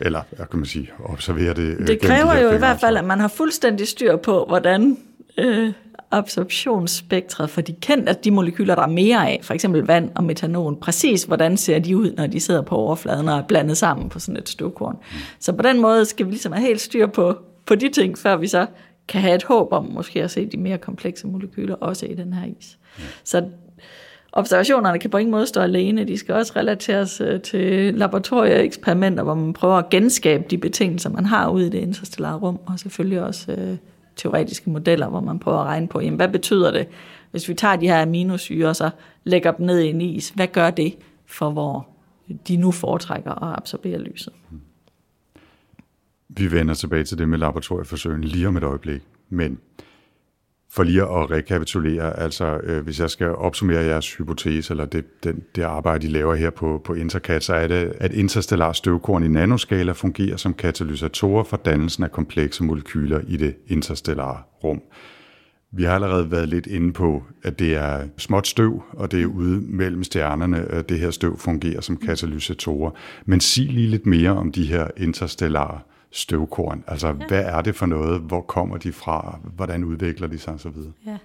Eller, 0.00 0.22
hvad 0.36 0.46
kan 0.46 0.58
man 0.58 0.66
sige, 0.66 0.90
observere 1.04 1.54
det? 1.54 1.76
Øh, 1.78 1.86
det 1.86 2.00
kræver 2.00 2.34
de 2.34 2.40
jo 2.40 2.50
i 2.50 2.58
hvert 2.58 2.80
fald, 2.80 2.96
at 2.96 3.04
man 3.04 3.20
har 3.20 3.28
fuldstændig 3.28 3.88
styr 3.88 4.16
på, 4.16 4.44
hvordan 4.48 4.96
øh, 5.38 5.72
absorptionsspektret 6.10 7.50
for 7.50 7.60
de 7.60 7.72
kendt, 7.72 8.08
at 8.08 8.24
de 8.24 8.30
molekyler, 8.30 8.74
der 8.74 8.82
er 8.82 8.86
mere 8.86 9.30
af, 9.30 9.40
for 9.42 9.54
eksempel 9.54 9.82
vand 9.82 10.10
og 10.14 10.24
metanol, 10.24 10.76
præcis 10.80 11.24
hvordan 11.24 11.56
ser 11.56 11.78
de 11.78 11.96
ud, 11.96 12.12
når 12.16 12.26
de 12.26 12.40
sidder 12.40 12.62
på 12.62 12.76
overfladen 12.76 13.28
og 13.28 13.38
er 13.38 13.42
blandet 13.42 13.76
sammen 13.76 14.08
på 14.08 14.18
sådan 14.18 14.36
et 14.36 14.48
støvkorn. 14.48 14.94
Mm. 14.94 15.18
Så 15.40 15.52
på 15.52 15.62
den 15.62 15.80
måde 15.80 16.04
skal 16.04 16.26
vi 16.26 16.30
ligesom 16.30 16.52
have 16.52 16.66
helt 16.66 16.80
styr 16.80 17.06
på, 17.06 17.38
på 17.66 17.74
de 17.74 17.88
ting, 17.88 18.18
før 18.18 18.36
vi 18.36 18.46
så 18.46 18.66
kan 19.08 19.20
have 19.20 19.34
et 19.34 19.42
håb 19.42 19.72
om 19.72 19.84
måske 19.84 20.22
at 20.22 20.30
se 20.30 20.46
de 20.46 20.56
mere 20.56 20.78
komplekse 20.78 21.26
molekyler 21.26 21.74
også 21.74 22.06
i 22.06 22.14
den 22.14 22.32
her 22.32 22.46
is. 22.60 22.78
Ja. 22.98 23.04
Så 23.24 23.44
observationerne 24.36 24.98
kan 24.98 25.10
på 25.10 25.18
ingen 25.18 25.30
måde 25.30 25.46
stå 25.46 25.60
alene. 25.60 26.04
De 26.04 26.18
skal 26.18 26.34
også 26.34 26.52
relateres 26.56 27.20
øh, 27.20 27.40
til 27.40 27.94
laboratorieeksperimenter, 27.94 29.22
hvor 29.22 29.34
man 29.34 29.52
prøver 29.52 29.76
at 29.76 29.90
genskabe 29.90 30.44
de 30.50 30.58
betingelser, 30.58 31.10
man 31.10 31.26
har 31.26 31.50
ude 31.50 31.66
i 31.66 31.70
det 31.70 31.78
interstellare 31.78 32.38
rum, 32.38 32.58
og 32.66 32.78
selvfølgelig 32.78 33.22
også 33.22 33.52
øh, 33.52 33.76
teoretiske 34.16 34.70
modeller, 34.70 35.08
hvor 35.08 35.20
man 35.20 35.38
prøver 35.38 35.58
at 35.58 35.66
regne 35.66 35.88
på, 35.88 36.00
jamen, 36.00 36.16
hvad 36.16 36.28
betyder 36.28 36.70
det, 36.70 36.86
hvis 37.30 37.48
vi 37.48 37.54
tager 37.54 37.76
de 37.76 37.86
her 37.86 38.02
aminosyre 38.02 38.68
og 38.68 38.76
så 38.76 38.90
lægger 39.24 39.52
dem 39.52 39.66
ned 39.66 39.80
i 39.80 39.88
en 39.88 40.00
is, 40.00 40.28
hvad 40.28 40.46
gør 40.46 40.70
det 40.70 40.94
for, 41.26 41.50
hvor 41.50 41.88
de 42.48 42.56
nu 42.56 42.70
foretrækker 42.70 43.42
at 43.42 43.56
absorbere 43.58 43.98
lyset? 43.98 44.32
Vi 46.28 46.52
vender 46.52 46.74
tilbage 46.74 47.04
til 47.04 47.18
det 47.18 47.28
med 47.28 47.38
laboratorieforsøgene 47.38 48.26
lige 48.26 48.48
om 48.48 48.56
et 48.56 48.62
øjeblik, 48.62 49.02
men 49.28 49.58
for 50.74 50.82
lige 50.82 51.02
at 51.02 51.30
rekapitulere, 51.30 52.20
altså 52.20 52.58
øh, 52.62 52.84
hvis 52.84 53.00
jeg 53.00 53.10
skal 53.10 53.28
opsummere 53.28 53.84
jeres 53.84 54.14
hypotese, 54.14 54.72
eller 54.72 54.84
det, 54.84 55.24
den, 55.24 55.42
det 55.54 55.62
arbejde, 55.62 56.06
I 56.06 56.10
laver 56.10 56.34
her 56.34 56.50
på, 56.50 56.80
på 56.84 56.94
Intercat, 56.94 57.44
så 57.44 57.54
er 57.54 57.66
det, 57.66 57.92
at 58.00 58.12
interstellar 58.12 58.72
støvkorn 58.72 59.24
i 59.24 59.28
nanoskala 59.28 59.92
fungerer 59.92 60.36
som 60.36 60.54
katalysatorer 60.54 61.44
for 61.44 61.56
dannelsen 61.56 62.04
af 62.04 62.12
komplekse 62.12 62.64
molekyler 62.64 63.20
i 63.28 63.36
det 63.36 63.56
interstellare 63.66 64.42
rum. 64.64 64.82
Vi 65.72 65.84
har 65.84 65.94
allerede 65.94 66.30
været 66.30 66.48
lidt 66.48 66.66
inde 66.66 66.92
på, 66.92 67.22
at 67.42 67.58
det 67.58 67.74
er 67.74 68.02
småt 68.18 68.46
støv, 68.46 68.82
og 68.92 69.12
det 69.12 69.22
er 69.22 69.26
ude 69.26 69.60
mellem 69.60 70.04
stjernerne, 70.04 70.58
at 70.58 70.88
det 70.88 70.98
her 70.98 71.10
støv 71.10 71.38
fungerer 71.38 71.80
som 71.80 71.96
katalysatorer. 71.96 72.90
Men 73.26 73.40
sig 73.40 73.66
lige 73.66 73.88
lidt 73.88 74.06
mere 74.06 74.30
om 74.30 74.52
de 74.52 74.66
her 74.66 74.86
interstellare 74.96 75.80
støvkorn. 76.14 76.84
Altså, 76.86 77.06
ja. 77.06 77.12
hvad 77.28 77.44
er 77.44 77.60
det 77.60 77.76
for 77.76 77.86
noget? 77.86 78.20
Hvor 78.20 78.40
kommer 78.40 78.76
de 78.76 78.92
fra? 78.92 79.38
Hvordan 79.56 79.84
udvikler 79.84 80.28
de 80.28 80.38
sig 80.38 80.54
osv.? 80.54 80.76
Ja. 81.06 81.16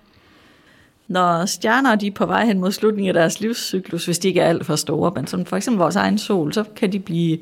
Når 1.08 1.46
stjerner 1.46 1.96
de 1.96 2.08
er 2.08 2.12
på 2.12 2.26
vej 2.26 2.46
hen 2.46 2.60
mod 2.60 2.72
slutningen 2.72 3.08
af 3.08 3.14
deres 3.14 3.40
livscyklus, 3.40 4.06
hvis 4.06 4.20
de 4.20 4.28
ikke 4.28 4.42
er 4.42 4.50
alt 4.50 4.66
for 4.66 4.76
store, 4.76 5.12
men 5.16 5.28
som 5.28 5.46
for 5.46 5.58
eksempel 5.58 5.80
vores 5.80 5.96
egen 5.96 6.18
sol, 6.18 6.54
så 6.54 6.64
kan 6.76 6.92
de 6.92 7.00
blive 7.00 7.38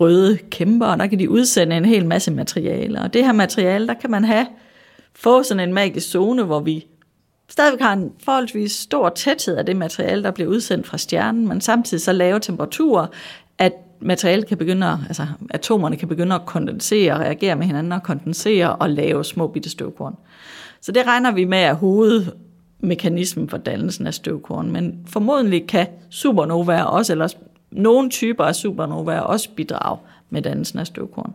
røde 0.00 0.38
kæmper, 0.50 0.86
og 0.86 0.98
der 0.98 1.06
kan 1.06 1.18
de 1.18 1.30
udsende 1.30 1.76
en 1.76 1.84
hel 1.84 2.06
masse 2.06 2.30
materiale. 2.30 3.00
Og 3.00 3.12
det 3.12 3.24
her 3.24 3.32
materiale, 3.32 3.86
der 3.86 3.94
kan 3.94 4.10
man 4.10 4.24
have, 4.24 4.46
få 5.14 5.42
sådan 5.42 5.68
en 5.68 5.74
magisk 5.74 6.10
zone, 6.10 6.42
hvor 6.42 6.60
vi 6.60 6.86
stadigvæk 7.48 7.80
har 7.80 7.92
en 7.92 8.12
forholdsvis 8.24 8.72
stor 8.72 9.08
tæthed 9.08 9.56
af 9.56 9.66
det 9.66 9.76
materiale, 9.76 10.22
der 10.22 10.30
bliver 10.30 10.50
udsendt 10.50 10.86
fra 10.86 10.98
stjernen, 10.98 11.48
men 11.48 11.60
samtidig 11.60 12.02
så 12.02 12.12
lave 12.12 12.40
temperaturer, 12.40 13.06
at 13.58 13.72
materialet 14.00 14.46
kan 14.46 14.58
begynde 14.58 14.86
at, 14.86 14.98
altså 15.08 15.26
atomerne 15.50 15.96
kan 15.96 16.08
begynde 16.08 16.34
at 16.34 16.46
kondensere, 16.46 17.12
og 17.12 17.20
reagere 17.20 17.56
med 17.56 17.66
hinanden 17.66 17.92
og 17.92 18.02
kondensere 18.02 18.76
og 18.76 18.90
lave 18.90 19.24
små 19.24 19.46
bitte 19.46 19.70
støvkorn. 19.70 20.16
Så 20.80 20.92
det 20.92 21.06
regner 21.06 21.32
vi 21.32 21.44
med 21.44 21.58
er 21.58 21.74
hovedmekanismen 21.74 23.48
for 23.48 23.56
dannelsen 23.56 24.06
af 24.06 24.14
støvkorn. 24.14 24.70
Men 24.70 25.00
formodentlig 25.06 25.66
kan 25.66 25.86
supernovaer 26.10 26.82
også, 26.82 27.12
eller 27.12 27.28
nogle 27.70 28.10
typer 28.10 28.44
af 28.44 28.54
supernovaer 28.54 29.20
også 29.20 29.50
bidrage 29.50 29.98
med 30.30 30.42
dannelsen 30.42 30.78
af 30.78 30.86
støvkorn. 30.86 31.34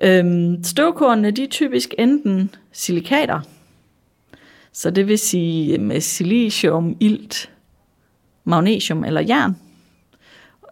Øhm, 0.00 0.64
støvkornene 0.64 1.30
de 1.30 1.42
er 1.42 1.48
typisk 1.48 1.94
enten 1.98 2.50
silikater, 2.72 3.40
så 4.72 4.90
det 4.90 5.08
vil 5.08 5.18
sige 5.18 5.78
med 5.78 6.00
silicium, 6.00 6.96
ilt, 7.00 7.50
magnesium 8.44 9.04
eller 9.04 9.20
jern, 9.20 9.56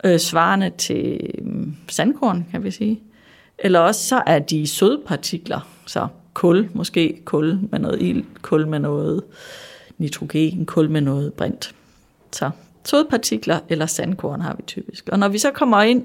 øh, 0.04 0.18
svarende 0.18 0.70
til 0.78 1.20
øh, 1.38 1.66
sandkorn, 1.88 2.46
kan 2.50 2.64
vi 2.64 2.70
sige. 2.70 3.00
Eller 3.58 3.80
også 3.80 4.08
så 4.08 4.22
er 4.26 4.38
de 4.38 4.66
sødpartikler, 4.66 5.68
så 5.86 6.08
kul, 6.34 6.68
måske 6.72 7.20
kul 7.24 7.58
med 7.70 7.78
noget 7.78 8.02
ild, 8.02 8.24
kul 8.42 8.66
med 8.66 8.78
noget 8.78 9.22
nitrogen, 9.98 10.66
kul 10.66 10.90
med 10.90 11.00
noget 11.00 11.32
brint. 11.32 11.74
Så 12.32 12.50
sødpartikler 12.84 13.58
eller 13.68 13.86
sandkorn 13.86 14.40
har 14.40 14.54
vi 14.56 14.62
typisk. 14.66 15.08
Og 15.08 15.18
når 15.18 15.28
vi 15.28 15.38
så 15.38 15.50
kommer 15.50 15.82
ind 15.82 16.04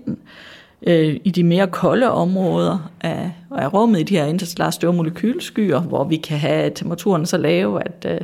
øh, 0.82 1.20
i 1.24 1.32
de 1.32 1.44
mere 1.44 1.68
kolde 1.68 2.12
områder 2.12 2.92
af, 3.02 3.32
af 3.52 3.74
rummet 3.74 4.00
i 4.00 4.04
de 4.04 4.18
her 4.18 4.26
interstellare 4.26 4.72
støvmolekylskyer, 4.72 5.80
hvor 5.80 6.04
vi 6.04 6.18
kan 6.18 6.38
have 6.38 6.72
temperaturen 6.76 7.26
så 7.26 7.38
lave, 7.38 7.84
at 7.84 8.06
øh, 8.10 8.22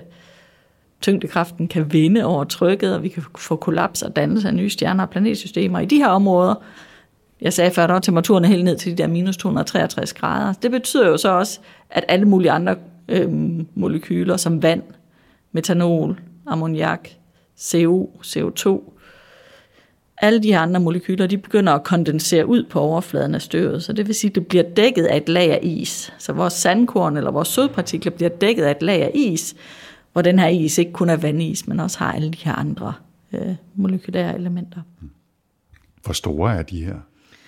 tyngdekraften 1.02 1.68
kan 1.68 1.94
vinde 1.94 2.26
over 2.26 2.44
trykket, 2.44 2.96
og 2.96 3.04
vi 3.04 3.10
kan 3.10 3.24
få 3.38 3.56
kollaps 3.56 4.02
og 4.02 4.16
dannelse 4.16 4.48
af 4.48 4.54
nye 4.54 4.70
stjerner 4.70 5.04
og 5.04 5.10
planetsystemer. 5.10 5.80
I 5.80 5.86
de 5.86 5.98
her 5.98 6.08
områder, 6.08 6.56
jeg 7.42 7.54
sagde 7.54 7.72
før, 7.72 7.88
der 7.88 7.94
var 7.94 8.00
temperaturen 8.00 8.46
helt 8.46 8.64
ned 8.64 8.78
til 8.78 8.92
de 8.92 9.04
der 9.04 9.08
minus 9.08 9.38
263 9.38 10.14
grader. 10.14 10.54
Det 10.54 10.72
betyder 10.72 11.08
jo 11.08 11.18
så 11.18 11.30
også, 11.30 11.60
at 11.90 12.06
alle 12.08 12.26
mulige 12.26 12.52
andre 12.52 12.76
øh, 13.08 13.30
molekyler, 13.76 14.38
som 14.38 14.64
vand, 14.64 14.84
metanol, 15.52 16.20
ammoniak, 16.48 17.10
CO, 17.60 18.10
CO2, 18.26 18.92
alle 20.18 20.44
de 20.44 20.52
her 20.52 20.60
andre 20.60 20.80
molekyler, 20.80 21.28
de 21.28 21.38
begynder 21.38 21.74
at 21.74 21.84
kondensere 21.84 22.46
ud 22.46 22.64
på 22.64 22.80
overfladen 22.80 23.36
af 23.36 23.42
støvet. 23.42 23.84
Så 23.84 23.94
det 23.94 24.08
vil 24.08 24.16
sige, 24.16 24.30
at 24.30 24.36
det 24.36 24.48
bliver 24.48 24.64
dækket 24.64 25.06
af 25.06 25.18
et 25.18 25.30
lag 25.30 25.52
af 25.52 25.60
is. 25.64 26.14
Så 26.18 26.34
vores 26.34 26.54
sandkorn 26.54 27.18
eller 27.18 27.32
vores 27.32 27.48
sødpartikler 27.48 28.12
bliver 28.12 28.30
dækket 28.30 28.64
af 28.64 28.72
et 28.72 28.82
lag 28.82 29.02
af 29.04 29.12
is, 29.14 29.56
hvor 30.16 30.22
den 30.22 30.40
her 30.40 30.48
is 30.48 30.78
ikke 30.78 30.92
kun 30.92 31.10
er 31.10 31.18
vandis, 31.18 31.68
men 31.68 31.80
også 31.80 32.00
har 32.00 32.12
alle 32.12 32.32
de 32.32 32.38
her 32.44 32.54
andre 32.54 32.94
øh, 33.34 33.56
molekylære 33.76 34.36
elementer. 34.36 34.82
Hvor 36.04 36.14
store 36.14 36.56
er 36.56 36.62
de 36.62 36.86
her 36.86 36.96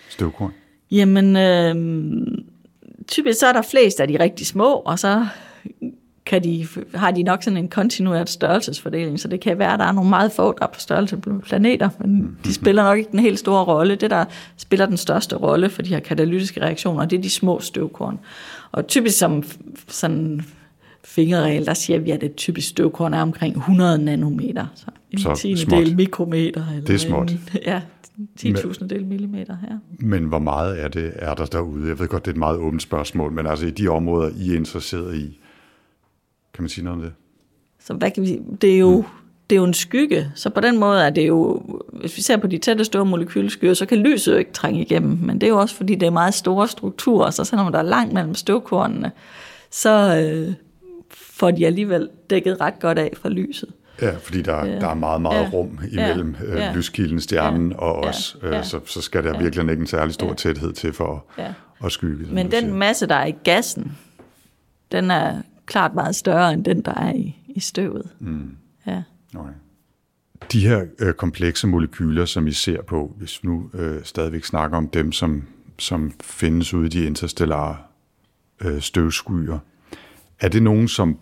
støvkorn? 0.09 0.51
Jamen, 0.91 1.35
øh, 1.35 1.75
typisk 3.07 3.39
så 3.39 3.47
er 3.47 3.53
der 3.53 3.61
flest 3.61 3.99
af 3.99 4.07
de 4.07 4.19
rigtig 4.19 4.47
små, 4.47 4.73
og 4.73 4.99
så 4.99 5.27
kan 6.25 6.43
de, 6.43 6.67
har 6.93 7.11
de 7.11 7.23
nok 7.23 7.43
sådan 7.43 7.57
en 7.57 7.67
kontinuert 7.67 8.29
størrelsesfordeling, 8.29 9.19
så 9.19 9.27
det 9.27 9.39
kan 9.39 9.59
være, 9.59 9.73
at 9.73 9.79
der 9.79 9.85
er 9.85 9.91
nogle 9.91 10.09
meget 10.09 10.31
få, 10.31 10.55
der 10.59 10.65
er 10.65 10.71
på 10.73 10.79
størrelse 10.79 11.17
på 11.17 11.39
planeter, 11.43 11.89
men 11.99 12.37
de 12.45 12.53
spiller 12.53 12.83
nok 12.83 12.97
ikke 12.97 13.11
den 13.11 13.19
helt 13.19 13.39
store 13.39 13.63
rolle. 13.63 13.95
Det, 13.95 14.09
der 14.09 14.25
spiller 14.57 14.85
den 14.85 14.97
største 14.97 15.35
rolle 15.35 15.69
for 15.69 15.81
de 15.81 15.89
her 15.89 15.99
katalytiske 15.99 16.61
reaktioner, 16.61 17.05
det 17.05 17.17
er 17.17 17.21
de 17.21 17.29
små 17.29 17.59
støvkorn. 17.59 18.19
Og 18.71 18.87
typisk 18.87 19.17
som 19.17 19.43
sådan 19.87 20.45
fingerregel, 21.07 21.65
der 21.65 21.73
siger 21.73 21.99
vi, 21.99 22.11
at 22.11 22.23
et 22.23 22.35
typisk 22.35 22.67
støvkorn 22.69 23.13
er 23.13 23.21
omkring 23.21 23.55
100 23.57 23.97
nanometer. 23.97 24.65
Så 24.75 24.85
en 25.11 25.19
Så 25.19 25.35
tiende 25.35 25.61
småt. 25.61 25.79
del 25.85 25.95
mikrometer. 25.95 26.65
Eller 26.71 26.85
Det 26.85 26.95
er 26.95 26.99
småt. 26.99 27.31
En, 27.31 27.39
ja, 27.65 27.81
10.000 28.39 28.87
del 28.87 29.05
millimeter. 29.05 29.57
Ja. 29.69 29.75
Men 29.99 30.23
hvor 30.23 30.39
meget 30.39 30.83
er 30.83 30.87
det 30.87 31.11
er 31.15 31.33
der 31.33 31.45
derude? 31.45 31.87
Jeg 31.87 31.99
ved 31.99 32.07
godt, 32.07 32.25
det 32.25 32.31
er 32.31 32.33
et 32.35 32.39
meget 32.39 32.57
åbent 32.57 32.81
spørgsmål, 32.81 33.31
men 33.31 33.47
altså 33.47 33.65
i 33.65 33.71
de 33.71 33.87
områder, 33.87 34.29
I 34.39 34.51
er 34.51 34.55
interesseret 34.55 35.15
i, 35.15 35.39
kan 36.53 36.63
man 36.63 36.69
sige 36.69 36.85
noget 36.85 36.97
om 36.99 37.03
det? 37.03 37.13
Så 37.79 37.93
hvad 37.93 38.11
kan 38.11 38.23
vi, 38.23 38.39
det 38.61 38.73
er 38.73 38.77
jo, 38.79 39.03
det 39.49 39.55
er 39.55 39.59
jo 39.59 39.65
en 39.65 39.73
skygge, 39.73 40.31
så 40.35 40.49
på 40.49 40.61
den 40.61 40.77
måde 40.79 41.01
er 41.03 41.09
det 41.09 41.27
jo, 41.27 41.61
hvis 41.93 42.17
vi 42.17 42.21
ser 42.21 42.37
på 42.37 42.47
de 42.47 42.57
tætte 42.57 42.83
store 42.85 43.05
molekylskyer, 43.05 43.73
så 43.73 43.85
kan 43.85 43.97
lyset 43.97 44.31
jo 44.33 44.37
ikke 44.37 44.51
trænge 44.53 44.81
igennem, 44.81 45.17
men 45.21 45.41
det 45.41 45.47
er 45.47 45.51
jo 45.51 45.59
også 45.59 45.75
fordi, 45.75 45.95
det 45.95 46.05
er 46.05 46.11
meget 46.11 46.33
store 46.33 46.67
strukturer, 46.67 47.31
så 47.31 47.43
selvom 47.43 47.71
der 47.71 47.79
er 47.79 47.83
langt 47.83 48.13
mellem 48.13 48.33
støvkornene, 48.35 49.11
så 49.71 50.21
øh, 50.21 50.53
får 51.37 51.51
de 51.51 51.65
alligevel 51.65 52.09
dækket 52.29 52.61
ret 52.61 52.79
godt 52.79 52.99
af 52.99 53.13
for 53.21 53.29
lyset. 53.29 53.69
Ja, 54.01 54.15
fordi 54.15 54.41
der, 54.41 54.65
Ja. 54.65 54.79
der 54.79 54.87
er 54.87 54.93
meget, 54.93 55.21
meget 55.21 55.43
Ja. 55.43 55.49
rum 55.53 55.79
imellem 55.91 56.35
Ja. 56.47 56.69
øh, 56.69 56.75
lyskilden, 56.75 57.19
stjernen 57.19 57.71
Ja. 57.71 57.77
og 57.77 57.95
os, 58.03 58.37
Ja. 58.43 58.57
øh, 58.57 58.63
så, 58.63 58.79
så 58.85 59.01
skal 59.01 59.23
der 59.23 59.39
virkelig 59.39 59.71
ikke 59.71 59.81
en 59.81 59.87
særlig 59.87 60.13
stor 60.13 60.27
Ja. 60.27 60.33
tæthed 60.33 60.73
til 60.73 60.93
for 60.93 61.25
Ja. 61.37 61.53
at 61.83 61.91
skygge. 61.91 62.25
Men 62.33 62.51
den 62.51 62.61
siger. 62.61 62.73
masse, 62.73 63.07
der 63.07 63.15
er 63.15 63.25
i 63.25 63.35
gassen, 63.43 63.97
den 64.91 65.11
er 65.11 65.41
klart 65.65 65.93
meget 65.93 66.15
større 66.15 66.53
end 66.53 66.65
den, 66.65 66.81
der 66.81 66.93
er 66.93 67.13
i, 67.13 67.35
i 67.47 67.59
støvet. 67.59 68.09
Mm. 68.19 68.49
Ja. 68.87 69.03
Okay. 69.35 69.51
De 70.51 70.67
her 70.67 70.85
øh, 70.99 71.13
komplekse 71.13 71.67
molekyler, 71.67 72.25
som 72.25 72.47
I 72.47 72.51
ser 72.51 72.81
på, 72.81 73.13
hvis 73.17 73.43
vi 73.43 73.47
nu 73.49 73.69
øh, 73.73 74.03
stadigvæk 74.03 74.43
snakker 74.45 74.77
om 74.77 74.87
dem, 74.87 75.11
som, 75.11 75.43
som 75.79 76.11
findes 76.23 76.73
ude 76.73 76.85
i 76.85 76.89
de 76.89 77.05
interstellare 77.05 77.77
øh, 78.61 78.81
støvskyer, 78.81 79.59
er 80.39 80.47
det 80.47 80.63
nogen, 80.63 80.87
som 80.87 81.17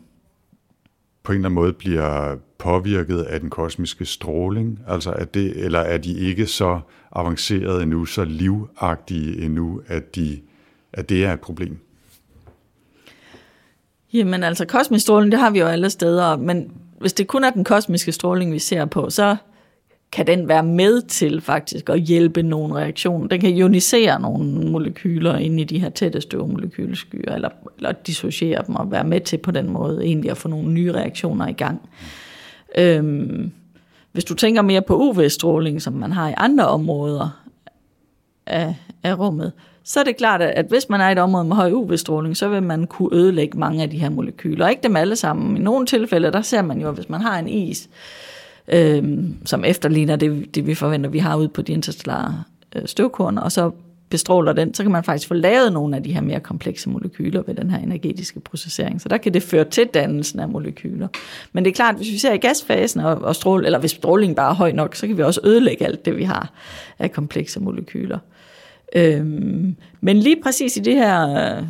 på 1.25 1.31
en 1.31 1.35
eller 1.35 1.49
anden 1.49 1.55
måde 1.55 1.73
bliver 1.73 2.35
påvirket 2.57 3.21
af 3.21 3.39
den 3.39 3.49
kosmiske 3.49 4.05
stråling? 4.05 4.79
Altså 4.87 5.11
er 5.11 5.25
det, 5.25 5.65
eller 5.65 5.79
er 5.79 5.97
de 5.97 6.19
ikke 6.19 6.47
så 6.47 6.79
avancerede 7.11 7.83
endnu, 7.83 8.05
så 8.05 8.23
livagtige 8.23 9.41
endnu, 9.41 9.81
at, 9.87 10.15
de, 10.15 10.41
at 10.93 11.09
det 11.09 11.25
er 11.25 11.33
et 11.33 11.39
problem? 11.39 11.77
Jamen 14.13 14.43
altså, 14.43 14.65
kosmisk 14.65 15.03
stråling, 15.03 15.31
det 15.31 15.39
har 15.39 15.49
vi 15.49 15.59
jo 15.59 15.65
alle 15.65 15.89
steder, 15.89 16.37
men 16.37 16.71
hvis 16.99 17.13
det 17.13 17.27
kun 17.27 17.43
er 17.43 17.49
den 17.49 17.63
kosmiske 17.63 18.11
stråling, 18.11 18.53
vi 18.53 18.59
ser 18.59 18.85
på, 18.85 19.09
så 19.09 19.35
kan 20.15 20.27
den 20.27 20.47
være 20.47 20.63
med 20.63 21.01
til 21.01 21.41
faktisk 21.41 21.89
at 21.89 21.99
hjælpe 21.99 22.43
nogle 22.43 22.75
reaktioner. 22.75 23.27
Den 23.27 23.41
kan 23.41 23.49
ionisere 23.49 24.21
nogle 24.21 24.71
molekyler 24.71 25.37
ind 25.37 25.59
i 25.59 25.63
de 25.63 25.79
her 25.79 25.89
tætte 25.89 26.21
støvmolekylskyer, 26.21 27.35
eller, 27.35 27.49
eller 27.77 27.91
dissociere 27.91 28.63
dem 28.67 28.75
og 28.75 28.91
være 28.91 29.03
med 29.03 29.21
til 29.21 29.37
på 29.37 29.51
den 29.51 29.69
måde 29.69 30.03
egentlig 30.03 30.31
at 30.31 30.37
få 30.37 30.47
nogle 30.47 30.69
nye 30.69 30.91
reaktioner 30.91 31.47
i 31.47 31.53
gang. 31.53 31.81
Øhm, 32.77 33.51
hvis 34.11 34.25
du 34.25 34.33
tænker 34.33 34.61
mere 34.61 34.81
på 34.81 34.97
UV-stråling, 34.97 35.81
som 35.81 35.93
man 35.93 36.11
har 36.11 36.29
i 36.29 36.33
andre 36.37 36.67
områder 36.67 37.43
af, 38.45 38.75
af 39.03 39.19
rummet, 39.19 39.51
så 39.83 39.99
er 39.99 40.03
det 40.03 40.17
klart, 40.17 40.41
at 40.41 40.49
at 40.49 40.65
hvis 40.65 40.89
man 40.89 41.01
er 41.01 41.09
i 41.09 41.11
et 41.11 41.19
område 41.19 41.45
med 41.45 41.55
høj 41.55 41.71
UV-stråling, 41.71 42.37
så 42.37 42.49
vil 42.49 42.63
man 42.63 42.87
kunne 42.87 43.15
ødelægge 43.17 43.59
mange 43.59 43.83
af 43.83 43.89
de 43.89 43.97
her 43.97 44.09
molekyler. 44.09 44.67
Ikke 44.67 44.83
dem 44.83 44.95
alle 44.95 45.15
sammen. 45.15 45.57
I 45.57 45.59
nogle 45.59 45.85
tilfælde, 45.85 46.31
der 46.31 46.41
ser 46.41 46.61
man 46.61 46.81
jo, 46.81 46.89
at 46.89 46.95
hvis 46.95 47.09
man 47.09 47.21
har 47.21 47.39
en 47.39 47.47
is, 47.47 47.89
øhm, 48.67 49.35
som 49.45 49.63
efterligner 49.65 50.15
det, 50.15 50.55
det, 50.55 50.67
vi 50.67 50.75
forventer, 50.75 51.09
vi 51.09 51.19
har 51.19 51.37
ude 51.37 51.49
på 51.49 51.61
de 51.61 51.73
interstellare 51.73 52.43
øh, 52.75 52.81
støvkorn, 52.85 53.37
og 53.37 53.51
så 53.51 53.71
bestråler 54.09 54.53
den, 54.53 54.73
så 54.73 54.83
kan 54.83 54.91
man 54.91 55.03
faktisk 55.03 55.27
få 55.27 55.33
lavet 55.33 55.73
nogle 55.73 55.95
af 55.95 56.03
de 56.03 56.13
her 56.13 56.21
mere 56.21 56.39
komplekse 56.39 56.89
molekyler 56.89 57.43
ved 57.47 57.55
den 57.55 57.69
her 57.69 57.77
energetiske 57.77 58.39
processering. 58.39 59.01
Så 59.01 59.09
der 59.09 59.17
kan 59.17 59.33
det 59.33 59.43
føre 59.43 59.65
til 59.65 59.87
dannelsen 59.87 60.39
af 60.39 60.49
molekyler. 60.49 61.07
Men 61.53 61.65
det 61.65 61.71
er 61.71 61.75
klart, 61.75 61.95
hvis 61.95 62.11
vi 62.11 62.17
ser 62.17 62.33
i 62.33 62.37
gasfasen, 62.37 63.01
og, 63.01 63.15
og 63.15 63.35
strål, 63.35 63.65
eller 63.65 63.79
hvis 63.79 63.91
strålingen 63.91 64.35
bare 64.35 64.49
er 64.49 64.55
høj 64.55 64.71
nok, 64.71 64.95
så 64.95 65.07
kan 65.07 65.17
vi 65.17 65.23
også 65.23 65.41
ødelægge 65.43 65.85
alt 65.85 66.05
det, 66.05 66.17
vi 66.17 66.23
har 66.23 66.53
af 66.99 67.11
komplekse 67.11 67.59
molekyler. 67.59 68.19
Øhm, 68.95 69.75
men 70.01 70.17
lige 70.17 70.41
præcis 70.43 70.77
i 70.77 70.79
det 70.79 70.95
her 70.95 71.29
øh, 71.57 71.63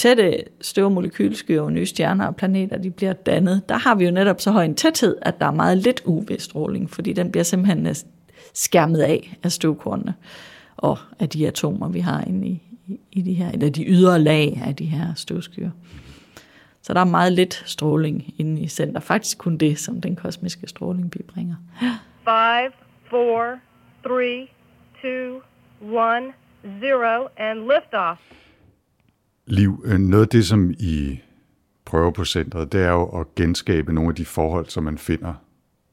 tætte 0.00 0.44
støvmolekylskyer 0.60 1.62
og 1.62 1.72
nye 1.72 1.86
stjerner 1.86 2.26
og 2.26 2.36
planeter, 2.36 2.78
de 2.78 2.90
bliver 2.90 3.12
dannet, 3.12 3.68
der 3.68 3.78
har 3.78 3.94
vi 3.94 4.04
jo 4.04 4.10
netop 4.10 4.40
så 4.40 4.50
høj 4.50 4.64
en 4.64 4.74
tæthed, 4.74 5.16
at 5.22 5.40
der 5.40 5.46
er 5.46 5.50
meget 5.50 5.78
lidt 5.78 6.02
UV-stråling, 6.04 6.90
fordi 6.90 7.12
den 7.12 7.30
bliver 7.30 7.44
simpelthen 7.44 7.86
øh, 7.86 7.94
skærmet 8.54 9.00
af 9.00 9.36
af 9.42 9.52
støvkornene 9.52 10.14
og 10.76 10.98
af 11.18 11.28
de 11.28 11.46
atomer, 11.46 11.88
vi 11.88 12.00
har 12.00 12.24
inde 12.24 12.48
i, 12.48 12.62
i, 13.12 13.22
de 13.22 13.34
her, 13.34 13.50
eller 13.50 13.70
de 13.70 13.84
ydre 13.84 14.18
lag 14.18 14.62
af 14.66 14.76
de 14.76 14.84
her 14.84 15.14
støvskyer. 15.16 15.70
Så 16.82 16.94
der 16.94 17.00
er 17.00 17.04
meget 17.04 17.32
lidt 17.32 17.62
stråling 17.66 18.34
inde 18.38 18.62
i 18.62 18.68
center. 18.68 19.00
Faktisk 19.00 19.38
kun 19.38 19.56
det, 19.56 19.78
som 19.78 20.00
den 20.00 20.16
kosmiske 20.16 20.66
stråling 20.66 21.10
bibringer. 21.10 21.54
Five, 22.24 22.72
four, 23.10 23.58
three, 24.02 24.46
two, 25.02 25.40
one, 25.82 26.24
zero, 26.80 27.28
and 27.36 27.58
liftoff. 27.58 28.20
Liv, 29.50 29.84
øh, 29.84 29.98
noget 29.98 30.24
af 30.24 30.28
det, 30.28 30.46
som 30.46 30.70
I 30.70 31.20
prøver 31.84 32.10
på 32.10 32.24
centret, 32.24 32.72
det 32.72 32.82
er 32.82 32.90
jo 32.90 33.04
at 33.04 33.34
genskabe 33.34 33.92
nogle 33.92 34.08
af 34.08 34.14
de 34.14 34.24
forhold, 34.24 34.66
som 34.68 34.84
man 34.84 34.98
finder 34.98 35.34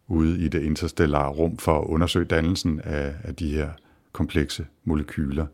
ude 0.08 0.40
i 0.40 0.48
det 0.48 0.62
interstellare 0.62 1.30
rum 1.30 1.58
for 1.58 1.80
at 1.80 1.86
undersøge 1.86 2.26
dannelsen 2.26 2.82
af, 2.84 3.14
af 3.24 3.36
de 3.36 3.48
her 3.48 3.70
komplekse 4.12 4.66
molekyler. 4.84 5.46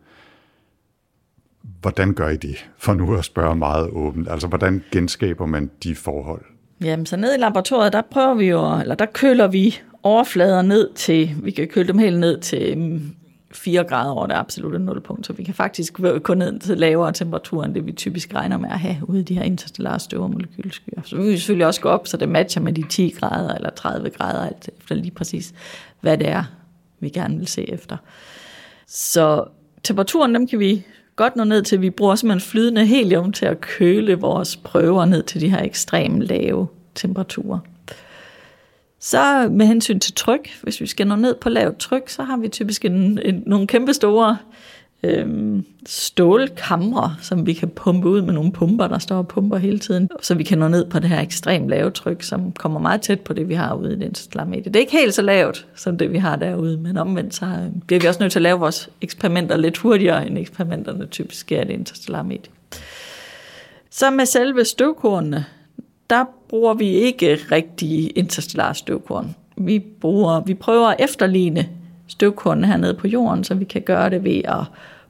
Hvordan 1.81 2.13
gør 2.13 2.29
I 2.29 2.37
det? 2.37 2.69
For 2.77 2.93
nu 2.93 3.15
at 3.15 3.25
spørge 3.25 3.55
meget 3.55 3.89
åbent. 3.89 4.29
Altså, 4.29 4.47
hvordan 4.47 4.83
genskaber 4.91 5.45
man 5.45 5.71
de 5.83 5.95
forhold? 5.95 6.45
Jamen, 6.81 7.05
så 7.05 7.17
ned 7.17 7.35
i 7.35 7.37
laboratoriet, 7.37 7.93
der 7.93 8.01
prøver 8.01 8.33
vi 8.33 8.45
jo, 8.45 8.79
eller 8.79 8.95
der 8.95 9.05
køler 9.05 9.47
vi 9.47 9.79
overflader 10.03 10.61
ned 10.61 10.93
til, 10.93 11.35
vi 11.43 11.51
kan 11.51 11.67
køle 11.67 11.87
dem 11.87 11.97
helt 11.97 12.19
ned 12.19 12.39
til 12.39 12.77
mm, 12.77 13.15
4 13.53 13.83
grader 13.83 14.11
over 14.11 14.27
det 14.27 14.33
absolutte 14.33 14.79
nulpunkt, 14.79 15.25
så 15.25 15.33
vi 15.33 15.43
kan 15.43 15.53
faktisk 15.53 15.99
gå 16.23 16.33
ned 16.33 16.59
til 16.59 16.77
lavere 16.77 17.13
temperaturer, 17.13 17.65
end 17.65 17.75
det 17.75 17.85
vi 17.85 17.91
typisk 17.91 18.35
regner 18.35 18.57
med 18.57 18.69
at 18.69 18.79
have 18.79 18.97
ude 19.07 19.19
i 19.19 19.23
de 19.23 19.35
her 19.35 19.43
interstellare 19.43 19.99
støv- 19.99 20.21
og 20.21 20.31
molekylskyer. 20.31 21.01
Så 21.03 21.15
vi 21.15 21.23
vil 21.23 21.37
selvfølgelig 21.37 21.65
også 21.65 21.81
gå 21.81 21.89
op, 21.89 22.07
så 22.07 22.17
det 22.17 22.29
matcher 22.29 22.61
med 22.61 22.73
de 22.73 22.83
10 22.89 23.15
grader 23.19 23.55
eller 23.55 23.69
30 23.69 24.09
grader, 24.09 24.45
alt 24.45 24.69
efter 24.79 24.95
lige 24.95 25.11
præcis, 25.11 25.53
hvad 26.01 26.17
det 26.17 26.29
er, 26.29 26.43
vi 26.99 27.09
gerne 27.09 27.37
vil 27.37 27.47
se 27.47 27.69
efter. 27.69 27.97
Så 28.87 29.45
temperaturen, 29.83 30.35
dem 30.35 30.47
kan 30.47 30.59
vi 30.59 30.85
godt 31.15 31.35
nå 31.35 31.43
ned 31.43 31.63
til. 31.63 31.81
Vi 31.81 31.89
bruger 31.89 32.15
simpelthen 32.15 32.49
flydende 32.49 32.85
helium 32.85 33.31
til 33.31 33.45
at 33.45 33.61
køle 33.61 34.19
vores 34.19 34.57
prøver 34.57 35.05
ned 35.05 35.23
til 35.23 35.41
de 35.41 35.49
her 35.49 35.63
ekstremt 35.63 36.23
lave 36.23 36.67
temperaturer. 36.95 37.59
Så 39.03 39.49
med 39.51 39.65
hensyn 39.65 39.99
til 39.99 40.13
tryk, 40.13 40.49
hvis 40.61 40.81
vi 40.81 40.87
skal 40.87 41.07
nå 41.07 41.15
ned 41.15 41.35
på 41.35 41.49
lavt 41.49 41.77
tryk, 41.77 42.09
så 42.09 42.23
har 42.23 42.37
vi 42.37 42.47
typisk 42.47 42.85
en, 42.85 43.19
en, 43.25 43.43
nogle 43.45 43.67
kæmpe 43.67 43.93
store 43.93 44.37
øhm, 45.03 45.65
stålkamre, 45.85 47.15
som 47.21 47.45
vi 47.45 47.53
kan 47.53 47.69
pumpe 47.69 48.09
ud 48.09 48.21
med 48.21 48.33
nogle 48.33 48.51
pumper, 48.51 48.87
der 48.87 48.97
står 48.97 49.17
og 49.17 49.27
pumper 49.27 49.57
hele 49.57 49.79
tiden, 49.79 50.09
så 50.21 50.35
vi 50.35 50.43
kan 50.43 50.57
nå 50.57 50.67
ned 50.67 50.85
på 50.85 50.99
det 50.99 51.09
her 51.09 51.21
ekstremt 51.21 51.69
lave 51.69 51.91
tryk, 51.91 52.23
som 52.23 52.51
kommer 52.51 52.79
meget 52.79 53.01
tæt 53.01 53.19
på 53.19 53.33
det, 53.33 53.49
vi 53.49 53.53
har 53.53 53.73
ude 53.73 53.91
i 53.91 53.95
den 53.95 54.01
interstellare. 54.01 54.61
Det 54.63 54.75
er 54.75 54.79
ikke 54.79 54.91
helt 54.91 55.13
så 55.13 55.21
lavt, 55.21 55.67
som 55.75 55.97
det 55.97 56.11
vi 56.11 56.17
har 56.17 56.35
derude, 56.35 56.77
men 56.77 56.97
omvendt 56.97 57.35
så 57.35 57.45
øh, 57.45 57.81
bliver 57.87 58.01
vi 58.01 58.07
også 58.07 58.19
nødt 58.19 58.31
til 58.31 58.39
at 58.39 58.43
lave 58.43 58.59
vores 58.59 58.89
eksperimenter 59.01 59.57
lidt 59.57 59.77
hurtigere, 59.77 60.27
end 60.27 60.37
eksperimenterne 60.37 61.05
typisk 61.05 61.39
sker 61.39 61.61
i 61.61 61.65
det 61.65 61.73
interstellarmedie. 61.73 62.51
Så 63.89 64.11
med 64.11 64.25
selve 64.25 64.65
støvkornene, 64.65 65.45
der 66.09 66.25
bruger 66.49 66.73
vi 66.73 66.87
ikke 66.87 67.39
rigtig 67.51 68.17
interstellare 68.17 68.75
støvkorn. 68.75 69.35
Vi, 69.57 69.79
bruger, 69.79 70.41
vi 70.41 70.53
prøver 70.53 70.87
at 70.87 70.95
efterligne 70.99 71.69
støvkornene 72.07 72.67
hernede 72.67 72.93
på 72.93 73.07
jorden, 73.07 73.43
så 73.43 73.55
vi 73.55 73.65
kan 73.65 73.81
gøre 73.81 74.09
det 74.09 74.23
ved 74.23 74.41
at 74.45 74.63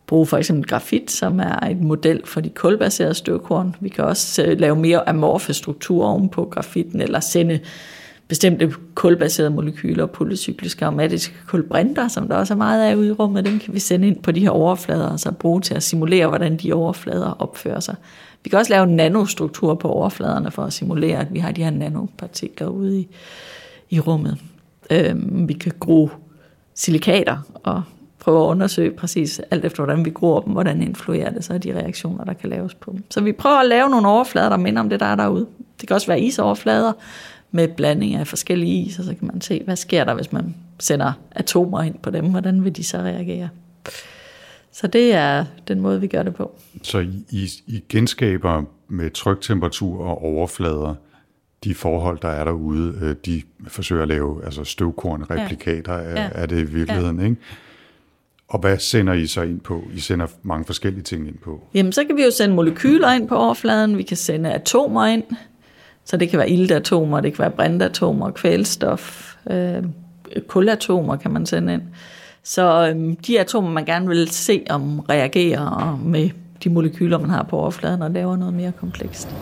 bruge 0.08 0.26
for 0.26 0.38
eksempel 0.38 0.66
grafit, 0.66 1.12
som 1.12 1.39
er 1.39 1.60
et 1.60 1.82
model 1.82 2.22
for 2.26 2.41
de 2.41 2.50
kulbaserede 2.50 3.14
støvkorn. 3.14 3.76
Vi 3.80 3.89
kan 3.89 4.04
også 4.04 4.44
øh, 4.44 4.60
lave 4.60 4.76
mere 4.76 5.10
amorfe 5.10 5.54
strukturer 5.54 6.08
ovenpå 6.08 6.46
grafitten, 6.46 7.02
eller 7.02 7.20
sende 7.20 7.60
bestemte 8.28 8.74
kulbaserede 8.96 9.50
molekyler, 9.50 10.06
polycykliske 10.06 10.86
aromatiske 10.86 11.36
kulbrinter, 11.48 12.08
som 12.08 12.28
der 12.28 12.36
også 12.36 12.54
er 12.54 12.58
meget 12.58 12.89
af 12.89 12.96
ude 12.96 13.08
i 13.08 13.12
rummet, 13.12 13.46
dem 13.46 13.60
kan 13.60 13.74
vi 13.74 13.80
sende 13.80 14.08
ind 14.08 14.24
på 14.24 14.32
de 14.32 14.39
her 14.39 14.50
overflader, 14.50 15.08
og 15.08 15.20
så 15.20 15.32
bruge 15.32 15.62
til 15.62 15.74
at 15.74 15.84
simulere, 15.84 16.28
hvordan 16.28 16.58
de 16.58 16.74
overflader 16.74 17.41
opfører 17.41 17.80
sig. 17.80 17.96
Vi 18.44 18.50
kan 18.50 18.60
også 18.60 18.74
lave 18.74 18.88
nanostrukturer 18.88 19.76
på 19.76 19.89
overfladerne 19.89 20.52
for 20.52 20.64
at 20.64 20.74
simulere, 20.74 21.20
at 21.20 21.34
vi 21.34 21.39
har 21.39 21.52
de 21.52 21.64
her 21.64 21.72
nanopartikler 21.72 22.68
ude 22.68 23.00
i, 23.00 23.08
i 23.89 24.00
rummet. 24.00 24.38
Øhm, 24.91 25.48
vi 25.48 25.54
kan 25.54 25.72
gro 25.80 26.10
silikater 26.74 27.38
og 27.54 27.84
prøve 28.20 28.44
at 28.44 28.48
undersøge 28.48 28.91
præcis 28.91 29.41
alt 29.52 29.66
efter, 29.66 29.84
hvordan 29.84 30.06
vi 30.06 30.10
gror 30.10 30.39
dem, 30.39 30.54
hvordan 30.54 30.82
influerer 30.82 31.32
det 31.32 31.44
så 31.44 31.58
de 31.58 31.74
reaktioner, 31.74 32.24
der 32.24 32.34
kan 32.34 32.50
laves 32.50 32.74
på 32.74 32.91
dem. 32.91 33.04
Så 33.10 33.22
vi 33.22 33.32
prøver 33.32 33.60
at 33.60 33.68
lave 33.68 33.89
nogle 33.89 34.08
overflader, 34.08 34.50
der 34.50 34.58
minder 34.58 34.82
om 34.82 34.89
det, 34.89 35.00
der 35.00 35.06
er 35.06 35.16
derude. 35.16 35.48
Det 35.82 35.88
kan 35.88 35.96
også 35.96 36.08
være 36.08 36.22
isoverflader 36.22 36.94
med 37.52 37.68
blanding 37.68 38.16
af 38.16 38.28
forskellige 38.28 38.86
is, 38.86 39.00
og 39.00 39.06
så 39.06 39.16
kan 39.16 39.28
man 39.28 39.41
se, 39.41 39.62
hvad 39.66 39.76
sker 39.76 40.04
der, 40.04 40.14
hvis 40.14 40.32
man 40.32 40.56
sender 40.80 41.12
atomer 41.32 41.82
ind 41.82 41.96
på 42.02 42.10
dem, 42.10 42.26
hvordan 42.26 42.64
vil 42.64 42.76
de 42.76 42.84
så 42.84 42.98
reagere. 42.98 43.50
Så 44.74 44.88
det 44.88 45.14
er 45.14 45.46
den 45.68 45.80
måde, 45.80 46.02
vi 46.02 46.08
gør 46.08 46.24
det 46.24 46.36
på. 46.36 46.56
Så 46.84 47.00
I, 47.30 47.50
I 47.68 47.84
genskaber 47.90 48.64
med 48.88 49.10
tryktemperatur 49.10 50.06
og 50.06 50.24
overflader 50.24 50.96
de 51.64 51.76
forhold, 51.76 52.20
der 52.22 52.28
er 52.28 52.44
derude, 52.44 53.00
øh, 53.02 53.16
de 53.26 53.42
forsøger 53.68 54.02
at 54.02 54.08
lave 54.08 54.46
altså 54.46 54.64
støvkorn-replikater 54.64 55.98
ja. 55.98 56.22
ja. 56.22 56.30
af 56.36 56.48
det 56.48 56.60
i 56.60 56.64
virkeligheden, 56.64 57.20
ja. 57.20 57.26
ikke? 57.26 57.38
Og 58.48 58.60
hvad 58.60 58.78
sender 58.78 59.14
I 59.14 59.28
så 59.28 59.42
ind 59.42 59.60
på? 59.60 59.84
I 59.94 60.00
sender 60.00 60.28
mange 60.44 60.66
forskellige 60.66 61.04
ting 61.04 61.28
ind 61.28 61.38
på. 61.38 61.64
Jamen, 61.74 61.92
så 61.92 62.04
kan 62.04 62.18
vi 62.18 62.24
jo 62.24 62.32
sende 62.32 62.56
molekyler 62.56 63.12
ind 63.12 63.28
på 63.28 63.36
overfladen, 63.36 63.98
vi 63.98 64.04
kan 64.04 64.18
sende 64.18 64.54
atomer 64.54 65.06
ind, 65.06 65.24
så 66.06 66.18
det 66.18 66.30
kan 66.30 66.40
være 66.40 66.50
iltatomer, 66.50 67.22
det 67.22 67.34
kan 67.34 67.40
være 67.40 67.52
brintatomer, 67.52 68.32
kvælstof, 68.32 69.36
øh, 69.50 69.84
kulatomer 70.48 71.16
kan 71.16 71.32
man 71.32 71.46
sende 71.46 71.74
ind. 71.74 71.82
Så 72.44 72.89
øhm, 72.89 73.16
de 73.16 73.39
atomer, 73.39 73.70
man 73.70 73.86
gerne 73.86 74.08
vil 74.08 74.28
se, 74.28 74.64
om 74.70 75.00
reagerer 75.00 76.00
med 76.06 76.30
de 76.64 76.70
molekyler, 76.70 77.18
man 77.18 77.30
har 77.30 77.44
på 77.44 77.58
overfladen, 77.58 78.02
og 78.02 78.12
laver 78.12 78.36
noget 78.36 78.54
mere 78.54 78.72
komplekst. 78.72 79.36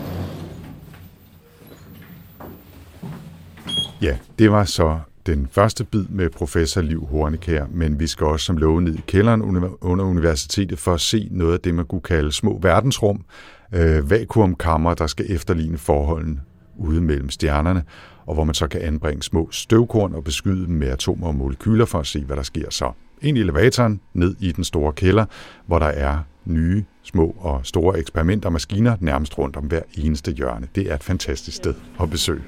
Ja, 4.02 4.16
det 4.38 4.50
var 4.52 4.64
så 4.64 4.98
den 5.26 5.48
første 5.52 5.84
bid 5.84 6.04
med 6.08 6.30
professor 6.30 6.80
Liv 6.80 7.06
Hornekær, 7.06 7.64
men 7.70 8.00
vi 8.00 8.06
skal 8.06 8.26
også 8.26 8.46
som 8.46 8.56
lovet 8.56 8.82
ned 8.82 8.94
i 8.94 9.02
kælderen 9.06 9.42
under 9.80 10.04
universitetet 10.04 10.78
for 10.78 10.94
at 10.94 11.00
se 11.00 11.28
noget 11.30 11.52
af 11.52 11.60
det, 11.60 11.74
man 11.74 11.84
kunne 11.84 12.00
kalde 12.00 12.32
små 12.32 12.58
verdensrum, 12.62 13.24
øh, 13.72 14.10
vakuumkammer, 14.10 14.94
der 14.94 15.06
skal 15.06 15.26
efterligne 15.28 15.78
forholdene 15.78 16.40
ude 16.76 17.00
mellem 17.00 17.30
stjernerne, 17.30 17.82
og 18.26 18.34
hvor 18.34 18.44
man 18.44 18.54
så 18.54 18.68
kan 18.68 18.80
anbringe 18.80 19.22
små 19.22 19.48
støvkorn 19.50 20.14
og 20.14 20.24
beskyde 20.24 20.66
dem 20.66 20.74
med 20.74 20.88
atomer 20.88 21.26
og 21.26 21.34
molekyler 21.34 21.84
for 21.84 21.98
at 21.98 22.06
se, 22.06 22.24
hvad 22.24 22.36
der 22.36 22.42
sker 22.42 22.70
så. 22.70 22.92
Ind 23.22 23.38
i 23.38 23.40
elevatoren, 23.40 24.00
ned 24.14 24.36
i 24.40 24.52
den 24.52 24.64
store 24.64 24.92
kælder, 24.92 25.24
hvor 25.66 25.78
der 25.78 25.86
er 25.86 26.18
nye, 26.44 26.84
små 27.02 27.36
og 27.38 27.60
store 27.64 27.98
eksperimenter 27.98 28.48
og 28.48 28.52
maskiner 28.52 28.96
nærmest 29.00 29.38
rundt 29.38 29.56
om 29.56 29.64
hver 29.64 29.82
eneste 29.98 30.32
hjørne. 30.32 30.68
Det 30.74 30.90
er 30.90 30.94
et 30.94 31.04
fantastisk 31.04 31.56
sted 31.56 31.74
at 32.00 32.10
besøge. 32.10 32.42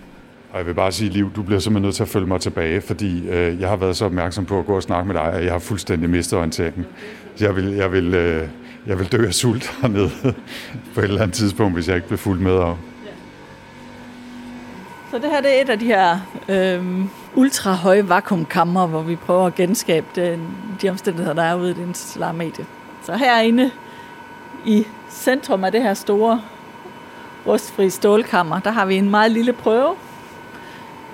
Og 0.54 0.58
jeg 0.58 0.66
vil 0.66 0.74
bare 0.74 0.92
sige, 0.92 1.10
Liv, 1.10 1.30
du 1.36 1.42
bliver 1.42 1.60
simpelthen 1.60 1.82
nødt 1.82 1.94
til 1.94 2.02
at 2.02 2.08
følge 2.08 2.26
mig 2.26 2.40
tilbage, 2.40 2.80
fordi 2.80 3.28
øh, 3.28 3.60
jeg 3.60 3.68
har 3.68 3.76
været 3.76 3.96
så 3.96 4.04
opmærksom 4.04 4.44
på 4.44 4.58
at 4.58 4.66
gå 4.66 4.76
og 4.76 4.82
snakke 4.82 5.06
med 5.06 5.14
dig, 5.14 5.32
at 5.32 5.44
jeg 5.44 5.52
har 5.52 5.58
fuldstændig 5.58 6.10
mistet 6.10 6.38
orienteringen. 6.38 6.86
Jeg 7.40 7.56
vil, 7.56 7.64
jeg 7.64 7.92
vil, 7.92 8.14
øh, 8.14 8.48
jeg 8.86 8.98
vil 8.98 9.12
dø 9.12 9.26
af 9.26 9.34
sult 9.34 9.70
hernede 9.82 10.10
på 10.94 11.00
et 11.00 11.04
eller 11.04 11.22
andet 11.22 11.34
tidspunkt, 11.34 11.74
hvis 11.74 11.88
jeg 11.88 11.96
ikke 11.96 12.08
bliver 12.08 12.18
fuldt 12.18 12.42
med 12.42 12.52
og, 12.52 12.78
så 15.14 15.18
det 15.18 15.30
her 15.30 15.40
det 15.40 15.56
er 15.56 15.62
et 15.62 15.68
af 15.68 15.78
de 15.78 15.86
her 15.86 16.18
øh, 16.48 17.04
ultrahøje 17.34 18.08
vakuumkammer, 18.08 18.86
hvor 18.86 19.02
vi 19.02 19.16
prøver 19.16 19.46
at 19.46 19.54
genskabe 19.54 20.06
den, 20.14 20.56
de 20.82 20.88
omstændigheder, 20.88 21.34
der 21.34 21.42
er 21.42 21.54
ude 21.54 21.70
i 21.70 21.74
det 21.74 21.82
interstellare 21.82 22.32
medie. 22.34 22.66
Så 23.02 23.16
herinde 23.16 23.70
i 24.64 24.86
centrum 25.10 25.64
af 25.64 25.72
det 25.72 25.82
her 25.82 25.94
store 25.94 26.42
rustfri 27.46 27.90
stålkammer, 27.90 28.60
der 28.60 28.70
har 28.70 28.86
vi 28.86 28.96
en 28.96 29.10
meget 29.10 29.30
lille 29.30 29.52
prøve. 29.52 29.94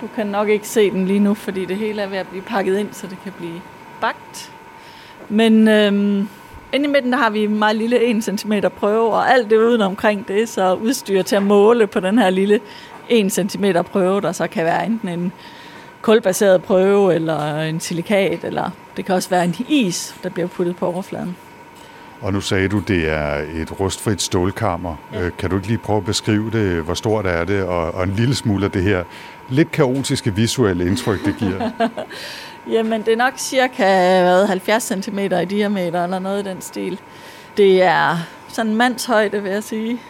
Du 0.01 0.07
kan 0.15 0.27
nok 0.27 0.49
ikke 0.49 0.69
se 0.69 0.91
den 0.91 1.07
lige 1.07 1.21
nu, 1.21 1.35
fordi 1.35 1.65
det 1.65 1.77
hele 1.77 2.03
er 2.03 2.07
ved 2.07 2.19
at 2.19 2.29
blive 2.29 2.43
pakket 2.43 2.79
ind, 2.79 2.89
så 2.93 3.07
det 3.07 3.19
kan 3.23 3.33
blive 3.33 3.61
bagt. 4.01 4.53
Men 5.29 5.69
øhm, 5.69 6.29
inde 6.73 6.85
i 6.85 6.89
midten 6.89 7.13
der 7.13 7.19
har 7.19 7.31
vi 7.31 7.45
en 7.45 7.59
meget 7.59 7.77
lille 7.77 8.01
1 8.01 8.25
cm 8.25 8.53
prøve, 8.77 9.13
og 9.13 9.33
alt 9.33 9.51
det 9.51 9.57
uden 9.57 9.81
omkring 9.81 10.29
det, 10.29 10.49
så 10.49 10.75
udstyr 10.75 11.23
til 11.23 11.37
at 11.37 11.43
måle 11.43 11.87
på 11.87 12.01
den 12.01 12.19
her 12.19 12.31
lille 12.31 12.61
1 13.11 13.33
cm 13.33 13.65
prøve, 13.93 14.21
der 14.21 14.33
så 14.33 14.47
kan 14.47 14.65
være 14.65 14.87
enten 14.87 15.09
en 15.09 15.33
kulbaseret 16.03 16.63
prøve, 16.63 17.15
eller 17.15 17.61
en 17.61 17.81
silikat, 17.81 18.45
eller 18.45 18.71
det 18.97 19.05
kan 19.05 19.15
også 19.15 19.31
være 19.31 19.45
en 19.45 19.55
is, 19.69 20.15
der 20.23 20.29
bliver 20.29 20.49
puttet 20.49 20.77
på 20.77 20.87
overfladen. 20.87 21.37
Og 22.21 22.33
nu 22.33 22.41
sagde 22.41 22.69
du, 22.69 22.79
det 22.79 23.09
er 23.09 23.45
et 23.55 23.81
rustfrit 23.81 24.23
stålkammer. 24.23 24.97
Ja. 25.13 25.23
Øh, 25.23 25.31
kan 25.39 25.51
du 25.51 25.57
ikke 25.57 25.69
lige 25.69 25.79
prøve 25.79 25.97
at 25.97 26.05
beskrive 26.05 26.51
det? 26.51 26.83
Hvor 26.83 26.95
stort 26.95 27.27
er 27.27 27.45
det? 27.45 27.63
Og, 27.63 27.95
og 27.95 28.05
en 28.05 28.11
lille 28.11 28.35
smule 28.35 28.65
af 28.65 28.71
det 28.71 28.83
her 28.83 29.05
lidt 29.49 29.73
kaotiske 29.73 30.35
visuelle 30.35 30.87
indtryk, 30.87 31.25
det 31.25 31.37
giver. 31.39 31.71
Jamen, 32.75 33.03
det 33.03 33.13
er 33.13 33.17
nok 33.17 33.33
cirka 33.37 33.85
hvad, 34.23 34.47
70 34.47 34.83
cm 34.83 35.19
i 35.19 35.45
diameter, 35.45 36.05
eller 36.05 36.19
noget 36.19 36.47
i 36.47 36.49
den 36.49 36.61
stil. 36.61 37.01
Det 37.57 37.83
er 37.83 38.17
sådan 38.49 38.71
en 38.71 38.77
mandshøjde, 38.77 39.43
vil 39.43 39.53
jeg 39.53 39.65
sige 39.65 40.01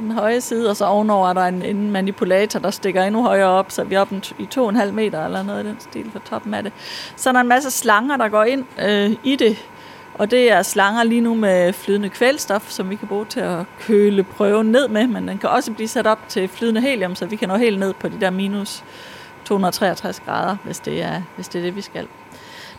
den 0.00 0.10
høje 0.10 0.40
side, 0.40 0.70
og 0.70 0.76
så 0.76 0.84
ovenover 0.84 1.28
er 1.28 1.32
der 1.32 1.44
en, 1.44 1.62
en 1.62 1.90
manipulator, 1.90 2.60
der 2.60 2.70
stikker 2.70 3.02
endnu 3.02 3.22
højere 3.22 3.48
op, 3.48 3.70
så 3.70 3.84
vi 3.84 3.94
er 3.94 4.00
oppe 4.00 4.22
i 4.38 4.48
2,5 4.54 4.90
meter 4.90 5.24
eller 5.24 5.42
noget 5.42 5.64
i 5.64 5.68
den 5.68 5.76
stil 5.80 6.10
på 6.12 6.18
toppen 6.18 6.54
af 6.54 6.62
det. 6.62 6.72
Så 7.16 7.28
er 7.28 7.32
der 7.32 7.40
en 7.40 7.48
masse 7.48 7.70
slanger, 7.70 8.16
der 8.16 8.28
går 8.28 8.44
ind 8.44 8.64
øh, 8.82 9.10
i 9.24 9.36
det, 9.36 9.56
og 10.14 10.30
det 10.30 10.52
er 10.52 10.62
slanger 10.62 11.02
lige 11.02 11.20
nu 11.20 11.34
med 11.34 11.72
flydende 11.72 12.08
kvælstof, 12.08 12.70
som 12.70 12.90
vi 12.90 12.96
kan 12.96 13.08
bruge 13.08 13.24
til 13.24 13.40
at 13.40 13.64
køle 13.80 14.22
prøven 14.22 14.72
ned 14.72 14.88
med, 14.88 15.06
men 15.06 15.28
den 15.28 15.38
kan 15.38 15.50
også 15.50 15.72
blive 15.72 15.88
sat 15.88 16.06
op 16.06 16.28
til 16.28 16.48
flydende 16.48 16.80
helium, 16.80 17.14
så 17.14 17.26
vi 17.26 17.36
kan 17.36 17.48
nå 17.48 17.56
helt 17.56 17.78
ned 17.78 17.94
på 17.94 18.08
de 18.08 18.20
der 18.20 18.30
minus 18.30 18.84
263 19.44 20.20
grader, 20.20 20.56
hvis 20.64 20.80
det 20.80 21.02
er, 21.02 21.22
hvis 21.34 21.48
det, 21.48 21.58
er 21.58 21.62
det, 21.62 21.76
vi 21.76 21.80
skal. 21.80 22.08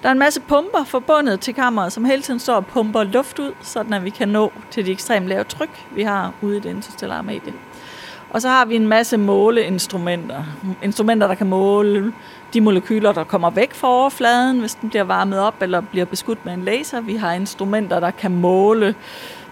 Der 0.03 0.09
er 0.09 0.13
en 0.13 0.19
masse 0.19 0.41
pumper 0.41 0.83
forbundet 0.83 1.39
til 1.39 1.53
kammeret, 1.53 1.93
som 1.93 2.05
hele 2.05 2.21
tiden 2.21 2.39
står 2.39 2.55
og 2.55 2.65
pumper 2.65 3.03
luft 3.03 3.39
ud, 3.39 3.51
sådan 3.61 3.93
at 3.93 4.03
vi 4.05 4.09
kan 4.09 4.29
nå 4.29 4.51
til 4.71 4.85
de 4.85 4.91
ekstremt 4.91 5.27
lave 5.27 5.43
tryk, 5.43 5.85
vi 5.91 6.03
har 6.03 6.33
ude 6.41 6.57
i 6.57 6.59
det 6.59 6.69
interstellare 6.69 7.23
medie. 7.23 7.53
Og 8.29 8.41
så 8.41 8.49
har 8.49 8.65
vi 8.65 8.75
en 8.75 8.87
masse 8.87 9.17
måleinstrumenter. 9.17 10.43
Instrumenter, 10.83 11.27
der 11.27 11.35
kan 11.35 11.47
måle 11.47 12.13
de 12.53 12.61
molekyler, 12.61 13.11
der 13.11 13.23
kommer 13.23 13.49
væk 13.49 13.73
fra 13.73 13.87
overfladen, 13.87 14.59
hvis 14.59 14.75
den 14.75 14.89
bliver 14.89 15.03
varmet 15.03 15.39
op 15.39 15.61
eller 15.61 15.81
bliver 15.81 16.05
beskudt 16.05 16.45
med 16.45 16.53
en 16.53 16.63
laser. 16.63 17.01
Vi 17.01 17.15
har 17.15 17.33
instrumenter, 17.33 17.99
der 17.99 18.11
kan 18.11 18.31
måle, 18.31 18.95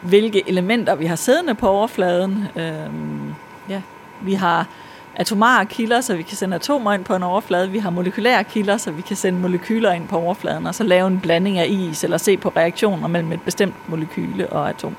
hvilke 0.02 0.50
elementer 0.50 0.96
vi 0.96 1.06
har 1.06 1.16
siddende 1.16 1.56
på 1.56 1.68
overfladen. 1.68 2.48
Øhm, 2.56 3.36
ja. 3.70 3.82
Vi 4.22 4.34
har 4.34 4.68
atomare 5.16 5.66
kilder, 5.66 6.02
så 6.02 6.16
vi 6.16 6.24
kan 6.24 6.38
sende 6.38 6.56
atomer 6.56 6.94
ind 6.94 7.04
på 7.04 7.16
en 7.16 7.24
overflade. 7.24 7.70
Vi 7.70 7.80
har 7.80 7.90
molekylære 7.90 8.44
kilder, 8.44 8.78
så 8.78 8.92
vi 8.92 9.02
kan 9.02 9.16
sende 9.16 9.40
molekyler 9.40 9.92
ind 9.92 10.08
på 10.08 10.18
overfladen, 10.18 10.68
og 10.68 10.76
så 10.76 10.84
lave 10.84 11.08
en 11.08 11.20
blanding 11.20 11.58
af 11.58 11.68
is, 11.70 12.04
eller 12.04 12.18
se 12.18 12.38
på 12.38 12.50
reaktioner 12.56 13.08
mellem 13.08 13.32
et 13.32 13.42
bestemt 13.42 13.76
molekyle 13.90 14.50
og 14.50 14.70
atom 14.70 14.96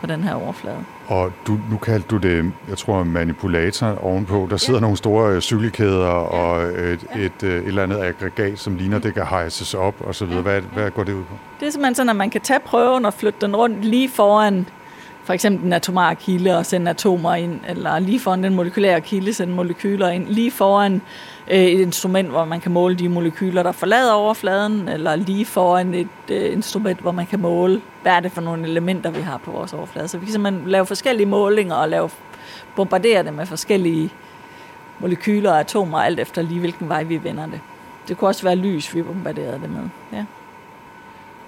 på 0.00 0.06
den 0.06 0.24
her 0.24 0.34
overflade. 0.34 0.76
Og 1.06 1.32
du, 1.46 1.58
nu 1.70 1.76
kaldte 1.76 2.08
du 2.08 2.16
det, 2.16 2.52
jeg 2.68 2.78
tror, 2.78 3.04
manipulator 3.04 4.04
ovenpå. 4.04 4.46
Der 4.50 4.56
sidder 4.56 4.78
ja. 4.78 4.80
nogle 4.80 4.96
store 4.96 5.34
øh, 5.34 5.40
cykelkæder 5.40 6.08
og 6.08 6.62
et, 6.62 6.76
ja. 6.76 7.20
et, 7.20 7.24
et, 7.24 7.42
et 7.42 7.66
eller 7.66 7.82
andet 7.82 7.98
aggregat, 8.00 8.58
som 8.58 8.76
ligner, 8.76 8.98
det 8.98 9.14
kan 9.14 9.26
hejses 9.26 9.74
op 9.74 9.94
og 10.00 10.14
så 10.14 10.24
videre. 10.24 10.42
Hvad, 10.42 10.60
hvad 10.60 10.90
går 10.90 11.04
det 11.04 11.12
ud 11.12 11.22
på? 11.22 11.34
Det 11.60 11.66
er 11.66 11.70
simpelthen 11.70 11.94
sådan, 11.94 12.10
at 12.10 12.16
man 12.16 12.30
kan 12.30 12.40
tage 12.40 12.60
prøven 12.60 13.04
og 13.04 13.14
flytte 13.14 13.46
den 13.46 13.56
rundt 13.56 13.84
lige 13.84 14.08
foran 14.08 14.66
for 15.24 15.32
eksempel 15.32 15.66
en 15.66 15.72
atomar 15.72 16.14
kilde 16.14 16.58
og 16.58 16.66
sende 16.66 16.90
atomer 16.90 17.34
ind, 17.34 17.60
eller 17.68 17.98
lige 17.98 18.20
foran 18.20 18.42
den 18.42 18.54
molekylære 18.54 19.00
kilde 19.00 19.34
sende 19.34 19.54
molekyler 19.54 20.08
ind, 20.08 20.26
lige 20.28 20.50
foran 20.50 21.02
øh, 21.48 21.58
et 21.58 21.80
instrument, 21.80 22.28
hvor 22.28 22.44
man 22.44 22.60
kan 22.60 22.72
måle 22.72 22.96
de 22.96 23.08
molekyler, 23.08 23.62
der 23.62 23.72
forlader 23.72 24.12
overfladen, 24.12 24.88
eller 24.88 25.16
lige 25.16 25.44
foran 25.44 25.94
et 25.94 26.08
øh, 26.30 26.52
instrument, 26.52 27.00
hvor 27.00 27.12
man 27.12 27.26
kan 27.26 27.40
måle, 27.40 27.82
hvad 28.02 28.12
er 28.12 28.20
det 28.20 28.32
for 28.32 28.40
nogle 28.40 28.68
elementer, 28.68 29.10
vi 29.10 29.20
har 29.20 29.36
på 29.36 29.50
vores 29.50 29.72
overflade. 29.72 30.08
Så 30.08 30.18
vi 30.18 30.26
kan 30.26 30.32
simpelthen 30.32 30.70
lave 30.70 30.86
forskellige 30.86 31.26
målinger 31.26 31.74
og 31.74 31.88
lave, 31.88 32.10
bombardere 32.76 33.22
det 33.22 33.34
med 33.34 33.46
forskellige 33.46 34.10
molekyler 34.98 35.50
og 35.50 35.60
atomer, 35.60 35.98
alt 35.98 36.20
efter 36.20 36.42
lige 36.42 36.60
hvilken 36.60 36.88
vej 36.88 37.02
vi 37.02 37.24
vender 37.24 37.46
det. 37.46 37.60
Det 38.08 38.18
kunne 38.18 38.28
også 38.28 38.42
være 38.42 38.56
lys, 38.56 38.94
vi 38.94 39.02
bombarderede 39.02 39.60
det 39.62 39.70
med. 39.70 39.88
Ja. 40.12 40.24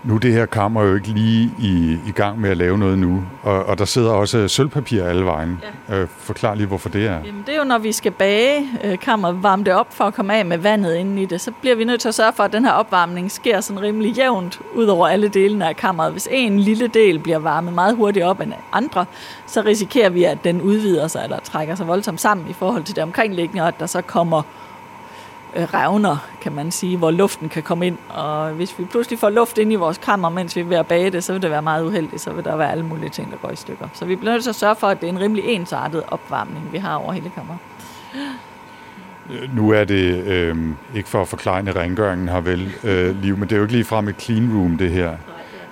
Nu 0.04 0.14
er 0.14 0.18
det 0.18 0.32
her 0.32 0.46
kammer 0.46 0.82
jo 0.82 0.94
ikke 0.94 1.08
lige 1.08 1.50
i, 1.58 1.98
i 2.06 2.10
gang 2.10 2.40
med 2.40 2.50
at 2.50 2.56
lave 2.56 2.78
noget 2.78 2.98
nu, 2.98 3.22
og, 3.42 3.64
og 3.64 3.78
der 3.78 3.84
sidder 3.84 4.10
også 4.10 4.48
sølvpapir 4.48 5.04
alle 5.04 5.24
vejen. 5.24 5.60
Ja. 5.88 6.00
Øh, 6.00 6.08
forklar 6.18 6.54
lige, 6.54 6.66
hvorfor 6.66 6.88
det 6.88 7.06
er. 7.06 7.18
Jamen, 7.24 7.42
det 7.46 7.54
er 7.54 7.58
jo, 7.58 7.64
når 7.64 7.78
vi 7.78 7.92
skal 7.92 8.12
bage 8.12 8.68
øh, 8.84 8.98
kammeret, 8.98 9.42
varme 9.42 9.64
det 9.64 9.72
op 9.72 9.94
for 9.94 10.04
at 10.04 10.14
komme 10.14 10.34
af 10.34 10.46
med 10.46 10.58
vandet 10.58 10.94
inde 10.94 11.22
i 11.22 11.24
det, 11.24 11.40
så 11.40 11.52
bliver 11.60 11.76
vi 11.76 11.84
nødt 11.84 12.00
til 12.00 12.08
at 12.08 12.14
sørge 12.14 12.32
for, 12.32 12.42
at 12.42 12.52
den 12.52 12.64
her 12.64 12.72
opvarmning 12.72 13.30
sker 13.30 13.60
sådan 13.60 13.82
rimelig 13.82 14.12
jævnt 14.12 14.60
ud 14.74 14.86
over 14.86 15.08
alle 15.08 15.28
delene 15.28 15.68
af 15.68 15.76
kammeret. 15.76 16.12
Hvis 16.12 16.28
en 16.30 16.60
lille 16.60 16.86
del 16.86 17.18
bliver 17.18 17.38
varmet 17.38 17.72
meget 17.72 17.96
hurtigt 17.96 18.24
op 18.24 18.40
end 18.40 18.52
andre, 18.72 19.04
så 19.46 19.62
risikerer 19.62 20.10
vi, 20.10 20.24
at 20.24 20.44
den 20.44 20.62
udvider 20.62 21.08
sig 21.08 21.20
eller 21.24 21.38
trækker 21.40 21.74
sig 21.74 21.86
voldsomt 21.86 22.20
sammen 22.20 22.46
i 22.50 22.52
forhold 22.52 22.84
til 22.84 22.96
det 22.96 23.02
omkringliggende, 23.02 23.62
og 23.62 23.68
at 23.68 23.80
der 23.80 23.86
så 23.86 24.02
kommer 24.02 24.38
øh, 24.38 24.63
Øh, 25.56 25.62
revner, 25.74 26.16
kan 26.40 26.52
man 26.52 26.70
sige, 26.70 26.96
hvor 26.96 27.10
luften 27.10 27.48
kan 27.48 27.62
komme 27.62 27.86
ind. 27.86 27.98
Og 28.08 28.50
hvis 28.50 28.78
vi 28.78 28.84
pludselig 28.84 29.18
får 29.18 29.30
luft 29.30 29.58
ind 29.58 29.72
i 29.72 29.74
vores 29.74 29.98
kammer, 29.98 30.28
mens 30.28 30.56
vi 30.56 30.60
er 30.60 30.64
ved 30.64 30.76
at 30.76 30.86
bage 30.86 31.10
det, 31.10 31.24
så 31.24 31.32
vil 31.32 31.42
det 31.42 31.50
være 31.50 31.62
meget 31.62 31.84
uheldigt. 31.84 32.22
Så 32.22 32.32
vil 32.32 32.44
der 32.44 32.56
være 32.56 32.70
alle 32.70 32.84
mulige 32.84 33.10
ting, 33.10 33.30
der 33.30 33.36
går 33.36 33.50
i 33.50 33.56
stykker. 33.56 33.88
Så 33.92 34.04
vi 34.04 34.16
bliver 34.16 34.32
nødt 34.32 34.42
til 34.42 34.50
at 34.50 34.56
sørge 34.56 34.76
for, 34.76 34.86
at 34.86 35.00
det 35.00 35.08
er 35.08 35.12
en 35.12 35.20
rimelig 35.20 35.44
ensartet 35.44 36.02
opvarmning, 36.08 36.72
vi 36.72 36.78
har 36.78 36.94
over 36.94 37.12
hele 37.12 37.30
kammeret. 37.34 37.58
Øh, 39.30 39.56
nu 39.56 39.70
er 39.70 39.84
det 39.84 40.24
øh, 40.24 40.56
ikke 40.94 41.08
for 41.08 41.22
at 41.22 41.28
forklare 41.28 41.82
rengøringen 41.82 42.28
her 42.28 42.40
vel, 42.40 42.72
øh, 42.84 43.22
Liv, 43.22 43.36
men 43.36 43.48
det 43.48 43.52
er 43.52 43.56
jo 43.56 43.62
ikke 43.62 43.74
lige 43.74 43.84
frem 43.84 44.08
et 44.08 44.22
clean 44.22 44.50
room, 44.56 44.78
det 44.78 44.90
her. 44.90 45.16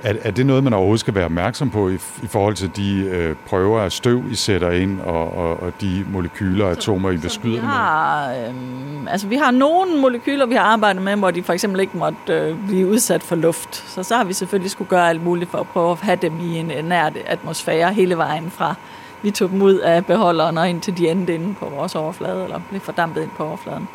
Er, 0.02 0.14
er 0.22 0.30
det 0.30 0.46
noget, 0.46 0.64
man 0.64 0.72
overhovedet 0.72 1.00
skal 1.00 1.14
være 1.14 1.24
opmærksom 1.24 1.70
på 1.70 1.88
i, 1.88 1.94
i 1.94 2.26
forhold 2.26 2.54
til 2.54 2.76
de 2.76 3.00
øh, 3.00 3.36
prøver 3.46 3.80
af 3.80 3.92
støv, 3.92 4.22
I 4.30 4.34
sætter 4.34 4.70
ind, 4.70 5.00
og, 5.00 5.36
og, 5.36 5.62
og 5.62 5.72
de 5.80 6.04
molekyler 6.12 6.64
og 6.64 6.70
atomer, 6.70 7.10
I 7.10 7.16
beskyder 7.16 7.60
vi 7.60 7.66
har, 7.66 8.30
øh, 8.32 9.12
altså, 9.12 9.26
vi 9.26 9.36
har 9.36 9.50
nogle 9.50 10.00
molekyler, 10.00 10.46
vi 10.46 10.54
har 10.54 10.62
arbejdet 10.62 11.02
med, 11.02 11.16
hvor 11.16 11.30
de 11.30 11.42
for 11.42 11.52
eksempel 11.52 11.80
ikke 11.80 11.96
måtte 11.96 12.32
øh, 12.32 12.66
blive 12.66 12.88
udsat 12.88 13.22
for 13.22 13.36
luft. 13.36 13.76
Så 13.76 14.02
så 14.02 14.16
har 14.16 14.24
vi 14.24 14.32
selvfølgelig 14.32 14.70
skulle 14.70 14.88
gøre 14.88 15.08
alt 15.08 15.24
muligt 15.24 15.50
for 15.50 15.58
at 15.58 15.66
prøve 15.66 15.90
at 15.90 15.98
have 15.98 16.18
dem 16.22 16.32
i 16.40 16.58
en 16.58 16.72
nær 16.84 17.10
atmosfære 17.26 17.92
hele 17.92 18.16
vejen 18.16 18.50
fra 18.50 18.74
vi 19.22 19.30
tog 19.30 19.50
dem 19.50 19.62
ud 19.62 19.74
af 19.74 20.06
beholderen 20.06 20.58
og 20.58 20.70
ind 20.70 20.80
til 20.80 20.98
de 20.98 21.08
endte 21.08 21.34
inde 21.34 21.54
på 21.54 21.68
vores 21.68 21.94
overflade, 21.94 22.44
eller 22.44 22.60
blev 22.68 22.80
fordampet 22.80 23.22
ind 23.22 23.30
på 23.36 23.44
overfladen. 23.44 23.88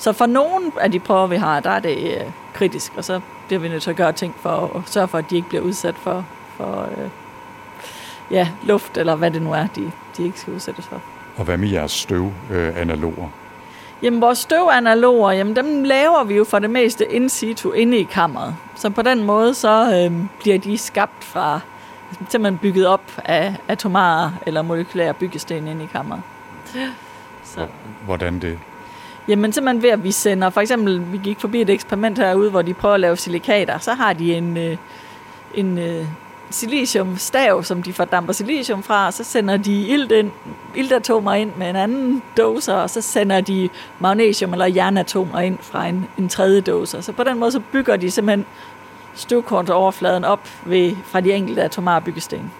Så 0.00 0.12
for 0.12 0.26
nogle 0.26 0.72
af 0.80 0.92
de 0.92 0.98
prøver, 0.98 1.26
vi 1.26 1.36
har, 1.36 1.60
der 1.60 1.70
er 1.70 1.80
det 1.80 1.96
øh, 1.96 2.30
kritisk, 2.54 2.92
og 2.96 3.04
så 3.04 3.20
bliver 3.46 3.60
vi 3.60 3.68
nødt 3.68 3.82
til 3.82 3.90
at 3.90 3.96
gøre 3.96 4.12
ting 4.12 4.34
for 4.40 4.76
at 4.76 4.82
sørge 4.86 5.08
for, 5.08 5.18
at 5.18 5.30
de 5.30 5.36
ikke 5.36 5.48
bliver 5.48 5.62
udsat 5.62 5.94
for, 5.94 6.24
for 6.56 6.88
øh, 6.98 7.08
ja, 8.30 8.48
luft, 8.62 8.96
eller 8.96 9.14
hvad 9.14 9.30
det 9.30 9.42
nu 9.42 9.52
er, 9.52 9.66
de, 9.66 9.92
de 10.16 10.24
ikke 10.24 10.40
skal 10.40 10.54
udsættes 10.54 10.86
for. 10.86 11.00
Og 11.36 11.44
hvad 11.44 11.56
med 11.56 11.68
jeres 11.68 11.92
støvanaloger? 11.92 13.24
Øh, 13.24 14.04
jamen, 14.04 14.20
vores 14.20 14.38
støvanaloger, 14.38 15.32
jamen, 15.32 15.56
dem 15.56 15.82
laver 15.82 16.24
vi 16.24 16.34
jo 16.34 16.44
for 16.44 16.58
det 16.58 16.70
meste 16.70 17.12
in 17.12 17.28
situ 17.28 17.70
inde 17.70 17.98
i 17.98 18.04
kammeret. 18.04 18.56
Så 18.74 18.90
på 18.90 19.02
den 19.02 19.24
måde, 19.24 19.54
så 19.54 20.08
øh, 20.10 20.24
bliver 20.38 20.58
de 20.58 20.78
skabt 20.78 21.24
fra, 21.24 21.60
simpelthen 22.28 22.58
bygget 22.58 22.86
op 22.86 23.20
af 23.24 23.54
atomare 23.68 24.34
eller 24.46 24.62
molekylære 24.62 25.14
byggesten 25.14 25.68
inde 25.68 25.84
i 25.84 25.88
kammeret. 25.92 26.22
Så. 27.44 27.66
Hvordan 28.06 28.38
det? 28.38 28.58
Jamen 29.30 29.52
simpelthen 29.52 29.82
ved, 29.82 29.90
at 29.90 30.04
vi 30.04 30.10
sender, 30.10 30.50
for 30.50 30.60
eksempel, 30.60 31.12
vi 31.12 31.18
gik 31.18 31.40
forbi 31.40 31.60
et 31.60 31.70
eksperiment 31.70 32.18
herude, 32.18 32.50
hvor 32.50 32.62
de 32.62 32.74
prøver 32.74 32.94
at 32.94 33.00
lave 33.00 33.16
silikater, 33.16 33.78
så 33.78 33.94
har 33.94 34.12
de 34.12 34.34
en, 34.34 34.56
øh, 34.56 34.76
en 35.54 35.78
øh, 35.78 36.06
siliciumstav, 36.50 37.62
som 37.64 37.82
de 37.82 37.92
fordamper 37.92 38.32
silicium 38.32 38.82
fra, 38.82 39.06
og 39.06 39.12
så 39.12 39.24
sender 39.24 39.56
de 39.56 39.86
ilt 39.86 40.12
ind, 40.12 40.30
iltatomer 40.74 41.34
ind 41.34 41.52
med 41.56 41.70
en 41.70 41.76
anden 41.76 42.22
doser, 42.36 42.74
og 42.74 42.90
så 42.90 43.00
sender 43.00 43.40
de 43.40 43.68
magnesium 43.98 44.52
eller 44.52 44.66
jernatomer 44.66 45.40
ind 45.40 45.58
fra 45.60 45.86
en, 45.86 46.06
en 46.18 46.28
tredje 46.28 46.60
doser. 46.60 47.00
Så 47.00 47.12
på 47.12 47.24
den 47.24 47.38
måde 47.38 47.52
så 47.52 47.60
bygger 47.72 47.96
de 47.96 48.10
simpelthen 48.10 48.46
støvkornsoverfladen 49.14 50.24
op 50.24 50.48
ved, 50.64 50.96
fra 51.04 51.20
de 51.20 51.32
enkelte 51.32 51.62
atomare 51.62 52.00
byggesten. 52.00 52.50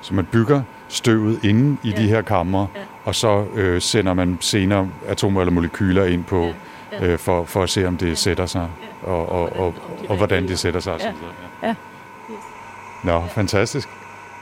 Så 0.00 0.14
man 0.14 0.24
bygger 0.24 0.62
støvet 0.88 1.44
inde 1.44 1.76
i 1.82 1.90
ja. 1.90 1.96
de 1.96 2.08
her 2.08 2.22
kammer, 2.22 2.66
ja. 2.74 2.80
Og 3.06 3.14
så 3.14 3.44
øh, 3.54 3.82
sender 3.82 4.14
man 4.14 4.38
senere 4.40 4.88
atomer 5.08 5.40
eller 5.40 5.52
molekyler 5.52 6.04
ind 6.04 6.24
på. 6.24 6.52
Øh, 7.00 7.18
for, 7.18 7.44
for 7.44 7.62
at 7.62 7.70
se, 7.70 7.86
om 7.86 7.96
det 7.96 8.18
sætter 8.18 8.46
sig, 8.46 8.68
og, 9.02 9.28
og, 9.28 9.42
og, 9.42 9.66
og, 9.66 9.74
og 10.08 10.16
hvordan 10.16 10.48
det 10.48 10.58
sætter 10.58 10.80
sig. 10.80 10.96
Ja. 11.00 11.12
Ja. 11.62 11.68
Ja. 11.68 11.74
Nå, 13.04 13.22
fantastisk. 13.26 13.88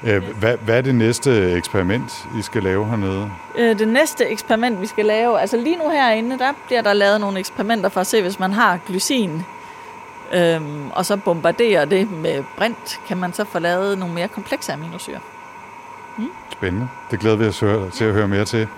Øh, 0.04 0.22
hvad, 0.38 0.56
hvad 0.56 0.78
er 0.78 0.80
det 0.80 0.94
næste 0.94 1.52
eksperiment, 1.52 2.26
I 2.38 2.42
skal 2.42 2.62
lave 2.62 2.86
hernede? 2.86 3.30
Øh, 3.58 3.78
det 3.78 3.88
næste 3.88 4.26
eksperiment, 4.26 4.80
vi 4.80 4.86
skal 4.86 5.06
lave, 5.06 5.40
altså 5.40 5.56
lige 5.56 5.76
nu 5.76 5.90
herinde, 5.90 6.38
der 6.38 6.52
bliver 6.66 6.82
der 6.82 6.92
lavet 6.92 7.20
nogle 7.20 7.38
eksperimenter 7.38 7.88
for 7.88 8.00
at 8.00 8.06
se, 8.06 8.22
hvis 8.22 8.38
man 8.38 8.52
har 8.52 8.78
glycin, 8.86 9.42
øhm, 10.32 10.90
og 10.90 11.06
så 11.06 11.16
bombarderer 11.16 11.84
det 11.84 12.10
med 12.10 12.44
brint, 12.56 13.00
kan 13.08 13.16
man 13.16 13.32
så 13.32 13.44
få 13.44 13.58
lavet 13.58 13.98
nogle 13.98 14.14
mere 14.14 14.28
komplekse 14.28 14.72
aminosyre. 14.72 15.18
Spændende. 16.64 16.88
Det 17.10 17.20
glæder 17.20 17.36
vi 17.36 17.44
os 17.44 17.58
til 17.96 18.04
at 18.04 18.12
høre 18.12 18.28
mere 18.28 18.44
til. 18.44 18.68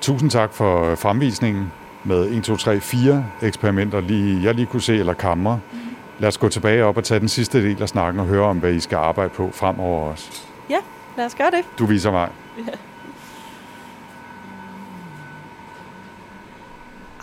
Tusind 0.00 0.30
tak 0.30 0.52
for 0.52 0.94
fremvisningen 0.94 1.72
med 2.04 2.30
1, 2.30 2.44
2, 2.44 2.56
3, 2.56 2.80
4 2.80 3.26
eksperimenter, 3.42 4.00
lige, 4.00 4.42
jeg 4.44 4.54
lige 4.54 4.66
kunne 4.66 4.82
se, 4.82 4.96
eller 4.96 5.12
kammer. 5.12 5.58
Mm. 5.72 5.78
Lad 6.18 6.28
os 6.28 6.38
gå 6.38 6.48
tilbage 6.48 6.84
op 6.84 6.96
og 6.96 7.04
tage 7.04 7.20
den 7.20 7.28
sidste 7.28 7.62
del 7.62 7.82
af 7.82 7.88
snakken 7.88 8.20
og 8.20 8.26
høre 8.26 8.42
om, 8.42 8.58
hvad 8.58 8.72
I 8.72 8.80
skal 8.80 8.96
arbejde 8.96 9.30
på 9.30 9.50
fremover 9.52 10.10
også. 10.10 10.42
Ja, 10.70 10.78
lad 11.16 11.26
os 11.26 11.34
gøre 11.34 11.50
det. 11.50 11.78
Du 11.78 11.86
viser 11.86 12.10
mig. 12.10 12.28
Ja. 12.58 12.72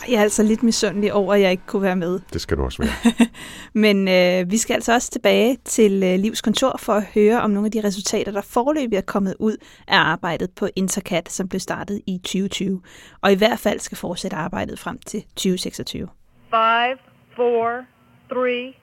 Jeg 0.09 0.15
er 0.15 0.21
altså 0.21 0.43
lidt 0.43 0.63
misundelig 0.63 1.13
over, 1.13 1.33
at 1.33 1.41
jeg 1.41 1.51
ikke 1.51 1.65
kunne 1.67 1.81
være 1.81 1.95
med. 1.95 2.19
Det 2.33 2.41
skal 2.41 2.57
du 2.57 2.63
også 2.63 2.83
være. 2.83 3.27
Men 3.85 4.07
øh, 4.07 4.51
vi 4.51 4.57
skal 4.57 4.73
altså 4.73 4.93
også 4.93 5.11
tilbage 5.11 5.57
til 5.65 6.03
øh, 6.03 6.19
Livs 6.19 6.41
kontor 6.41 6.77
for 6.79 6.93
at 6.93 7.03
høre 7.13 7.41
om 7.41 7.49
nogle 7.49 7.65
af 7.65 7.71
de 7.71 7.83
resultater, 7.83 8.31
der 8.31 8.41
forløbig 8.41 8.97
er 8.97 9.01
kommet 9.01 9.35
ud 9.39 9.57
af 9.87 9.97
arbejdet 9.97 10.51
på 10.51 10.67
Intercat, 10.75 11.31
som 11.31 11.47
blev 11.47 11.59
startet 11.59 12.01
i 12.07 12.17
2020. 12.17 12.81
Og 13.21 13.31
i 13.31 13.35
hvert 13.35 13.59
fald 13.59 13.79
skal 13.79 13.97
fortsætte 13.97 14.37
arbejdet 14.37 14.79
frem 14.79 14.99
til 15.05 15.21
2026. 15.21 16.07
5, 16.49 16.97
4, 17.35 17.85
3, 18.29 18.75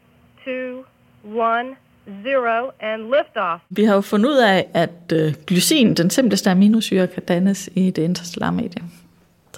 2, 0.44 0.50
1, 0.50 1.76
0 2.06 2.72
and 2.80 3.02
lift-off. 3.02 3.60
Vi 3.70 3.84
har 3.84 3.94
jo 3.94 4.00
fundet 4.00 4.28
ud 4.28 4.36
af, 4.36 4.68
at 4.74 5.12
øh, 5.12 5.34
glycin, 5.46 5.94
den 5.94 6.10
simpleste 6.10 6.50
aminosyre, 6.50 7.06
kan 7.06 7.22
dannes 7.22 7.70
i 7.74 7.90
det 7.90 8.02
interstellare 8.02 8.52
medie. 8.52 8.82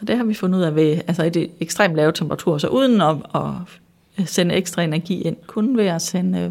Så 0.01 0.05
det 0.07 0.17
har 0.17 0.25
vi 0.25 0.35
fundet 0.35 0.59
ud 0.59 0.63
af 0.63 0.75
ved 0.75 1.01
altså 1.07 1.25
et 1.25 1.51
ekstremt 1.61 1.95
lave 1.95 2.13
temperatur. 2.13 2.59
Så 2.59 2.69
uden 2.69 3.01
at, 3.01 3.17
at 3.35 4.29
sende 4.29 4.55
ekstra 4.55 4.83
energi 4.83 5.23
ind, 5.23 5.37
kun 5.47 5.77
ved 5.77 5.85
at 5.85 6.03
sende 6.03 6.39
øh, 6.39 6.51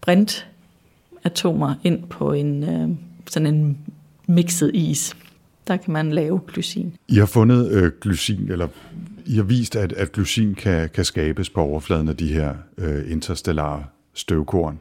brintatomer 0.00 1.74
ind 1.84 2.02
på 2.08 2.32
en 2.32 2.62
øh, 2.62 2.88
sådan 3.30 3.54
en 3.54 3.78
mixet 4.26 4.70
is, 4.74 5.16
der 5.68 5.76
kan 5.76 5.92
man 5.92 6.12
lave 6.12 6.40
glycin. 6.46 6.94
I 7.08 7.14
har 7.14 7.26
fundet 7.26 7.70
øh, 7.70 7.92
glycin, 8.00 8.50
eller 8.50 8.68
I 9.26 9.36
har 9.36 9.42
vist, 9.42 9.76
at, 9.76 9.92
at 9.92 10.12
glycin 10.12 10.54
kan, 10.54 10.88
kan 10.88 11.04
skabes 11.04 11.50
på 11.50 11.60
overfladen 11.60 12.08
af 12.08 12.16
de 12.16 12.32
her 12.32 12.54
øh, 12.78 13.12
interstellare 13.12 13.84
støvkorn. 14.14 14.80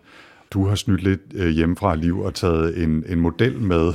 Du 0.53 0.67
har 0.67 0.75
snydt 0.75 1.03
lidt 1.03 1.21
øh, 1.35 1.49
hjemmefra 1.49 1.95
liv 1.95 2.19
og 2.19 2.33
taget 2.33 2.83
en, 2.83 3.03
en 3.07 3.19
model 3.19 3.61
med 3.61 3.93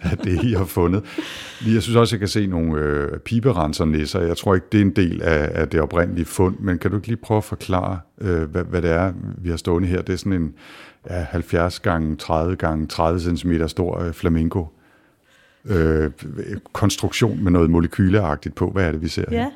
af 0.00 0.18
det, 0.18 0.44
I 0.44 0.52
har 0.52 0.64
fundet. 0.64 1.02
Jeg 1.66 1.82
synes 1.82 1.96
også, 1.96 2.14
jeg 2.14 2.18
kan 2.18 2.28
se 2.28 2.46
nogle 2.46 2.80
øh, 2.80 3.18
piberensernisser. 3.18 4.20
Jeg 4.20 4.36
tror 4.36 4.54
ikke, 4.54 4.66
det 4.72 4.78
er 4.78 4.84
en 4.84 4.96
del 4.96 5.22
af, 5.22 5.50
af 5.60 5.68
det 5.68 5.80
oprindelige 5.80 6.24
fund, 6.24 6.56
men 6.58 6.78
kan 6.78 6.90
du 6.90 6.96
ikke 6.96 7.08
lige 7.08 7.16
prøve 7.16 7.38
at 7.38 7.44
forklare, 7.44 8.00
øh, 8.20 8.42
hvad, 8.42 8.64
hvad 8.64 8.82
det 8.82 8.90
er, 8.90 9.12
vi 9.38 9.50
har 9.50 9.56
stående 9.56 9.88
her? 9.88 10.02
Det 10.02 10.12
er 10.12 10.16
sådan 10.16 10.32
en 10.32 10.54
ja, 11.10 11.26
70 11.30 11.80
gange 11.80 12.16
30 12.16 12.56
gange 12.56 12.86
30 12.86 13.36
cm 13.36 13.66
stor 13.66 14.02
øh, 14.02 14.12
flamingo 14.12 14.64
øh, 15.64 16.04
øh, 16.04 16.56
konstruktion 16.72 17.44
med 17.44 17.52
noget 17.52 17.70
molekyleagtigt 17.70 18.54
på. 18.54 18.70
Hvad 18.70 18.84
er 18.84 18.92
det, 18.92 19.02
vi 19.02 19.08
ser 19.08 19.24
her? 19.30 19.38
Ja. 19.38 19.50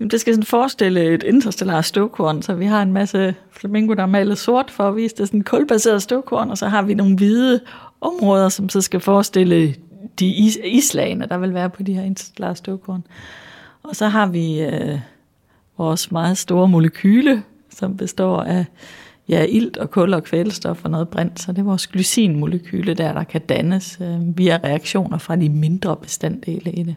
Jamen, 0.00 0.10
det 0.10 0.20
skal 0.20 0.34
sådan 0.34 0.44
forestille 0.44 1.14
et 1.14 1.22
interstellar 1.22 1.80
støvkorn, 1.80 2.42
så 2.42 2.54
vi 2.54 2.64
har 2.64 2.82
en 2.82 2.92
masse 2.92 3.34
flamingo, 3.50 3.94
der 3.94 4.02
er 4.02 4.06
malet 4.06 4.38
sort 4.38 4.70
for 4.70 4.88
at 4.88 4.96
vise 4.96 5.14
det 5.14 5.20
er 5.20 5.26
sådan 5.26 5.40
en 5.40 5.44
kulbaseret 5.44 6.02
støvkorn, 6.02 6.50
og 6.50 6.58
så 6.58 6.68
har 6.68 6.82
vi 6.82 6.94
nogle 6.94 7.16
hvide 7.16 7.60
områder, 8.00 8.48
som 8.48 8.68
så 8.68 8.80
skal 8.80 9.00
forestille 9.00 9.74
de 10.18 10.26
is- 10.26 10.58
islagene, 10.64 11.26
der 11.28 11.38
vil 11.38 11.54
være 11.54 11.70
på 11.70 11.82
de 11.82 11.94
her 11.94 12.02
interstellare 12.02 12.56
støvkorn. 12.56 13.04
Og 13.82 13.96
så 13.96 14.08
har 14.08 14.26
vi 14.26 14.60
øh, 14.60 14.98
vores 15.78 16.12
meget 16.12 16.38
store 16.38 16.68
molekyle, 16.68 17.42
som 17.70 17.96
består 17.96 18.42
af 18.42 18.64
ja, 19.28 19.44
ilt 19.44 19.76
og 19.76 19.90
kul 19.90 20.14
og 20.14 20.24
kvælstof 20.24 20.84
og 20.84 20.90
noget 20.90 21.08
brint. 21.08 21.40
Så 21.40 21.52
det 21.52 21.58
er 21.58 21.62
vores 21.62 21.86
glycinmolekyle 21.86 22.94
der, 22.94 23.12
der 23.12 23.24
kan 23.24 23.40
dannes 23.40 23.98
øh, 24.02 24.38
via 24.38 24.60
reaktioner 24.64 25.18
fra 25.18 25.36
de 25.36 25.48
mindre 25.48 25.96
bestanddele 25.96 26.72
i 26.72 26.82
det. 26.82 26.96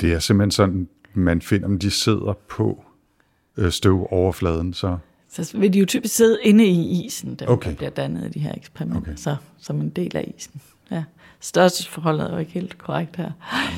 Det 0.00 0.12
er 0.12 0.18
simpelthen 0.18 0.50
sådan, 0.50 0.88
man 1.14 1.42
finder 1.42 1.66
dem, 1.68 1.78
de 1.78 1.90
sidder 1.90 2.32
på 2.48 2.84
øh, 3.56 3.72
støvoverfladen, 3.72 4.74
så 4.74 4.96
Så 5.28 5.58
vil 5.58 5.72
de 5.72 5.78
jo 5.78 5.84
typisk 5.86 6.14
sidde 6.14 6.38
inde 6.42 6.64
i 6.66 7.04
isen, 7.06 7.34
der, 7.34 7.46
Okay. 7.46 7.70
der 7.70 7.76
bliver 7.76 7.90
dannet 7.90 8.26
i 8.26 8.28
de 8.28 8.38
her 8.38 8.52
eksperimenter, 8.56 9.00
Okay. 9.00 9.12
så, 9.16 9.36
som 9.58 9.80
en 9.80 9.88
del 9.88 10.16
af 10.16 10.34
isen. 10.38 10.60
Ja. 10.90 11.04
Størrelsesforholdet 11.40 12.26
er 12.26 12.32
jo 12.32 12.38
ikke 12.38 12.52
helt 12.52 12.78
korrekt 12.78 13.16
her. 13.16 13.30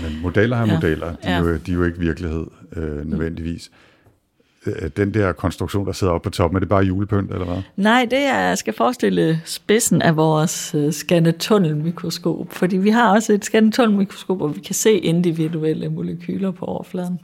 Men 0.03 0.23
modeller 0.23 0.57
er 0.57 0.67
Ja. 0.67 0.75
modeller, 0.75 1.11
de, 1.13 1.17
er 1.23 1.37
Ja. 1.37 1.39
jo, 1.43 1.57
de 1.57 1.71
er 1.71 1.75
jo 1.75 1.85
ikke 1.85 1.99
virkelighed 1.99 2.47
øh, 2.77 3.07
nødvendigvis. 3.11 3.71
Øh, 3.73 3.96
Den 4.97 5.15
der 5.15 5.33
konstruktion, 5.33 5.87
der 5.87 5.93
sidder 5.93 6.13
oppe 6.13 6.25
på 6.27 6.31
toppen, 6.31 6.57
er 6.57 6.61
det 6.61 6.69
bare 6.69 6.85
julepynt, 6.85 7.31
eller 7.33 7.45
hvad? 7.45 7.63
Nej, 7.77 8.07
det 8.11 8.19
er, 8.19 8.55
skal 8.55 8.75
forestille 8.75 9.41
spidsen 9.45 10.03
af 10.03 10.17
vores 10.17 10.75
uh, 10.75 10.91
scannetunnelmikroskop, 10.91 12.53
fordi 12.53 12.77
vi 12.77 12.91
har 12.91 13.15
også 13.15 13.33
et 13.33 13.45
scannetunnelmikroskop, 13.45 14.37
hvor 14.37 14.49
vi 14.49 14.61
kan 14.61 14.75
se 14.75 14.93
individuelle 14.93 15.89
molekyler 15.89 16.51
på 16.51 16.65
overfladen. 16.65 17.19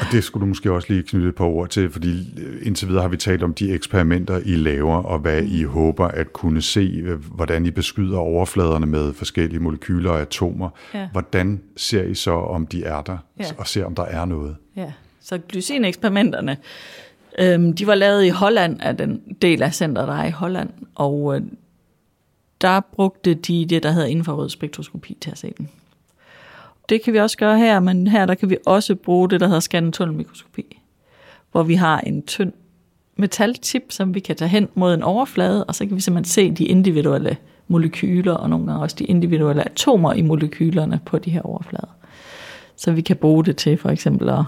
Og 0.00 0.06
det 0.12 0.24
skulle 0.24 0.40
du 0.40 0.46
måske 0.46 0.72
også 0.72 0.92
lige 0.92 1.02
knytte 1.02 1.28
et 1.28 1.34
par 1.34 1.44
ord 1.44 1.68
til, 1.68 1.90
fordi 1.90 2.40
øh, 2.46 2.66
indtil 2.66 2.88
videre 2.88 3.02
har 3.02 3.08
vi 3.08 3.16
talt 3.16 3.42
om 3.42 3.54
de 3.54 3.70
eksperimenter, 3.72 4.40
I 4.44 4.56
laver, 4.56 4.96
og 4.96 5.18
hvad 5.18 5.42
I 5.42 5.62
håber 5.64 6.08
at 6.08 6.32
kunne 6.32 6.62
se, 6.62 7.02
øh, 7.04 7.34
hvordan 7.34 7.66
I 7.66 7.70
beskyder 7.70 8.18
overfladerne 8.18 8.86
med 8.86 9.12
forskellige 9.12 9.60
molekyler 9.60 10.10
og 10.10 10.20
atomer. 10.20 10.68
Ja. 10.94 11.08
Hvordan 11.12 11.60
ser 11.76 12.02
I 12.02 12.14
så, 12.14 12.32
om 12.32 12.66
de 12.66 12.84
er 12.84 13.02
der, 13.02 13.16
Ja. 13.40 13.44
og 13.58 13.66
ser, 13.66 13.84
om 13.84 13.94
der 13.94 14.04
er 14.04 14.24
noget? 14.24 14.56
Ja, 14.76 14.92
så 15.26 15.38
glycineksperimenterne, 15.48 16.56
øhm, 17.38 17.72
de 17.72 17.86
var 17.86 17.94
lavet 17.94 18.24
i 18.24 18.28
Holland 18.28 18.82
af 18.82 18.96
den 18.96 19.36
del 19.42 19.62
af 19.62 19.74
centret, 19.74 20.08
der 20.08 20.14
er 20.14 20.26
i 20.26 20.30
Holland, 20.30 20.70
og 20.94 21.36
øh, 21.36 21.42
der 22.60 22.80
brugte 22.80 23.34
de 23.34 23.66
det, 23.66 23.82
der 23.82 23.90
hedder 23.90 24.08
infrarød 24.08 24.48
spektroskopi 24.48 25.16
til 25.20 25.30
at 25.30 25.38
se 25.38 25.52
den. 25.58 25.68
Det 26.88 27.02
kan 27.02 27.12
vi 27.12 27.18
også 27.18 27.36
gøre 27.36 27.58
her, 27.58 27.80
men 27.80 28.06
her 28.06 28.26
der 28.26 28.34
kan 28.34 28.50
vi 28.50 28.56
også 28.66 28.94
bruge 28.94 29.30
det, 29.30 29.40
der 29.40 29.46
hedder 29.46 29.60
scannetunnelmikroskopi, 29.60 30.82
hvor 31.52 31.62
vi 31.62 31.74
har 31.74 32.00
en 32.00 32.22
tynd 32.22 32.52
metaltip, 33.16 33.82
som 33.88 34.14
vi 34.14 34.20
kan 34.20 34.36
tage 34.36 34.48
hen 34.48 34.68
mod 34.74 34.94
en 34.94 35.02
overflade, 35.02 35.64
og 35.64 35.74
så 35.74 35.86
kan 35.86 35.96
vi 35.96 36.00
simpelthen 36.00 36.32
se 36.32 36.50
de 36.50 36.64
individuelle 36.64 37.36
molekyler, 37.68 38.34
og 38.34 38.50
nogle 38.50 38.66
gange 38.66 38.82
også 38.82 38.96
de 38.98 39.04
individuelle 39.04 39.64
atomer 39.64 40.12
i 40.12 40.22
molekylerne 40.22 41.00
på 41.04 41.18
de 41.18 41.30
her 41.30 41.42
overflader. 41.42 41.96
Så 42.76 42.92
vi 42.92 43.00
kan 43.00 43.16
bruge 43.16 43.44
det 43.44 43.56
til 43.56 43.78
for 43.78 43.90
eksempel 43.90 44.28
at 44.28 44.44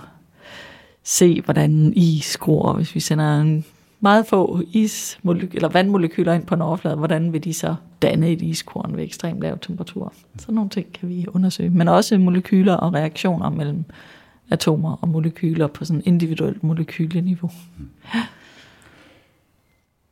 se, 1.09 1.41
hvordan 1.41 1.93
is 1.97 2.37
gror, 2.37 2.73
hvis 2.73 2.95
vi 2.95 3.01
sender 3.01 3.41
en 3.41 3.65
meget 4.01 4.27
få 4.27 4.63
is 4.73 5.19
eller 5.25 5.69
vandmolekyler 5.69 6.33
ind 6.33 6.47
på 6.47 6.55
en 6.55 6.63
overflade, 6.63 6.97
hvordan 6.97 7.33
vil 7.33 7.45
de 7.45 7.55
så 7.55 7.75
danne 8.03 8.31
et 8.31 8.43
iskorn 8.43 8.97
ved 8.97 9.05
ekstremt 9.05 9.41
lav 9.41 9.59
temperatur. 9.59 10.13
Sådan 10.39 10.55
nogle 10.55 10.71
ting 10.71 10.93
kan 10.93 11.09
vi 11.09 11.27
undersøge. 11.29 11.71
Men 11.71 11.89
også 11.89 12.19
molekyler 12.19 12.75
og 12.75 12.95
reaktioner 12.95 13.51
mellem 13.51 13.85
atomer 14.51 14.97
og 15.01 15.09
molekyler 15.09 15.67
på 15.67 15.85
sådan 15.85 16.03
individuelt 16.05 16.63
molekyleniveau. 16.63 17.51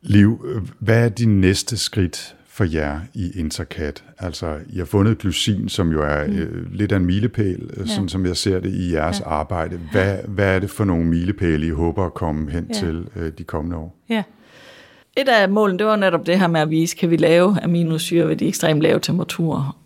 Liv, 0.03 0.47
øh, 0.49 0.62
hvad 0.78 1.05
er 1.05 1.09
de 1.09 1.26
næste 1.26 1.76
skridt 1.76 2.36
jer 2.64 3.00
i 3.14 3.38
Intercat? 3.38 4.04
Altså, 4.18 4.57
I 4.68 4.78
har 4.78 4.84
fundet 4.84 5.18
glycin, 5.18 5.68
som 5.68 5.92
jo 5.92 6.02
er 6.02 6.24
øh, 6.28 6.72
lidt 6.72 6.92
af 6.92 6.96
en 6.96 7.07
milepæl, 7.07 7.70
ja. 7.76 7.86
sådan 7.86 8.09
som 8.09 8.26
jeg 8.26 8.36
ser 8.36 8.61
det 8.61 8.70
i 8.70 8.92
jeres 8.92 9.20
ja. 9.20 9.28
arbejde. 9.28 9.80
Hvad, 9.92 10.16
hvad 10.28 10.54
er 10.54 10.59
det 10.59 10.70
for 10.70 10.84
nogle 10.84 11.04
milepæle, 11.04 11.66
I 11.66 11.70
håber 11.70 12.07
at 12.07 12.14
komme 12.14 12.50
hen 12.50 12.66
ja. 12.68 12.74
Til 12.74 13.07
øh, 13.16 13.32
de 13.38 13.44
kommende 13.44 13.76
år? 13.76 13.96
Ja. 14.09 14.22
Et 15.16 15.28
af 15.28 15.48
målene, 15.48 15.78
det 15.78 15.86
var 15.86 15.96
netop 15.96 16.26
det 16.26 16.38
her 16.38 16.46
med 16.46 16.61
at 16.61 16.70
vise, 16.70 16.96
kan 16.96 17.11
vi 17.11 17.16
lave 17.16 17.57
aminosyre 17.62 18.28
ved 18.28 18.36
de 18.36 18.48
ekstremt 18.48 18.80
lave 18.82 19.00
temperaturer 19.00 19.78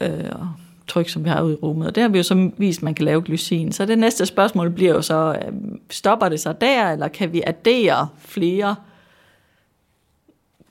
øh, 0.00 0.08
og 0.32 0.48
tryk, 0.88 1.08
som 1.08 1.24
vi 1.24 1.28
har 1.28 1.42
ude 1.42 1.52
i 1.52 1.56
rummet. 1.56 1.86
Og 1.86 1.94
det 1.94 2.02
har 2.02 2.08
vi 2.08 2.18
jo 2.18 2.22
så 2.22 2.50
vist, 2.58 2.82
man 2.82 2.94
kan 2.94 3.04
lave 3.04 3.22
glycin. 3.22 3.72
Så 3.72 3.86
det 3.86 3.98
næste 3.98 4.26
spørgsmål 4.26 4.70
bliver 4.70 4.92
jo 4.94 5.02
så, 5.02 5.38
øh, 5.46 5.52
stopper 5.90 6.28
det 6.28 6.40
så 6.40 6.54
der, 6.60 6.92
eller 6.92 7.08
kan 7.08 7.32
vi 7.32 7.42
addere 7.46 8.08
flere 8.18 8.76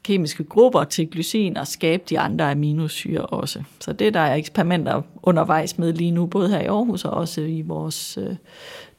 kemiske 0.09 0.43
grupper 0.43 0.83
til 0.83 1.09
glycin 1.09 1.57
og 1.57 1.67
skabe 1.67 2.03
de 2.09 2.19
andre 2.19 2.51
aminosyre 2.51 3.25
også. 3.25 3.63
Så 3.79 3.93
det 3.93 4.13
der 4.13 4.19
er 4.19 4.35
eksperimenter 4.35 5.01
undervejs 5.23 5.77
med 5.77 5.93
lige 5.93 6.11
nu, 6.11 6.25
både 6.25 6.49
her 6.49 6.59
i 6.59 6.65
Aarhus 6.65 7.05
og 7.05 7.11
også 7.11 7.41
i 7.41 7.61
vores, 7.61 8.17
øh, 8.17 8.35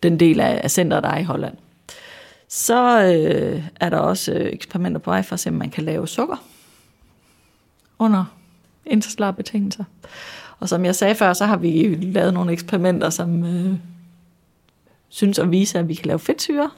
den 0.02 0.20
del 0.20 0.40
af, 0.40 0.60
af 0.64 0.70
centret, 0.70 1.02
der 1.02 1.08
er 1.08 1.18
i 1.18 1.22
Holland. 1.22 1.54
Så 2.48 3.02
øh, 3.02 3.62
er 3.80 3.90
der 3.90 3.98
også 3.98 4.32
øh, 4.32 4.52
eksperimenter 4.52 5.00
på 5.00 5.10
vej 5.10 5.22
for 5.22 5.34
at 5.34 5.40
se, 5.40 5.50
om 5.50 5.54
man 5.54 5.70
kan 5.70 5.84
lave 5.84 6.08
sukker 6.08 6.36
under 7.98 8.24
interstellare 8.86 9.32
betingelser. 9.32 9.84
Og 10.60 10.68
som 10.68 10.84
jeg 10.84 10.94
sagde 10.94 11.14
før, 11.14 11.32
så 11.32 11.46
har 11.46 11.56
vi 11.56 11.98
lavet 12.02 12.34
nogle 12.34 12.52
eksperimenter, 12.52 13.10
som 13.10 13.44
øh, 13.44 13.74
synes 15.08 15.38
at 15.38 15.50
vise, 15.50 15.78
at 15.78 15.88
vi 15.88 15.94
kan 15.94 16.06
lave 16.06 16.18
fedtsyre, 16.18 16.70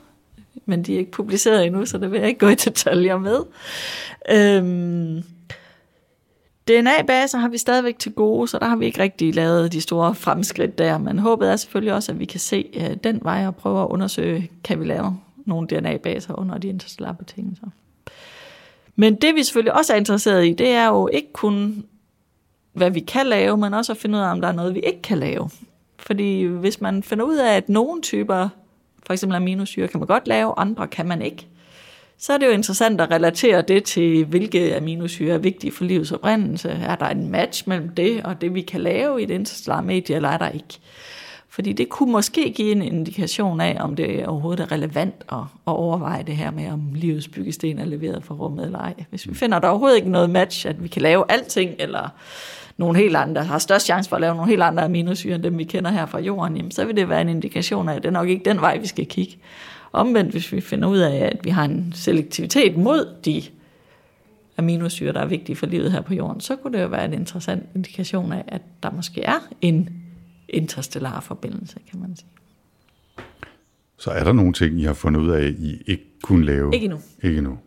men 0.67 0.83
de 0.83 0.95
er 0.95 0.99
ikke 0.99 1.11
publiceret 1.11 1.67
endnu, 1.67 1.87
så 1.87 1.99
det 1.99 2.13
vil 2.13 2.19
jeg 2.19 2.29
ikke 2.29 2.41
gå 2.41 2.49
i 2.49 2.55
detaljer 2.55 3.19
med. 3.19 3.39
Øhm, 4.31 5.23
DNA-baser 6.69 7.39
har 7.39 7.49
vi 7.49 7.59
stadigvæk 7.59 7.99
til 7.99 8.13
gode, 8.13 8.49
så 8.49 8.59
der 8.59 8.67
har 8.67 8.77
vi 8.77 8.87
ikke 8.87 9.03
rigtig 9.03 9.35
lavet 9.35 9.73
de 9.73 9.81
store 9.81 10.15
fremskridt 10.15 10.79
der, 10.79 10.99
men 10.99 11.19
håbet 11.19 11.51
er 11.51 11.57
selvfølgelig 11.57 11.95
også, 11.95 12.13
at 12.13 12.19
vi 12.19 12.25
kan 12.25 12.41
se 12.41 12.71
øh, 12.75 12.97
den 13.05 13.19
vej 13.23 13.47
og 13.47 13.57
prøve 13.57 13.83
at 13.83 13.87
undersøge, 13.87 14.51
kan 14.65 14.81
vi 14.81 14.85
lave 14.85 15.19
nogle 15.47 15.67
DNA-baser 15.69 16.39
under 16.39 16.59
de 16.59 16.69
interstellare 16.69 17.15
betingelser. 17.15 17.67
Men 18.97 19.15
det 19.15 19.35
vi 19.35 19.43
selvfølgelig 19.43 19.75
også 19.75 19.93
er 19.93 19.97
interesseret 19.97 20.47
i, 20.47 20.53
det 20.53 20.69
er 20.69 20.87
jo 20.87 21.09
ikke 21.13 21.33
kun, 21.33 21.85
hvad 22.73 22.91
vi 22.91 23.01
kan 23.01 23.27
lave, 23.27 23.57
men 23.57 23.75
også 23.75 23.93
at 23.93 23.99
finde 23.99 24.19
ud 24.19 24.23
af, 24.23 24.31
om 24.31 24.41
der 24.41 24.49
er 24.49 24.53
noget, 24.53 24.75
vi 24.75 24.81
ikke 24.81 25.03
kan 25.03 25.19
lave. 25.19 25.51
Fordi 25.99 26.45
hvis 26.45 26.81
man 26.81 27.03
finder 27.03 27.25
ud 27.25 27.37
af, 27.37 27.57
at 27.57 27.69
nogle 27.69 28.03
typer, 28.03 28.49
for 29.07 29.13
eksempel 29.13 29.37
aminosyre, 29.37 29.89
kan 29.89 30.01
man 30.01 30.07
godt 30.07 30.29
lave, 30.29 30.55
andre 30.57 30.89
kan 30.89 31.07
man 31.07 31.23
ikke, 31.23 31.47
så 32.23 32.33
er 32.33 32.39
det 32.39 32.47
jo 32.47 32.51
interessant 32.51 33.01
at 33.01 33.11
relatere 33.11 33.63
det 33.63 33.85
til, 33.85 34.25
hvilke 34.25 34.77
aminosyre 34.77 35.35
er 35.35 35.39
vigtige 35.39 35.73
for 35.73 35.85
livets 35.85 36.13
oprindelse. 36.13 36.71
Er 36.71 36.97
der 36.97 37.07
en 37.07 37.31
match 37.31 37.69
mellem 37.69 37.89
det 37.89 38.23
og 38.23 38.41
det, 38.41 38.55
vi 38.55 38.61
kan 38.61 38.81
lave 38.81 39.21
i 39.21 39.25
et 39.25 39.31
interstellare 39.31 39.83
medie, 39.83 40.17
eller 40.17 40.29
er 40.29 40.39
der 40.39 40.49
ikke? 40.49 40.79
Fordi 41.49 41.73
det 41.73 41.89
kunne 41.89 42.13
måske 42.13 42.53
give 42.53 42.73
en 42.73 42.83
indikation 42.83 43.61
af, 43.61 43.77
om 43.81 43.97
det 43.97 44.27
overhovedet 44.27 44.63
er 44.63 44.73
relevant 44.73 45.15
at, 45.33 45.39
at 45.39 45.73
overveje 45.73 46.23
det 46.23 46.37
her 46.37 46.51
med, 46.51 46.71
om 46.71 46.81
livets 46.95 47.29
byggesten 47.29 47.79
er 47.79 47.85
leveret 47.85 48.25
fra 48.25 48.35
rummet 48.35 48.65
eller 48.65 48.79
ej. 48.79 48.95
Hvis 49.11 49.29
vi 49.29 49.35
finder, 49.35 49.57
at 49.57 49.63
der 49.63 49.69
overhovedet 49.69 49.97
ikke 49.97 50.11
noget 50.11 50.31
match, 50.31 50.67
at 50.67 50.83
vi 50.83 50.89
kan 50.89 51.03
lave 51.03 51.25
alting, 51.29 51.75
eller 51.79 52.09
nogle 52.83 52.99
helt 52.99 53.17
andre, 53.17 53.45
har 53.45 53.59
størst 53.59 53.87
chance 53.87 54.09
for 54.09 54.17
at 54.17 54.21
lave 54.21 54.35
nogle 54.35 54.51
helt 54.51 54.63
andre 54.63 54.83
aminosyre, 54.85 55.35
end 55.35 55.43
dem 55.43 55.59
vi 55.59 55.65
kender 55.65 55.91
her 55.91 56.07
fra 56.07 56.21
jorden, 56.21 56.57
jamen, 56.57 56.71
så 56.71 56.85
vil 56.85 56.97
det 56.97 57.09
være 57.09 57.21
en 57.21 57.29
indikation 57.29 57.89
af, 57.89 57.95
at 57.95 58.03
det 58.03 58.09
er 58.09 58.13
nok 58.13 58.29
ikke 58.29 58.45
den 58.45 58.61
vej, 58.61 58.79
vi 58.79 58.87
skal 58.87 59.07
kigge. 59.07 59.37
Omvendt, 59.93 60.31
hvis 60.31 60.53
vi 60.53 60.61
finder 60.61 60.89
ud 60.89 60.99
af, 60.99 61.17
at 61.17 61.45
vi 61.45 61.51
har 61.51 61.65
en 61.65 61.93
selektivitet 61.95 62.77
mod 62.77 63.17
de 63.25 63.43
aminosyre, 64.59 65.13
der 65.13 65.21
er 65.21 65.27
vigtige 65.27 65.57
for 65.57 65.67
livet 65.67 65.93
her 65.93 66.01
på 66.01 66.15
jorden, 66.15 66.41
så 66.41 66.57
kunne 66.57 66.79
det 66.79 66.83
jo 66.83 66.89
være 66.89 67.05
en 67.05 67.13
interessant 67.13 67.67
indikation 67.75 68.33
af, 68.33 68.45
at 68.49 68.63
der 68.83 68.91
måske 68.91 69.23
er 69.23 69.49
en 69.61 69.89
interstellar 70.49 71.21
forbindelse, 71.21 71.77
kan 71.91 72.01
man 72.01 72.17
sige. 72.17 72.29
Så 73.99 74.11
er 74.11 74.25
der 74.25 74.33
nogle 74.33 74.53
ting, 74.53 74.81
I 74.81 74.83
har 74.83 74.95
fundet 74.95 75.21
ud 75.21 75.31
af, 75.31 75.49
I 75.59 75.83
ikke 75.87 76.05
kunne 76.23 76.45
lave? 76.45 76.75
Ikke 76.75 76.85
endnu. 76.85 76.99
Ikke 77.23 77.39
endnu. 77.39 77.59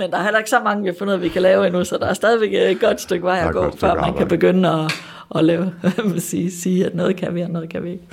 Men 0.00 0.10
der 0.10 0.18
er 0.18 0.22
heller 0.22 0.38
ikke 0.38 0.50
så 0.50 0.60
mange, 0.64 0.82
vi 0.82 0.88
har 0.88 0.94
fundet, 0.98 1.14
at 1.14 1.22
vi 1.22 1.28
kan 1.28 1.42
lave 1.42 1.66
endnu, 1.66 1.84
så 1.84 1.98
der 1.98 2.06
er 2.06 2.14
stadigvæk 2.14 2.54
et 2.54 2.80
godt 2.80 3.00
stykke 3.00 3.24
vej 3.24 3.38
at 3.38 3.52
gå, 3.52 3.76
før 3.76 3.88
man 3.88 3.98
arbejde. 3.98 4.18
kan 4.18 4.28
begynde 4.28 4.68
at, 4.68 4.92
at 5.34 5.44
lave, 5.44 5.74
sige, 6.18 6.50
sige, 6.50 6.86
at 6.86 6.94
noget 6.94 7.16
kan 7.16 7.34
vi, 7.34 7.40
og 7.40 7.50
noget 7.50 7.70
kan 7.70 7.84
vi 7.84 7.90
ikke. 7.90 8.04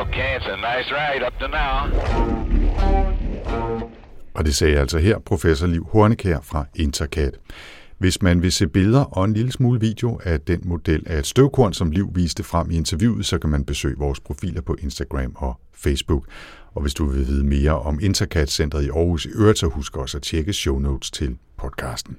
Okay, 0.00 0.38
it's 0.38 0.48
a 0.50 0.56
nice 0.56 0.90
ride 0.94 1.26
up 1.26 1.32
to 1.40 1.46
now. 1.46 2.00
Og 4.34 4.44
det 4.44 4.54
sagde 4.54 4.78
altså 4.78 4.98
her 4.98 5.18
professor 5.18 5.66
Liv 5.66 5.88
Hornekær 5.92 6.38
fra 6.42 6.64
Intercat. 6.74 7.34
Hvis 7.98 8.22
man 8.22 8.42
vil 8.42 8.52
se 8.52 8.66
billeder 8.66 9.04
og 9.04 9.24
en 9.24 9.34
lille 9.34 9.52
smule 9.52 9.80
video 9.80 10.20
af 10.24 10.40
den 10.40 10.60
model 10.64 11.02
af 11.06 11.18
et 11.18 11.26
støvkorn, 11.26 11.72
som 11.72 11.90
Liv 11.90 12.10
viste 12.14 12.42
frem 12.42 12.70
i 12.70 12.76
interviewet, 12.76 13.26
så 13.26 13.38
kan 13.38 13.50
man 13.50 13.64
besøge 13.64 13.98
vores 13.98 14.20
profiler 14.20 14.60
på 14.60 14.76
Instagram 14.82 15.32
og 15.36 15.60
Facebook. 15.74 16.24
Og 16.78 16.82
hvis 16.82 16.94
du 16.94 17.04
vil 17.04 17.26
vide 17.26 17.44
mere 17.44 17.78
om 17.78 17.98
Intercat-centret 18.02 18.84
i 18.84 18.88
Aarhus 18.88 19.24
i 19.24 19.28
øvrigt, 19.28 19.58
så 19.58 19.66
husk 19.66 19.96
også 19.96 20.16
at 20.16 20.22
tjekke 20.22 20.52
show 20.52 20.78
notes 20.78 21.10
til 21.10 21.36
podcasten. 21.56 22.16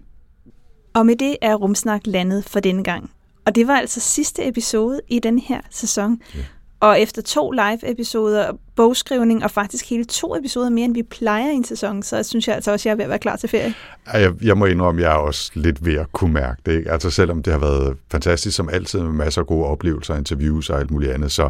Og 0.93 1.05
med 1.05 1.16
det 1.16 1.38
er 1.41 1.55
Rumsnak 1.55 2.01
landet 2.05 2.45
for 2.45 2.60
denne 2.60 2.84
gang. 2.84 3.12
Og 3.45 3.55
det 3.55 3.68
var 3.68 3.74
altså 3.74 3.99
sidste 3.99 4.47
episode 4.47 5.01
i 5.07 5.20
den 5.20 5.39
her 5.39 5.62
sæson. 5.70 6.22
Ja. 6.36 6.39
Og 6.80 7.01
efter 7.01 7.22
to 7.22 7.51
live-episoder, 7.51 8.51
bogskrivning 8.76 9.43
og 9.43 9.51
faktisk 9.51 9.89
hele 9.89 10.05
to 10.05 10.36
episoder 10.36 10.70
mere, 10.70 10.86
end 10.86 10.93
vi 10.93 11.03
plejer 11.03 11.51
i 11.51 11.53
en 11.53 11.64
sæson, 11.64 12.03
så 12.03 12.24
synes 12.24 12.47
jeg 12.47 12.55
altså 12.55 12.72
også, 12.72 12.82
at 12.82 12.86
jeg 12.86 12.91
er 12.91 12.95
ved 12.95 13.03
at 13.03 13.10
være 13.10 13.20
klar 13.20 13.36
til 13.36 13.49
ferie. 13.49 13.74
Jeg, 14.14 14.34
jeg 14.41 14.57
må 14.57 14.66
indrømme, 14.66 15.01
at 15.01 15.05
jeg 15.05 15.14
er 15.14 15.20
også 15.20 15.51
lidt 15.53 15.86
ved 15.86 15.95
at 15.95 16.12
kunne 16.12 16.34
mærke 16.34 16.62
det. 16.66 16.78
Ikke? 16.78 16.91
Altså 16.91 17.10
selvom 17.10 17.43
det 17.43 17.53
har 17.53 17.60
været 17.60 17.97
fantastisk 18.12 18.55
som 18.55 18.70
altid 18.70 18.99
med 18.99 19.12
masser 19.12 19.41
af 19.41 19.47
gode 19.47 19.66
oplevelser, 19.66 20.16
interviews 20.16 20.70
og 20.70 20.80
alt 20.80 20.91
muligt 20.91 21.12
andet, 21.12 21.32
så, 21.32 21.49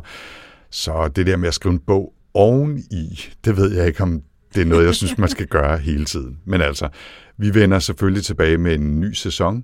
så 0.69 1.07
det 1.15 1.27
der 1.27 1.37
med 1.37 1.47
at 1.47 1.53
skrive 1.53 1.73
en 1.73 1.79
bog 1.79 2.13
oveni, 2.33 3.29
det 3.45 3.57
ved 3.57 3.75
jeg 3.75 3.87
ikke, 3.87 4.03
om 4.03 4.21
det 4.55 4.61
er 4.61 4.65
noget, 4.65 4.85
jeg 4.85 4.95
synes, 4.95 5.17
man 5.17 5.29
skal 5.29 5.47
gøre 5.47 5.77
hele 5.77 6.05
tiden. 6.05 6.39
Men 6.45 6.61
altså, 6.61 6.89
vi 7.37 7.53
vender 7.53 7.79
selvfølgelig 7.79 8.23
tilbage 8.23 8.57
med 8.57 8.73
en 8.73 8.99
ny 8.99 9.13
sæson 9.13 9.63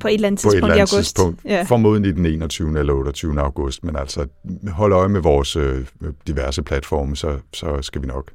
på 0.00 0.08
et 0.08 0.14
eller 0.14 0.26
andet 0.26 0.40
tidspunkt 0.40 0.76
i 0.76 0.78
august. 0.78 0.92
Tidspunkt, 0.92 1.40
ja. 1.44 1.62
Formodentlig 1.62 2.16
den 2.16 2.26
21. 2.26 2.78
eller 2.78 2.92
28. 2.92 3.40
august, 3.40 3.84
men 3.84 3.96
altså 3.96 4.26
hold 4.68 4.92
øje 4.92 5.08
med 5.08 5.20
vores 5.20 5.56
øh, 5.56 5.86
diverse 6.26 6.62
platforme, 6.62 7.16
så, 7.16 7.38
så 7.52 7.82
skal 7.82 8.02
vi 8.02 8.06
nok 8.06 8.32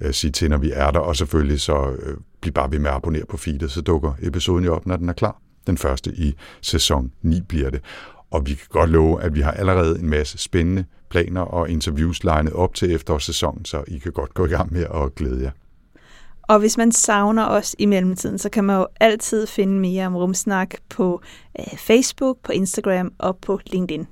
øh, 0.00 0.12
sige 0.14 0.30
til, 0.30 0.50
når 0.50 0.58
vi 0.58 0.70
er 0.74 0.90
der, 0.90 0.98
og 0.98 1.16
selvfølgelig 1.16 1.60
så 1.60 1.96
øh, 2.02 2.16
bliv 2.40 2.52
bare 2.52 2.70
ved 2.70 2.78
med 2.78 2.90
at 2.90 2.96
abonnere 2.96 3.24
på 3.28 3.36
feedet, 3.36 3.70
så 3.70 3.80
dukker 3.80 4.12
episoden 4.22 4.64
jo 4.64 4.74
op, 4.74 4.86
når 4.86 4.96
den 4.96 5.08
er 5.08 5.12
klar. 5.12 5.40
Den 5.66 5.78
første 5.78 6.10
i 6.14 6.34
sæson 6.60 7.12
9 7.22 7.40
bliver 7.40 7.70
det. 7.70 7.80
Og 8.34 8.46
vi 8.46 8.54
kan 8.54 8.66
godt 8.70 8.90
love, 8.90 9.22
at 9.22 9.34
vi 9.34 9.40
har 9.40 9.50
allerede 9.50 9.98
en 10.00 10.10
masse 10.10 10.38
spændende 10.38 10.84
planer 11.10 11.40
og 11.40 11.70
interviews 11.70 12.24
legnet 12.24 12.52
op 12.52 12.74
til 12.74 12.94
efterårssæsonen, 12.94 13.64
så 13.64 13.84
I 13.86 13.98
kan 13.98 14.12
godt 14.12 14.34
gå 14.34 14.46
i 14.46 14.48
gang 14.48 14.72
med 14.72 14.86
at 14.94 15.14
glæde 15.14 15.42
jer. 15.42 15.50
Og 16.42 16.58
hvis 16.58 16.76
man 16.76 16.92
savner 16.92 17.46
os 17.46 17.76
i 17.78 17.86
mellemtiden, 17.86 18.38
så 18.38 18.48
kan 18.48 18.64
man 18.64 18.76
jo 18.76 18.86
altid 19.00 19.46
finde 19.46 19.80
mere 19.80 20.06
om 20.06 20.16
Rumsnak 20.16 20.74
på 20.88 21.20
øh, 21.58 21.78
Facebook, 21.78 22.36
på 22.42 22.52
Instagram 22.52 23.12
og 23.18 23.36
på 23.36 23.60
LinkedIn. 23.66 24.06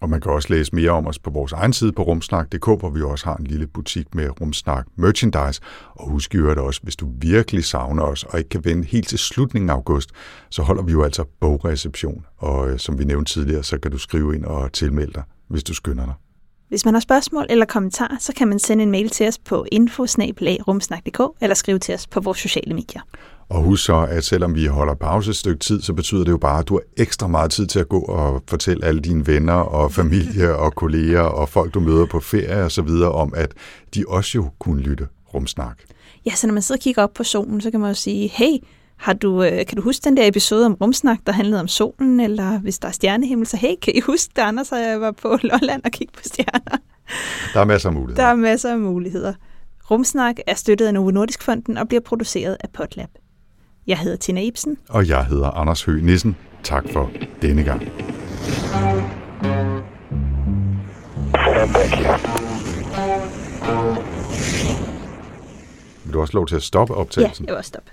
Og 0.00 0.10
man 0.10 0.20
kan 0.20 0.32
også 0.32 0.48
læse 0.50 0.74
mere 0.74 0.90
om 0.90 1.06
os 1.06 1.18
på 1.18 1.30
vores 1.30 1.52
egen 1.52 1.72
side 1.72 1.92
på 1.92 2.02
rumsnak.dk, 2.02 2.64
hvor 2.64 2.90
vi 2.90 3.02
også 3.02 3.24
har 3.24 3.36
en 3.36 3.46
lille 3.46 3.66
butik 3.66 4.14
med 4.14 4.40
Rumsnak 4.40 4.86
merchandise. 4.96 5.60
Og 5.94 6.10
husk 6.10 6.34
i 6.34 6.36
øvrigt 6.36 6.60
også, 6.60 6.80
hvis 6.82 6.96
du 6.96 7.08
virkelig 7.18 7.64
savner 7.64 8.02
os 8.02 8.24
og 8.24 8.38
ikke 8.38 8.48
kan 8.48 8.64
vente 8.64 8.88
helt 8.88 9.08
til 9.08 9.18
slutningen 9.18 9.70
af 9.70 9.74
august, 9.74 10.10
så 10.50 10.62
holder 10.62 10.82
vi 10.82 10.92
jo 10.92 11.02
altså 11.02 11.24
bogreception. 11.40 12.26
Og 12.36 12.70
øh, 12.70 12.78
som 12.78 12.98
vi 12.98 13.04
nævnte 13.04 13.32
tidligere, 13.32 13.62
så 13.62 13.78
kan 13.78 13.90
du 13.90 13.98
skrive 13.98 14.34
ind 14.34 14.44
og 14.44 14.72
tilmelde 14.72 15.12
dig, 15.12 15.22
hvis 15.48 15.64
du 15.64 15.74
skynder 15.74 16.04
dig. 16.04 16.14
Hvis 16.68 16.84
man 16.84 16.94
har 16.94 17.00
spørgsmål 17.00 17.46
eller 17.50 17.64
kommentarer, 17.64 18.16
så 18.20 18.32
kan 18.36 18.48
man 18.48 18.58
sende 18.58 18.82
en 18.82 18.90
mail 18.90 19.10
til 19.10 19.28
os 19.28 19.38
på 19.38 19.66
info.rumsnak.dk 19.72 21.20
eller 21.40 21.54
skrive 21.54 21.78
til 21.78 21.94
os 21.94 22.06
på 22.06 22.20
vores 22.20 22.38
sociale 22.38 22.74
medier. 22.74 23.00
Og 23.48 23.62
husk 23.62 23.84
så, 23.84 24.06
at 24.10 24.24
selvom 24.24 24.54
vi 24.54 24.66
holder 24.66 24.94
pause 24.94 25.30
et 25.30 25.36
stykke 25.36 25.58
tid, 25.58 25.82
så 25.82 25.92
betyder 25.92 26.24
det 26.24 26.30
jo 26.30 26.36
bare, 26.36 26.58
at 26.58 26.68
du 26.68 26.74
har 26.74 27.02
ekstra 27.02 27.26
meget 27.26 27.50
tid 27.50 27.66
til 27.66 27.78
at 27.78 27.88
gå 27.88 28.00
og 28.00 28.42
fortælle 28.48 28.84
alle 28.84 29.00
dine 29.00 29.26
venner 29.26 29.52
og 29.52 29.92
familie 29.92 30.56
og 30.56 30.74
kolleger 30.74 31.20
og 31.20 31.48
folk, 31.48 31.74
du 31.74 31.80
møder 31.80 32.06
på 32.06 32.20
ferie 32.20 32.64
og 32.64 32.72
så 32.72 32.82
videre 32.82 33.12
om, 33.12 33.32
at 33.36 33.52
de 33.94 34.04
også 34.08 34.30
jo 34.34 34.50
kunne 34.58 34.80
lytte 34.80 35.08
rumsnak. 35.34 35.78
Ja, 36.26 36.34
så 36.34 36.46
når 36.46 36.54
man 36.54 36.62
sidder 36.62 36.78
og 36.78 36.82
kigger 36.82 37.02
op 37.02 37.14
på 37.14 37.24
solen, 37.24 37.60
så 37.60 37.70
kan 37.70 37.80
man 37.80 37.90
jo 37.90 37.94
sige, 37.94 38.28
hey, 38.28 38.58
har 38.96 39.12
du, 39.12 39.42
øh, 39.42 39.66
kan 39.66 39.76
du 39.76 39.82
huske 39.82 40.04
den 40.04 40.16
der 40.16 40.28
episode 40.28 40.66
om 40.66 40.74
rumsnak, 40.74 41.18
der 41.26 41.32
handlede 41.32 41.60
om 41.60 41.68
solen, 41.68 42.20
eller 42.20 42.58
hvis 42.58 42.78
der 42.78 42.88
er 42.88 42.92
stjernehimmel, 42.92 43.46
så 43.46 43.56
hey, 43.56 43.74
kan 43.82 43.92
I 43.96 44.00
huske 44.00 44.32
det, 44.36 44.42
Anders 44.42 44.72
og 44.72 44.78
jeg 44.78 45.00
var 45.00 45.10
på 45.10 45.38
Lolland 45.50 45.82
og 45.84 45.90
kiggede 45.90 46.16
på 46.16 46.22
stjerner? 46.24 46.76
Der 47.54 47.60
er 47.60 47.64
masser 47.64 47.88
af 47.88 47.94
muligheder. 47.94 48.22
Der 48.24 48.30
er 48.30 48.34
masser 48.34 48.72
af 48.72 48.78
muligheder. 48.78 49.34
Rumsnak 49.90 50.36
er 50.46 50.54
støttet 50.54 50.86
af 50.86 50.94
Novo 50.94 51.10
Nordisk 51.10 51.42
Fonden 51.42 51.76
og 51.76 51.88
bliver 51.88 52.00
produceret 52.00 52.56
af 52.60 52.70
Potlab. 52.70 53.08
Jeg 53.86 53.98
hedder 53.98 54.16
Tina 54.16 54.40
Ibsen. 54.40 54.78
Og 54.88 55.08
jeg 55.08 55.24
hedder 55.26 55.50
Anders 55.50 55.82
Høgh 55.82 56.04
Nissen. 56.04 56.36
Tak 56.62 56.84
for 56.92 57.10
denne 57.42 57.62
gang. 57.64 57.80
Vil 66.04 66.14
du 66.14 66.20
også 66.20 66.34
lov 66.34 66.46
til 66.46 66.56
at 66.56 66.62
stoppe 66.62 66.94
optagelsen? 66.94 67.44
Ja, 67.44 67.48
jeg 67.48 67.52
vil 67.52 67.58
også 67.58 67.68
stoppe. 67.68 67.90